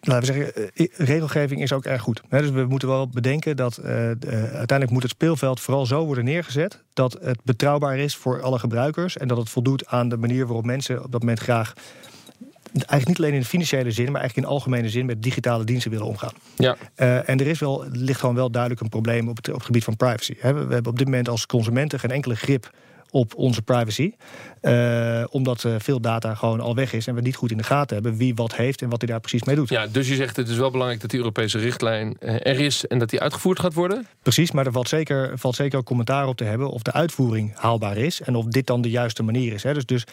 laten 0.01 0.19
we 0.19 0.25
zeggen, 0.25 0.71
regelgeving 1.05 1.61
is 1.61 1.73
ook 1.73 1.85
erg 1.85 2.01
goed. 2.01 2.21
dus 2.29 2.49
we 2.49 2.65
moeten 2.65 2.87
wel 2.87 3.09
bedenken 3.09 3.55
dat 3.55 3.81
uiteindelijk 3.83 4.89
moet 4.89 5.01
het 5.01 5.11
speelveld 5.11 5.59
vooral 5.59 5.85
zo 5.85 6.05
worden 6.05 6.23
neergezet 6.23 6.83
dat 6.93 7.17
het 7.21 7.39
betrouwbaar 7.43 7.97
is 7.97 8.15
voor 8.15 8.41
alle 8.41 8.59
gebruikers 8.59 9.17
en 9.17 9.27
dat 9.27 9.37
het 9.37 9.49
voldoet 9.49 9.87
aan 9.87 10.09
de 10.09 10.17
manier 10.17 10.45
waarop 10.45 10.65
mensen 10.65 11.03
op 11.03 11.11
dat 11.11 11.21
moment 11.21 11.39
graag 11.39 11.73
eigenlijk 12.83 13.07
niet 13.07 13.17
alleen 13.17 13.33
in 13.33 13.39
de 13.39 13.45
financiële 13.45 13.91
zin, 13.91 14.11
maar 14.11 14.21
eigenlijk 14.21 14.47
in 14.47 14.53
algemene 14.53 14.89
zin 14.89 15.05
met 15.05 15.23
digitale 15.23 15.63
diensten 15.63 15.91
willen 15.91 16.05
omgaan. 16.05 16.33
Ja. 16.55 16.75
Uh, 16.97 17.29
en 17.29 17.39
er 17.39 17.47
is 17.47 17.59
wel, 17.59 17.85
ligt 17.91 18.19
gewoon 18.19 18.35
wel 18.35 18.51
duidelijk 18.51 18.81
een 18.81 18.89
probleem 18.89 19.29
op 19.29 19.37
het, 19.37 19.47
op 19.47 19.53
het 19.53 19.65
gebied 19.65 19.83
van 19.83 19.95
privacy. 19.95 20.33
we 20.41 20.47
hebben 20.47 20.87
op 20.87 20.97
dit 20.97 21.07
moment 21.07 21.29
als 21.29 21.45
consumenten 21.45 21.99
geen 21.99 22.11
enkele 22.11 22.35
grip 22.35 22.69
op 23.15 23.35
onze 23.35 23.61
privacy. 23.61 24.13
Uh, 24.61 25.23
omdat 25.29 25.63
uh, 25.63 25.75
veel 25.77 25.99
data 25.99 26.35
gewoon 26.35 26.59
al 26.59 26.75
weg 26.75 26.93
is 26.93 27.07
en 27.07 27.15
we 27.15 27.21
niet 27.21 27.35
goed 27.35 27.51
in 27.51 27.57
de 27.57 27.63
gaten 27.63 27.95
hebben 27.95 28.17
wie 28.17 28.35
wat 28.35 28.55
heeft 28.55 28.81
en 28.81 28.89
wat 28.89 29.01
hij 29.01 29.09
daar 29.09 29.19
precies 29.19 29.43
mee 29.43 29.55
doet. 29.55 29.69
Ja, 29.69 29.87
dus 29.87 30.07
je 30.07 30.15
zegt 30.15 30.35
het 30.35 30.49
is 30.49 30.57
wel 30.57 30.71
belangrijk 30.71 31.01
dat 31.01 31.09
die 31.09 31.19
Europese 31.19 31.57
richtlijn 31.57 32.17
er 32.19 32.59
is 32.59 32.87
en 32.87 32.99
dat 32.99 33.09
die 33.09 33.21
uitgevoerd 33.21 33.59
gaat 33.59 33.73
worden? 33.73 34.07
Precies, 34.21 34.51
maar 34.51 34.65
er 34.65 34.71
valt 34.71 34.89
zeker, 34.89 35.37
valt 35.37 35.55
zeker 35.55 35.79
ook 35.79 35.85
commentaar 35.85 36.27
op 36.27 36.37
te 36.37 36.43
hebben 36.43 36.69
of 36.69 36.81
de 36.81 36.91
uitvoering 36.91 37.51
haalbaar 37.55 37.97
is 37.97 38.21
en 38.21 38.35
of 38.35 38.45
dit 38.45 38.67
dan 38.67 38.81
de 38.81 38.89
juiste 38.89 39.23
manier 39.23 39.53
is. 39.53 39.63
Hè. 39.63 39.73
Dus, 39.73 39.85
dus 39.85 40.05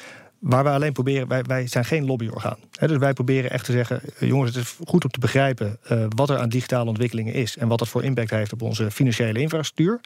Waar 0.42 0.64
wij 0.64 0.72
alleen 0.72 0.92
proberen, 0.92 1.28
wij, 1.28 1.42
wij 1.42 1.66
zijn 1.66 1.85
geen 1.85 2.07
lobbyorgaan. 2.07 2.57
Dus 2.70 2.96
wij 2.96 3.12
proberen 3.12 3.50
echt 3.50 3.64
te 3.64 3.72
zeggen, 3.72 4.00
eh, 4.18 4.28
jongens, 4.28 4.55
het 4.55 4.64
is 4.64 4.76
goed 4.85 5.05
om 5.05 5.11
te 5.11 5.18
begrijpen 5.18 5.78
uh, 5.92 6.05
wat 6.09 6.31
er 6.31 6.38
aan 6.38 6.48
digitale 6.48 6.88
ontwikkelingen 6.88 7.35
is 7.35 7.57
en 7.57 7.68
wat 7.68 7.78
dat 7.78 7.88
voor 7.88 8.05
impact 8.05 8.31
heeft 8.31 8.52
op 8.52 8.62
onze 8.62 8.90
financiële 8.90 9.40
infrastructuur. 9.40 10.00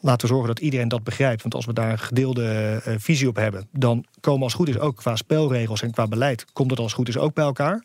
Laten 0.00 0.28
we 0.28 0.34
zorgen 0.34 0.54
dat 0.54 0.58
iedereen 0.58 0.88
dat 0.88 1.04
begrijpt. 1.04 1.42
Want 1.42 1.54
als 1.54 1.66
we 1.66 1.72
daar 1.72 1.90
een 1.90 1.98
gedeelde 1.98 2.80
uh, 2.88 2.94
visie 2.98 3.28
op 3.28 3.36
hebben, 3.36 3.68
dan 3.70 4.04
komen 4.20 4.42
als 4.42 4.54
goed 4.54 4.68
is 4.68 4.78
ook 4.78 4.96
qua 4.96 5.16
spelregels 5.16 5.82
en 5.82 5.90
qua 5.90 6.06
beleid, 6.06 6.44
komt 6.52 6.70
het 6.70 6.80
als 6.80 6.92
goed 6.92 7.08
is 7.08 7.18
ook 7.18 7.34
bij 7.34 7.44
elkaar. 7.44 7.82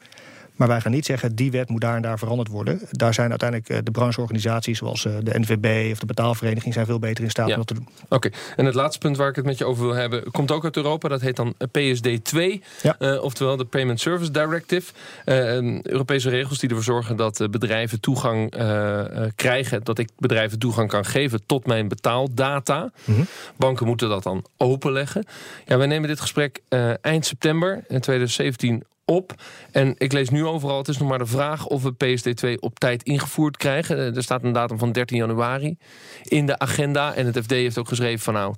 Maar 0.56 0.68
wij 0.68 0.82
gaan 0.82 0.92
niet 0.92 1.06
zeggen, 1.06 1.36
die 1.36 1.52
wet 1.52 1.70
moet 1.70 1.82
daar 1.82 1.96
en 1.96 2.02
daar 2.02 2.20
veranderd 2.20 2.50
worden. 2.50 2.82
Daar 2.92 3.14
zijn 3.14 3.30
uiteindelijk 3.30 3.70
eh, 3.70 3.78
de 3.84 3.92
brancheorganisaties 3.92 4.78
zoals 4.78 5.06
eh, 5.06 5.14
de 5.22 5.40
NVB 5.40 5.92
of 5.92 6.00
de 6.00 6.06
betaalvereniging... 6.06 6.74
zijn 6.74 6.86
veel 6.86 7.00
beter 7.00 7.24
in 7.24 7.30
staat 7.30 7.50
om 7.50 7.56
dat 7.56 7.68
te 7.68 7.74
doen. 7.74 7.88
Oké, 8.10 8.30
en 8.56 8.66
het 8.66 8.76
laatste 8.76 9.00
punt 9.00 9.18
waar 9.18 9.30
ik 9.30 9.36
het 9.36 9.46
met 9.46 9.58
je 9.58 9.66
over 9.66 9.86
wil 9.86 9.94
hebben... 9.94 10.32
komt 10.32 10.52
ook 10.52 10.64
uit 10.64 10.76
Europa, 10.76 11.08
dat 11.08 11.22
heet 11.22 11.36
dan 11.36 11.56
PSD 11.72 12.26
2. 12.26 12.62
Uh, 13.00 13.24
oftewel 13.24 13.58
de 13.58 13.66
Payment 13.66 14.00
Service 14.00 14.32
Directive. 14.32 14.92
Uh, 15.26 15.82
Europese 15.82 16.30
regels 16.30 16.60
die 16.60 16.70
ervoor 16.70 16.84
zorgen 16.84 17.16
dat 17.16 17.48
bedrijven 17.52 18.00
toegang 18.00 18.50
krijgen... 19.36 19.84
dat 19.84 19.98
ik 19.98 20.10
bedrijven 20.18 20.60
toegang 20.60 20.90
kan 20.90 21.06
geven 21.06 21.42
tot 21.46 21.66
mijn 21.66 21.88
betaaldata. 21.88 22.92
Mhm. 23.04 23.22
Banken 23.56 23.86
moeten 23.86 24.10
dat 24.10 24.24
dan 24.24 24.46
openleggen. 24.58 25.26
Ja, 25.66 25.78
wij 25.78 25.88
nemen 25.88 26.08
dit 26.10 26.20
gesprek 26.20 26.62
eind 27.02 27.26
september 27.26 27.84
in 27.88 28.00
2017 28.00 28.84
op. 29.12 29.34
En 29.72 29.96
ik 29.98 30.12
lees 30.12 30.30
nu 30.30 30.46
overal, 30.46 30.78
het 30.78 30.88
is 30.88 30.98
nog 30.98 31.10
maar 31.10 31.18
de 31.18 31.26
vraag 31.26 31.68
of 31.68 31.84
we 31.84 31.94
PSD2 31.94 32.60
op 32.60 32.80
tijd 32.80 33.04
ingevoerd 33.04 33.58
krijgen. 33.58 33.98
Eh, 33.98 34.16
er 34.16 34.24
staat 34.24 34.44
een 34.44 34.52
datum 34.52 34.78
van 34.78 34.92
13 34.92 35.18
januari 35.18 35.78
in 36.24 36.46
de 36.46 36.60
agenda. 36.60 37.16
En 37.16 37.26
het 37.26 37.38
FD 37.38 37.52
heeft 37.52 37.78
ook 37.78 37.88
geschreven 37.88 38.20
van 38.20 38.34
nou, 38.34 38.56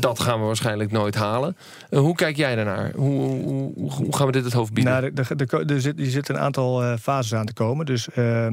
dat 0.00 0.20
gaan 0.20 0.40
we 0.40 0.46
waarschijnlijk 0.46 0.92
nooit 0.92 1.14
halen. 1.14 1.56
Uh, 1.90 2.00
hoe 2.00 2.14
kijk 2.14 2.36
jij 2.36 2.54
daarnaar? 2.54 2.92
Hoe, 2.94 3.72
hoe, 3.76 4.16
gaan 4.16 4.26
we 4.26 4.32
dit 4.32 4.44
het 4.44 4.52
hoofd 4.52 4.72
bieden? 4.72 4.92
Nou, 4.92 5.04
er, 5.14 5.70
er, 5.70 5.80
zit, 5.80 5.98
er 5.98 6.06
zit 6.06 6.28
een 6.28 6.38
aantal 6.38 6.82
uh, 6.82 6.96
fases 6.96 7.34
aan 7.34 7.46
te 7.46 7.52
komen. 7.52 7.86
Dus... 7.86 8.08
Uh, 8.14 8.46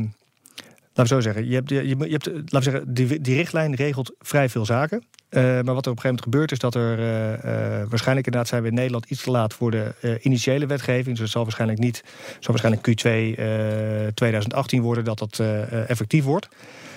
Laten 0.93 1.15
we 1.15 1.21
zo 1.21 1.31
zeggen, 1.31 1.49
je 1.49 1.55
hebt, 1.55 1.69
je, 1.69 1.87
je 1.87 1.95
hebt, 1.97 2.25
laten 2.25 2.45
we 2.51 2.61
zeggen 2.61 2.93
die, 2.93 3.21
die 3.21 3.35
richtlijn 3.35 3.75
regelt 3.75 4.11
vrij 4.19 4.49
veel 4.49 4.65
zaken. 4.65 5.03
Uh, 5.29 5.41
maar 5.41 5.73
wat 5.73 5.85
er 5.85 5.91
op 5.91 5.97
een 5.97 6.01
gegeven 6.01 6.03
moment 6.03 6.21
gebeurt 6.21 6.51
is 6.51 6.59
dat 6.59 6.75
er 6.75 6.99
uh, 6.99 7.89
waarschijnlijk 7.89 8.25
inderdaad 8.25 8.47
zijn 8.47 8.61
we 8.61 8.67
in 8.67 8.73
Nederland 8.73 9.05
iets 9.05 9.23
te 9.23 9.31
laat 9.31 9.53
voor 9.53 9.71
de 9.71 10.19
initiële 10.21 10.65
wetgeving. 10.65 11.07
Dus 11.07 11.19
het 11.19 11.29
zal 11.29 11.43
waarschijnlijk 11.43 11.79
niet, 11.79 12.03
zal 12.39 12.55
waarschijnlijk 12.55 12.87
Q2 12.87 14.13
2018 14.13 14.81
worden 14.81 15.03
dat 15.03 15.17
dat 15.17 15.39
effectief 15.87 16.23
wordt. 16.23 16.47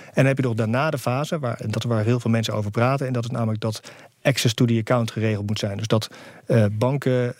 En 0.06 0.22
dan 0.22 0.26
heb 0.26 0.36
je 0.36 0.42
nog 0.42 0.54
daarna 0.54 0.90
de 0.90 0.98
fase, 0.98 1.38
waar, 1.38 1.60
dat 1.66 1.82
waar 1.82 2.04
heel 2.04 2.20
veel 2.20 2.30
mensen 2.30 2.54
over 2.54 2.70
praten. 2.70 3.06
En 3.06 3.12
dat 3.12 3.24
is 3.24 3.30
namelijk 3.30 3.60
dat 3.60 3.92
access 4.22 4.54
to 4.54 4.64
the 4.64 4.78
account 4.78 5.10
geregeld 5.10 5.46
moet 5.46 5.58
zijn. 5.58 5.76
Dus 5.76 5.86
dat 5.86 6.10
banken 6.72 7.34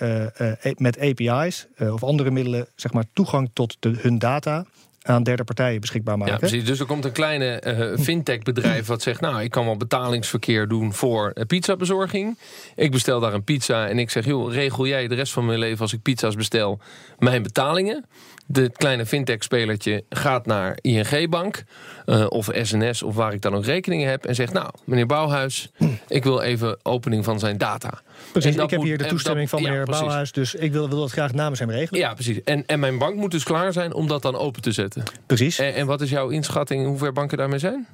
met 0.77 0.99
API's 1.01 1.66
of 1.79 2.03
andere 2.03 2.31
middelen 2.31 2.66
zeg 2.75 2.92
maar, 2.92 3.05
toegang 3.12 3.51
tot 3.53 3.77
de, 3.81 3.95
hun 3.97 4.19
data 4.19 4.66
aan 5.07 5.23
derde 5.23 5.45
partijen 5.45 5.81
beschikbaar 5.81 6.19
maken. 6.19 6.33
Ja, 6.33 6.38
precies. 6.38 6.64
Dus 6.64 6.81
er 6.81 6.87
komt 6.87 7.05
een 7.05 7.12
kleine 7.12 7.62
uh, 7.66 7.99
fintech 8.05 8.42
bedrijf 8.42 8.87
wat 8.87 9.03
zegt... 9.03 9.21
nou, 9.21 9.42
ik 9.42 9.51
kan 9.51 9.64
wel 9.64 9.77
betalingsverkeer 9.77 10.69
doen 10.69 10.92
voor 10.92 11.33
uh, 11.35 11.45
pizzabezorging. 11.45 12.38
Ik 12.75 12.90
bestel 12.90 13.21
daar 13.21 13.35
een 13.35 13.45
pizza 13.45 13.88
en 13.88 13.99
ik 13.99 14.11
zeg... 14.11 14.25
joh, 14.25 14.53
regel 14.53 14.87
jij 14.87 15.09
de 15.09 15.14
rest 15.14 15.33
van 15.33 15.47
mijn 15.47 15.59
leven 15.59 15.81
als 15.81 15.92
ik 15.92 16.03
pizza's 16.03 16.35
bestel... 16.35 16.81
mijn 17.19 17.42
betalingen? 17.42 18.05
De 18.46 18.70
kleine 18.70 19.06
fintech-spelertje 19.06 20.04
gaat 20.09 20.46
naar 20.46 20.78
ING-bank 20.80 21.62
uh, 22.06 22.26
of 22.28 22.48
SNS 22.62 23.02
of 23.02 23.14
waar 23.14 23.32
ik 23.32 23.42
dan 23.42 23.54
ook 23.54 23.64
rekeningen 23.64 24.09
heb... 24.09 24.24
en 24.24 24.35
zegt, 24.35 24.52
nou, 24.52 24.70
meneer 24.85 25.06
Bouwhuis, 25.06 25.70
ik 26.09 26.24
wil 26.24 26.40
even 26.40 26.78
opening 26.82 27.24
van 27.24 27.38
zijn 27.38 27.59
data. 27.59 28.00
Precies, 28.32 28.56
ik 28.56 28.70
heb 28.70 28.82
hier 28.82 28.98
de 28.98 29.06
toestemming 29.06 29.48
van 29.48 29.62
meneer 29.62 29.85
Bouwhuis... 29.85 30.32
dus 30.32 30.54
ik 30.54 30.72
wil, 30.72 30.88
wil 30.88 31.00
dat 31.00 31.11
graag 31.11 31.32
namens 31.32 31.61
hem 31.61 31.70
regelen. 31.70 32.00
Ja, 32.00 32.14
precies. 32.14 32.42
En, 32.44 32.66
en 32.66 32.80
mijn 32.80 32.98
bank 32.98 33.16
moet 33.16 33.30
dus 33.30 33.44
klaar 33.44 33.72
zijn 33.72 33.94
om 33.94 34.06
dat 34.06 34.22
dan 34.22 34.37
open 34.37 34.62
te 34.62 34.72
zetten. 34.72 35.02
Precies. 35.26 35.59
En, 35.59 35.74
en 35.74 35.87
wat 35.87 36.00
is 36.00 36.11
jouw 36.11 36.28
inschatting 36.28 36.87
hoe 36.87 36.98
ver 36.98 37.12
banken 37.12 37.38
daarmee 37.38 37.59
zijn? 37.59 37.87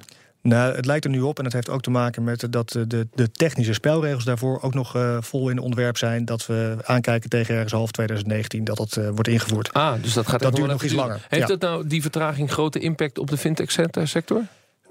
Nou, 0.43 0.75
het 0.75 0.85
lijkt 0.85 1.05
er 1.05 1.11
nu 1.11 1.21
op 1.21 1.37
en 1.37 1.43
het 1.43 1.53
heeft 1.53 1.69
ook 1.69 1.81
te 1.81 1.89
maken 1.89 2.23
met 2.23 2.47
dat 2.49 2.71
de, 2.87 3.07
de 3.13 3.31
technische 3.31 3.73
spelregels 3.73 4.23
daarvoor 4.23 4.61
ook 4.61 4.73
nog 4.73 4.95
uh, 4.95 5.17
vol 5.21 5.49
in 5.49 5.59
onderwerp 5.59 5.97
zijn. 5.97 6.25
Dat 6.25 6.45
we 6.45 6.77
aankijken 6.83 7.29
tegen 7.29 7.55
ergens 7.55 7.73
half 7.73 7.91
2019 7.91 8.63
dat 8.63 8.77
dat 8.77 8.95
uh, 8.99 9.09
wordt 9.09 9.27
ingevoerd. 9.27 9.73
Ah, 9.73 10.01
dus 10.01 10.13
dat 10.13 10.27
gaat 10.27 10.41
dat 10.41 10.55
duurt 10.55 10.67
nog 10.67 10.83
iets 10.83 10.93
langer. 10.93 11.25
Heeft 11.29 11.41
ja. 11.41 11.47
dat 11.47 11.61
nou 11.61 11.87
die 11.87 12.01
vertraging 12.01 12.51
grote 12.51 12.79
impact 12.79 13.17
op 13.17 13.29
de 13.29 13.37
fintech-sector? 13.37 14.37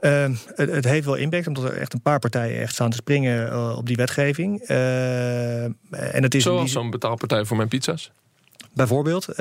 Uh, 0.00 0.28
het, 0.54 0.70
het, 0.70 0.84
heeft 0.84 1.04
wel 1.04 1.14
impact, 1.14 1.46
omdat 1.46 1.64
er 1.64 1.76
echt 1.76 1.92
een 1.92 2.02
paar 2.02 2.18
partijen 2.18 2.60
echt 2.60 2.72
staan 2.72 2.90
te 2.90 2.96
springen 2.96 3.76
op 3.76 3.86
die 3.86 3.96
wetgeving. 3.96 4.60
en 4.60 5.76
het 6.22 6.34
is 6.34 6.42
Zoals 6.42 6.72
zo'n 6.72 6.90
betaalpartij 6.90 7.44
voor 7.44 7.56
mijn 7.56 7.68
pizza's? 7.68 8.12
Bijvoorbeeld. 8.74 9.28
Uh, 9.28 9.36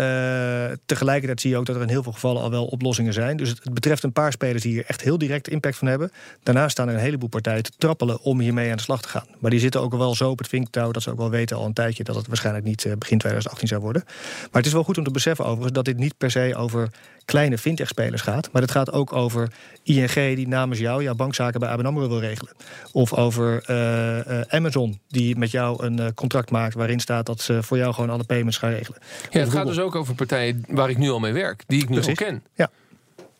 tegelijkertijd 0.86 1.42
zie 1.42 1.50
je 1.50 1.58
ook 1.58 1.66
dat 1.66 1.76
er 1.76 1.82
in 1.82 1.90
heel 1.90 2.04
veel 2.04 2.12
gevallen 2.12 2.42
al 2.42 2.50
wel 2.50 2.66
oplossingen 2.66 3.14
zijn. 3.14 3.38
Dus 3.38 3.50
het, 3.50 3.74
betreft 3.74 4.04
een 4.04 4.12
paar 4.12 4.32
spelers 4.32 4.64
die 4.64 4.72
hier 4.72 4.86
echt 4.88 5.02
heel 5.02 5.18
direct 5.18 5.48
impact 5.48 5.78
van 5.78 5.88
hebben. 5.88 6.12
Daarnaast 6.44 6.72
staan 6.72 6.88
er 6.88 6.94
een 6.94 7.00
heleboel 7.00 7.30
partijen 7.30 7.64
te 7.64 7.72
trappelen 7.78 8.22
om 8.22 8.40
hiermee 8.40 8.70
aan 8.70 8.78
de 8.78 8.84
slag 8.84 9.02
te 9.02 9.08
gaan. 9.08 9.26
Maar 9.40 9.52
die 9.52 9.60
zitten 9.60 9.82
ook 9.82 9.96
wel 9.96 10.16
zo 10.16 10.30
op 10.30 10.38
het 10.38 10.48
vinktouw 10.48 10.92
dat 10.92 11.04
ze 11.04 11.12
ook 11.12 11.18
wel 11.18 11.30
weten 11.30 11.58
al 11.58 11.66
een 11.66 11.74
tijdje 11.74 12.04
dat 12.04 12.16
het 12.16 12.28
waarschijnlijk 12.28 12.66
niet 12.66 12.86
uh, 12.86 12.94
begin 12.98 13.18
2018 13.18 13.68
zou 13.68 13.82
worden. 13.82 14.04
Maar 14.06 14.50
het 14.52 14.66
is 14.66 14.74
wel 14.74 14.84
goed 14.84 14.98
om 14.98 15.04
te 15.04 15.12
beseffen 15.12 15.46
overigens 15.46 15.74
dat 15.74 15.86
dit 15.86 15.98
niet 15.98 16.18
per 16.18 16.32
se 16.32 16.56
over 16.56 16.90
kleine 17.26 17.58
fintech-spelers 17.58 18.22
gaat. 18.22 18.50
Maar 18.52 18.62
het 18.62 18.72
gaat 18.72 18.92
ook 18.92 19.14
over 19.14 19.52
ING 19.84 20.14
die 20.14 20.48
namens 20.48 20.80
jou 20.80 21.04
jouw 21.04 21.16
bankzaken 21.16 21.60
bij 21.60 21.70
ABN 21.70 21.86
AMRO 21.86 22.08
wil 22.08 22.20
regelen. 22.20 22.54
Of 22.92 23.14
over 23.14 23.64
uh, 23.70 24.42
Amazon 24.42 25.00
die 25.08 25.36
met 25.36 25.52
jou 25.52 25.86
een 25.86 26.14
contract 26.14 26.52
maakt 26.52 26.74
waarin 26.74 27.00
staat 27.00 27.26
dat 27.26 27.42
ze 27.42 27.64
voor 27.64 27.78
jou 27.78 27.94
gewoon 27.94 28.10
alle 28.10 28.24
payments 28.24 28.58
gaan 28.58 28.72
regelen. 28.72 29.00
Ja, 29.30 29.40
het 29.40 29.50
gaat 29.50 29.68
dus 29.68 29.80
ook 29.80 29.96
over 29.96 30.16
partijen 30.16 30.66
waar 30.68 30.90
ik 30.90 30.98
nu 30.98 31.10
al 31.10 31.20
mee 31.20 31.34
werk, 31.34 31.64
die 31.68 31.82
ik 31.82 31.90
nu 31.90 32.02
al 32.02 32.14
ken. 32.14 32.44
Ja. 32.56 32.70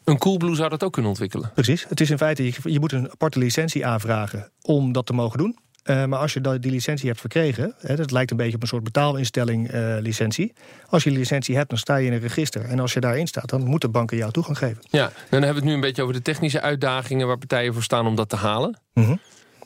Een 0.04 0.18
Coolblue 0.18 0.56
zou 0.56 0.70
dat 0.70 0.84
ook 0.84 0.94
kunnen 0.94 1.12
ontwikkelen. 1.12 1.52
Precies. 1.54 1.86
Het 1.90 2.02
is 2.02 2.10
in 2.10 2.18
feite, 2.18 2.44
je, 2.44 2.54
je 2.64 2.80
moet 2.80 2.92
een 2.92 3.12
aparte 3.12 3.40
licentie 3.40 3.86
aanvragen 3.86 4.52
om 4.62 4.92
dat 4.92 5.06
te 5.06 5.14
mogen 5.14 5.38
doen. 5.38 5.58
Uh, 5.84 6.06
maar 6.06 6.20
als 6.20 6.34
je 6.34 6.60
die 6.60 6.72
licentie 6.72 7.08
hebt 7.08 7.20
verkregen, 7.20 7.74
hè, 7.80 7.96
dat 7.96 8.12
lijkt 8.12 8.32
een 8.32 8.38
beetje 8.38 8.56
op 8.56 8.62
een 8.62 8.68
soort 8.68 8.84
betaalinstelling 8.84 9.74
uh, 9.74 9.98
licentie. 10.00 10.54
Als 10.90 11.04
je 11.04 11.10
die 11.10 11.20
licentie 11.20 11.56
hebt, 11.56 11.70
dan 11.70 11.78
sta 11.78 11.96
je 11.96 12.06
in 12.06 12.14
een 12.14 12.20
register. 12.20 12.66
En 12.66 12.80
als 12.80 12.94
je 12.94 13.00
daarin 13.00 13.28
staat, 13.28 13.50
dan 13.50 13.64
moeten 13.64 13.92
banken 13.92 14.18
jou 14.18 14.32
toegang 14.32 14.58
geven. 14.58 14.84
Ja, 14.90 15.12
dan 15.30 15.42
hebben 15.42 15.50
we 15.50 15.56
het 15.56 15.64
nu 15.64 15.74
een 15.74 15.80
beetje 15.80 16.02
over 16.02 16.14
de 16.14 16.22
technische 16.22 16.62
uitdagingen 16.62 17.28
waar 17.28 17.38
partijen 17.38 17.74
voor 17.74 17.84
staan 17.84 18.08
om 18.08 18.16
dat 18.16 18.30
te 18.30 18.36
halen. 18.36 18.80
Mm 18.94 19.20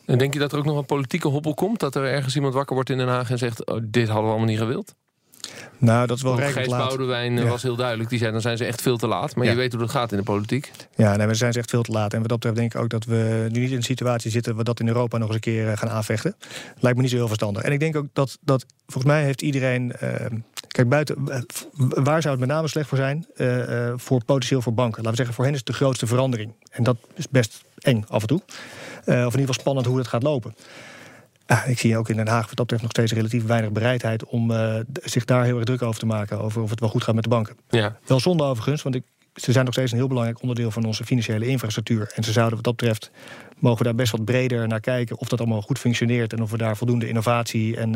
En 0.06 0.18
denk 0.18 0.34
je 0.34 0.40
dat 0.40 0.52
er 0.52 0.58
ook 0.58 0.66
nog 0.66 0.78
een 0.78 0.86
politieke 0.86 1.28
hobbel 1.28 1.54
komt? 1.54 1.80
Dat 1.80 1.96
er 1.96 2.04
ergens 2.04 2.36
iemand 2.36 2.54
wakker 2.54 2.76
wordt 2.76 2.90
in 2.90 2.98
Den 2.98 3.08
Haag 3.08 3.30
en 3.32 3.38
zegt: 3.38 3.66
oh, 3.66 3.80
dit 3.84 4.08
hadden 4.08 4.26
we 4.26 4.30
allemaal 4.30 4.50
niet 4.50 4.60
gewild? 4.60 4.96
Nou, 5.78 6.08
dat 6.08 6.18
is 6.18 6.24
wel 6.24 6.36
Gijs 6.36 6.68
Boudewijn 6.68 7.38
eh, 7.38 7.50
was 7.50 7.64
heel 7.64 7.76
duidelijk. 7.76 8.10
Die 8.10 8.20
zei, 8.20 8.32
dan 8.32 8.42
zijn 8.42 8.58
ze 8.58 8.66
echt 8.66 8.82
veel 8.82 8.98
te 8.98 9.08
laat. 9.08 9.36
Maar 9.36 9.46
je 9.46 9.56
weet 9.56 9.72
hoe 9.72 9.82
dat 9.82 9.90
gaat 9.90 10.12
in 10.12 10.18
de 10.18 10.24
politiek. 10.24 10.72
Ja, 10.96 11.16
nee, 11.16 11.28
we 11.28 11.34
zijn 11.34 11.54
ze 11.54 11.60
echt 11.60 11.70
veel 11.70 11.82
te 11.82 11.92
laat. 11.92 12.14
En 12.14 12.20
wat 12.20 12.30
dat 12.30 12.38
betreft 12.40 12.58
denk 12.58 12.74
ik 12.74 12.82
ook 12.82 12.90
dat 12.90 13.06
we 13.06 13.48
nu 13.52 13.60
niet 13.60 13.70
in 13.70 13.76
een 13.76 13.84
situatie 13.84 14.32
zitten... 14.32 14.52
waar 14.52 14.60
we 14.60 14.70
dat 14.70 14.80
in 14.80 14.88
Europa 14.88 15.18
nog 15.18 15.28
eens 15.28 15.36
een 15.36 15.42
keer 15.42 15.70
eh, 15.70 15.78
gaan 15.78 15.90
aanvechten. 15.90 16.36
Lijkt 16.80 16.98
me 16.98 17.04
niet 17.04 17.12
zo 17.12 17.18
heel 17.18 17.28
verstandig. 17.28 17.64
En 17.64 17.72
ik 17.72 17.80
denk 17.80 17.96
ook 17.96 18.08
dat, 18.14 18.38
dat 18.42 18.66
volgens 18.88 19.14
mij 19.14 19.24
heeft 19.24 19.42
iedereen... 19.42 19.94
Uh, 20.04 20.10
kijk, 20.68 20.90
buiten, 20.90 21.24
waar 22.04 22.22
zou 22.22 22.38
het 22.38 22.46
met 22.46 22.56
name 22.56 22.68
slecht 22.68 22.88
voor 22.88 22.98
zijn? 22.98 23.28
Uh, 23.38 23.94
voor 23.96 24.24
potentieel 24.26 24.62
voor 24.62 24.74
banken. 24.74 24.98
Laten 24.98 25.12
we 25.12 25.18
zeggen, 25.18 25.36
voor 25.36 25.44
hen 25.44 25.54
is 25.54 25.60
het 25.60 25.68
de 25.68 25.74
grootste 25.74 26.08
verandering. 26.08 26.54
En 26.70 26.84
dat 26.84 26.98
is 27.14 27.30
best 27.30 27.64
eng 27.78 28.04
af 28.08 28.22
en 28.22 28.28
toe. 28.28 28.42
of 29.06 29.14
in 29.14 29.16
ieder 29.16 29.40
geval 29.40 29.54
spannend 29.54 29.88
hoe 29.88 29.98
het 29.98 30.08
gaat 30.08 30.24
lopen. 30.24 30.56
Ja, 31.48 31.64
ik 31.64 31.80
zie 31.80 31.98
ook 31.98 32.10
in 32.10 32.16
Den 32.16 32.28
Haag 32.28 32.46
wat 32.46 32.56
dat 32.56 32.68
betreft 32.68 32.82
nog 32.82 32.92
steeds 32.92 33.14
relatief 33.14 33.46
weinig 33.46 33.72
bereidheid 33.72 34.26
om 34.26 34.52
uh, 34.52 34.80
zich 35.04 35.26
daar 35.26 35.44
heel 35.44 35.56
erg 35.56 35.66
druk 35.66 35.82
over 35.82 36.00
te 36.00 36.06
maken. 36.06 36.40
Over 36.40 36.62
of 36.62 36.70
het 36.70 36.80
wel 36.80 36.90
goed 36.90 37.04
gaat 37.04 37.16
met 37.16 37.24
de 37.24 37.30
banken. 37.30 37.56
Ja. 37.70 37.98
Wel 38.06 38.20
zonde 38.20 38.44
overigens, 38.44 38.84
want 38.84 38.96
ik, 38.96 39.04
ze 39.34 39.52
zijn 39.52 39.66
nog 39.66 39.74
steeds 39.74 39.92
een 39.92 39.98
heel 39.98 40.08
belangrijk 40.08 40.42
onderdeel 40.42 40.72
van 40.72 40.86
onze 40.86 41.06
financiële 41.06 41.48
infrastructuur. 41.48 42.12
En 42.16 42.24
ze 42.24 42.32
zouden 42.32 42.56
wat 42.56 42.64
dat 42.64 42.76
betreft, 42.76 43.12
mogen 43.60 43.78
we 43.78 43.84
daar 43.84 43.96
best 43.96 44.12
wat 44.12 44.26
breder 44.26 44.68
naar 44.68 44.80
kijken 44.80 45.18
of 45.18 45.28
dat 45.28 45.40
allemaal 45.40 45.62
goed 45.62 45.80
functioneert 45.80 46.34
en 46.34 46.42
of 46.42 46.52
we 46.52 46.58
daar 46.58 46.78
voldoende 46.78 47.08
innovatie 47.08 47.78
en, 47.78 47.96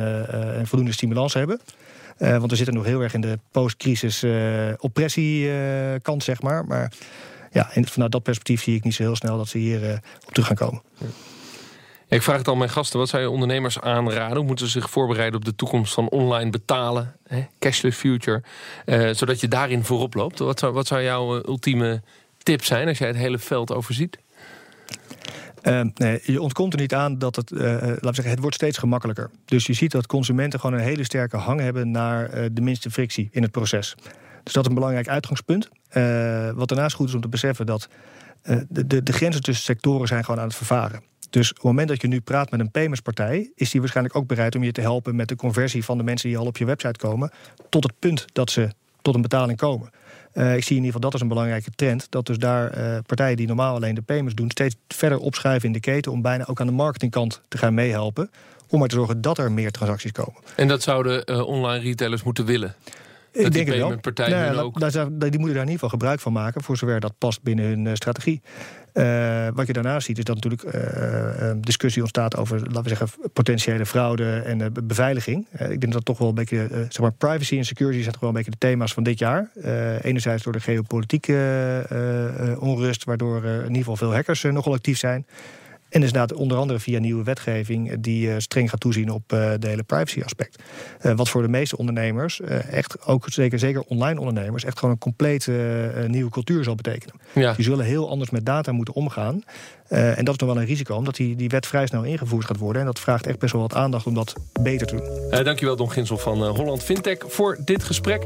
en 0.56 0.68
voldoende 0.68 0.94
stimulans 0.94 1.34
hebben. 1.34 1.60
want 2.18 2.50
we 2.50 2.56
zitten 2.56 2.74
nog 2.74 2.86
heel 2.86 3.02
erg 3.02 3.14
in 3.14 3.22
de 3.22 3.40
post-crisis 3.52 4.26
oppressiekant, 4.78 6.24
zeg 6.24 6.42
maar. 6.42 6.66
Maar 6.66 6.92
ja, 7.52 7.72
en 7.74 7.88
vanuit 7.88 8.12
dat 8.12 8.24
perspectief 8.24 8.64
zie 8.64 8.76
ik 8.76 8.84
niet 8.84 8.94
zo 8.94 9.04
heel 9.04 9.16
snel 9.16 9.38
dat 9.38 9.48
ze 9.48 9.58
hier 9.58 10.02
op 10.26 10.34
terug 10.34 10.48
gaan 10.48 10.56
komen. 10.56 10.82
Ik 12.10 12.22
vraag 12.22 12.38
het 12.38 12.48
al 12.48 12.56
mijn 12.56 12.70
gasten. 12.70 13.00
Wat 13.00 13.10
zou 13.10 13.22
je 13.22 13.30
ondernemers 13.30 13.80
aanraden? 13.80 14.38
Hoe 14.38 14.46
moeten 14.46 14.66
ze 14.66 14.72
zich 14.72 14.90
voorbereiden 14.90 15.40
op 15.40 15.46
de 15.46 15.56
toekomst 15.56 15.94
van 15.94 16.10
online 16.10 16.50
betalen? 16.50 17.16
Hè? 17.28 17.46
Cashless 17.60 17.98
future. 17.98 18.42
Uh, 18.86 19.10
zodat 19.14 19.40
je 19.40 19.48
daarin 19.48 19.84
voorop 19.84 20.14
loopt. 20.14 20.40
Wat 20.40 20.60
zou, 20.60 20.74
wat 20.74 20.88
zou 20.88 21.04
jouw 21.04 21.38
eh, 21.38 21.48
ultieme 21.48 22.02
tip 22.38 22.64
zijn 22.64 22.88
als 22.88 22.98
jij 22.98 23.08
het 23.08 23.18
hele 23.18 23.40
veld 23.40 23.74
overziet? 23.74 24.18
Uh, 25.64 25.82
nee, 25.94 26.20
je 26.24 26.42
ontkomt 26.42 26.74
er 26.74 26.80
niet 26.80 26.94
aan 26.94 27.18
dat 27.18 27.36
het, 27.36 27.52
laten 27.52 28.00
we 28.00 28.14
zeggen, 28.14 28.30
het 28.30 28.40
wordt 28.40 28.56
steeds 28.56 28.78
gemakkelijker. 28.78 29.30
Dus 29.46 29.66
je 29.66 29.74
ziet 29.74 29.92
dat 29.92 30.08
consumenten 30.08 30.60
gewoon 30.60 30.80
een 30.80 30.86
hele 30.86 31.04
sterke 31.04 31.38
hang 31.38 31.60
hebben 31.60 31.92
naar 31.92 32.52
de 32.54 32.62
minste 32.62 32.92
frictie 32.92 33.30
in 33.32 33.42
het 33.42 33.52
proces. 33.52 33.96
Dus 34.44 34.54
dat 34.54 34.64
is 34.64 34.70
een 34.70 34.76
belangrijk 34.76 35.08
uitgangspunt. 35.08 35.70
wat 36.56 36.68
daarnaast 36.68 36.96
goed 36.96 37.08
is 37.08 37.14
om 37.14 37.22
te 37.22 37.28
beseffen 37.28 37.66
dat 37.66 37.90
de, 38.70 38.88
de, 38.88 39.04
de 39.04 39.14
grenzen 39.14 39.44
tussen 39.44 39.66
sectoren 39.66 40.08
zijn 40.08 40.26
gewoon 40.26 40.40
aan 40.40 40.48
het 40.48 40.56
vervaren. 40.56 41.02
Dus 41.30 41.50
op 41.50 41.56
het 41.56 41.66
moment 41.66 41.88
dat 41.88 42.02
je 42.02 42.08
nu 42.08 42.22
praat 42.22 42.52
met 42.52 42.60
een 42.60 42.72
paymentspartij, 42.72 43.52
is 43.56 43.70
die 43.70 43.80
waarschijnlijk 43.80 44.16
ook 44.16 44.28
bereid 44.28 44.56
om 44.56 44.64
je 44.64 44.72
te 44.72 44.82
helpen 44.82 45.16
met 45.16 45.28
de 45.28 45.36
conversie 45.36 45.84
van 45.84 45.98
de 45.98 46.04
mensen 46.04 46.30
die 46.30 46.38
al 46.38 46.46
op 46.46 46.58
je 46.58 46.66
website 46.66 47.00
komen, 47.00 47.32
tot 47.70 47.84
het 47.84 47.94
punt 48.00 48.26
dat 48.34 48.52
ze 48.52 48.70
tot 49.02 49.16
een 49.16 49.22
betaling 49.22 49.58
komen. 49.58 49.90
Uh, 50.34 50.56
ik 50.56 50.64
zie 50.64 50.78
in 50.78 50.84
ieder 50.84 50.86
geval 50.86 51.02
dat 51.02 51.14
is 51.14 51.22
een 51.22 51.28
belangrijke 51.28 51.72
trend. 51.76 52.08
Dat 52.10 52.26
dus 52.26 52.38
daar 52.38 52.78
uh, 52.78 52.98
partijen 53.06 53.38
die 53.38 53.48
normaal 53.48 53.76
alleen 53.76 53.96
de 53.96 54.02
payments 54.02 54.36
doen, 54.36 54.50
steeds 54.50 54.76
verder 54.88 55.18
opschuiven 55.18 55.68
in 55.68 55.74
de 55.74 55.80
keten 55.80 56.12
om 56.12 56.22
bijna 56.22 56.46
ook 56.46 56.60
aan 56.60 56.68
de 56.68 56.74
marketingkant 56.74 57.42
te 57.48 57.58
gaan 57.58 57.74
meehelpen. 57.74 58.32
Om 58.70 58.80
maar 58.80 58.88
te 58.88 58.96
zorgen 58.96 59.22
dat 59.22 59.38
er 59.38 59.52
meer 59.52 59.72
transacties 59.72 60.12
komen. 60.12 60.42
En 60.56 60.68
dat 60.68 60.82
zouden 60.82 61.32
uh, 61.32 61.48
online 61.48 61.84
retailers 61.84 62.24
moeten 62.24 62.46
willen? 62.46 62.76
Dat 63.32 63.46
ik 63.46 63.52
denk 63.52 63.66
die 63.66 63.80
paymentpartijen 63.80 64.32
nou 64.32 64.56
ja, 64.56 64.62
ook... 64.62 64.80
die 64.80 65.40
moeten 65.40 65.40
daar 65.40 65.40
in 65.40 65.50
ieder 65.56 65.74
geval 65.74 65.90
gebruik 65.90 66.20
van 66.20 66.34
maken, 66.34 66.64
voor 66.64 66.78
zover 66.78 67.00
dat 67.00 67.14
past 67.18 67.44
binnen 67.44 67.66
hun 67.66 67.96
strategie. 67.96 68.42
Uh, 68.94 69.48
wat 69.54 69.68
je 69.68 69.74
daarnaast 69.74 70.06
ziet 70.06 70.18
is 70.18 70.24
dat 70.24 70.36
natuurlijk 70.36 70.76
uh, 70.76 71.52
discussie 71.62 72.02
ontstaat 72.02 72.38
over, 72.38 72.60
laten 72.60 72.84
we 72.84 72.90
zeggen, 72.90 73.08
potentiële 73.34 73.86
fraude 73.86 74.40
en 74.40 74.74
beveiliging. 74.84 75.48
ik 75.52 75.68
denk 75.68 75.82
dat 75.82 75.92
dat 75.92 76.06
toch 76.06 76.18
wel 76.18 76.28
een 76.28 76.36
beetje, 76.36 76.68
zeg 76.70 77.00
maar, 77.00 77.12
privacy 77.12 77.58
en 77.58 77.66
security 77.66 78.00
zijn 78.00 78.12
toch 78.12 78.22
wel 78.22 78.30
een 78.30 78.36
beetje 78.36 78.52
de 78.52 78.58
thema's 78.58 78.94
van 78.94 79.04
dit 79.04 79.20
jaar. 79.20 79.50
enerzijds 80.02 80.44
door 80.44 80.54
de 80.54 80.60
geopolitieke 80.60 82.56
onrust, 82.60 83.04
waardoor 83.04 83.44
in 83.44 83.62
ieder 83.62 83.78
geval 83.78 83.96
veel 83.96 84.14
hackers 84.14 84.44
nogal 84.44 84.74
actief 84.74 84.98
zijn. 84.98 85.26
En 85.90 86.02
is 86.02 86.08
inderdaad 86.08 86.34
onder 86.34 86.58
andere 86.58 86.80
via 86.80 87.00
nieuwe 87.00 87.24
wetgeving 87.24 88.00
die 88.00 88.32
eh, 88.32 88.36
streng 88.38 88.70
gaat 88.70 88.80
toezien 88.80 89.10
op 89.10 89.34
uh, 89.34 89.52
de 89.60 89.68
hele 89.68 89.84
privacy 89.84 90.22
aspect. 90.22 90.64
Uh, 91.02 91.16
wat 91.16 91.30
voor 91.30 91.42
de 91.42 91.48
meeste 91.48 91.78
ondernemers, 91.78 92.42
echt 92.72 93.06
ook 93.06 93.26
zeker, 93.30 93.60
zeker 93.60 93.82
online 93.82 94.20
ondernemers, 94.20 94.64
echt 94.64 94.80
gewoon 94.80 94.94
een 94.94 95.00
compleet 95.00 95.48
nieuwe 96.08 96.30
cultuur 96.30 96.64
zal 96.64 96.76
betekenen. 96.76 97.16
Ja. 97.34 97.54
Die 97.54 97.64
zullen 97.64 97.86
heel 97.86 98.10
anders 98.10 98.30
met 98.30 98.46
data 98.46 98.72
moeten 98.72 98.94
omgaan. 98.94 99.44
en 99.88 100.26
dat 100.26 100.34
is 100.34 100.40
nog 100.40 100.54
wel 100.54 100.62
een 100.62 100.68
risico, 100.68 100.96
omdat 100.96 101.16
die, 101.16 101.36
die 101.36 101.50
wet 101.50 101.68
vrij 101.68 101.88
snel 101.88 102.04
ingevoerd 102.04 102.46
gaat 102.46 102.58
worden. 102.58 102.82
En 102.82 102.88
dat 102.88 103.00
vraagt 103.00 103.28
echt 103.28 103.40
best 103.40 103.54
wel 103.54 103.62
wat 103.62 103.74
aandacht 103.74 104.06
om 104.06 104.14
dat 104.14 104.34
beter 104.62 104.88
te 104.88 104.96
doen. 104.96 105.44
dankjewel 105.44 105.76
Don 105.76 105.92
Ginsel 105.92 106.18
van 106.18 106.48
Holland 106.48 106.84
Fintech 106.84 107.18
voor 107.28 107.58
dit 107.66 107.84
gesprek. 107.84 108.24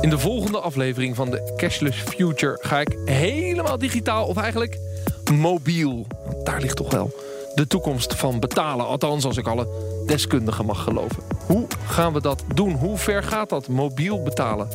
In 0.00 0.10
de 0.10 0.18
volgende 0.18 0.60
aflevering 0.60 1.16
van 1.16 1.30
de 1.30 1.52
Cashless 1.56 2.00
Future 2.00 2.58
ga 2.60 2.80
ik 2.80 2.98
helemaal 3.04 3.78
digitaal, 3.78 4.26
of 4.26 4.36
eigenlijk 4.36 4.78
mobiel. 5.32 6.06
Want 6.24 6.46
daar 6.46 6.60
ligt 6.60 6.76
toch 6.76 6.90
wel 6.90 7.10
de 7.54 7.66
toekomst 7.66 8.14
van 8.14 8.40
betalen. 8.40 8.86
Althans, 8.86 9.24
als 9.24 9.36
ik 9.36 9.46
alle 9.46 9.68
deskundigen 10.06 10.64
mag 10.64 10.82
geloven. 10.82 11.22
Hoe 11.46 11.66
gaan 11.86 12.12
we 12.12 12.20
dat 12.20 12.44
doen? 12.54 12.72
Hoe 12.72 12.98
ver 12.98 13.22
gaat 13.22 13.48
dat 13.48 13.68
mobiel 13.68 14.22
betalen? 14.22 14.68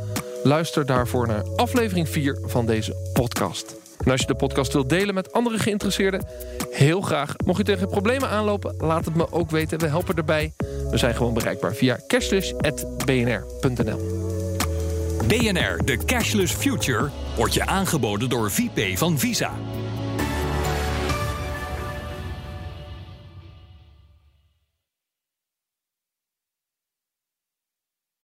Luister 0.43 0.85
daarvoor 0.85 1.27
naar 1.27 1.43
aflevering 1.55 2.09
4 2.09 2.39
van 2.45 2.65
deze 2.65 2.95
podcast. 3.13 3.75
En 4.03 4.11
als 4.11 4.21
je 4.21 4.27
de 4.27 4.35
podcast 4.35 4.73
wilt 4.73 4.89
delen 4.89 5.15
met 5.15 5.33
andere 5.33 5.59
geïnteresseerden, 5.59 6.27
heel 6.71 7.01
graag. 7.01 7.35
Mocht 7.45 7.57
je 7.57 7.63
tegen 7.63 7.89
problemen 7.89 8.29
aanlopen, 8.29 8.75
laat 8.77 9.05
het 9.05 9.15
me 9.15 9.31
ook 9.31 9.51
weten. 9.51 9.79
We 9.79 9.87
helpen 9.87 10.15
erbij. 10.15 10.53
We 10.89 10.97
zijn 10.97 11.15
gewoon 11.15 11.33
bereikbaar 11.33 11.73
via 11.73 11.99
cashless.bnr.nl. 12.07 14.24
BNR, 15.17 15.85
de 15.85 15.97
Cashless 16.05 16.53
Future, 16.53 17.09
wordt 17.35 17.53
je 17.53 17.65
aangeboden 17.65 18.29
door 18.29 18.51
VP 18.51 18.97
van 18.97 19.19
Visa. 19.19 19.51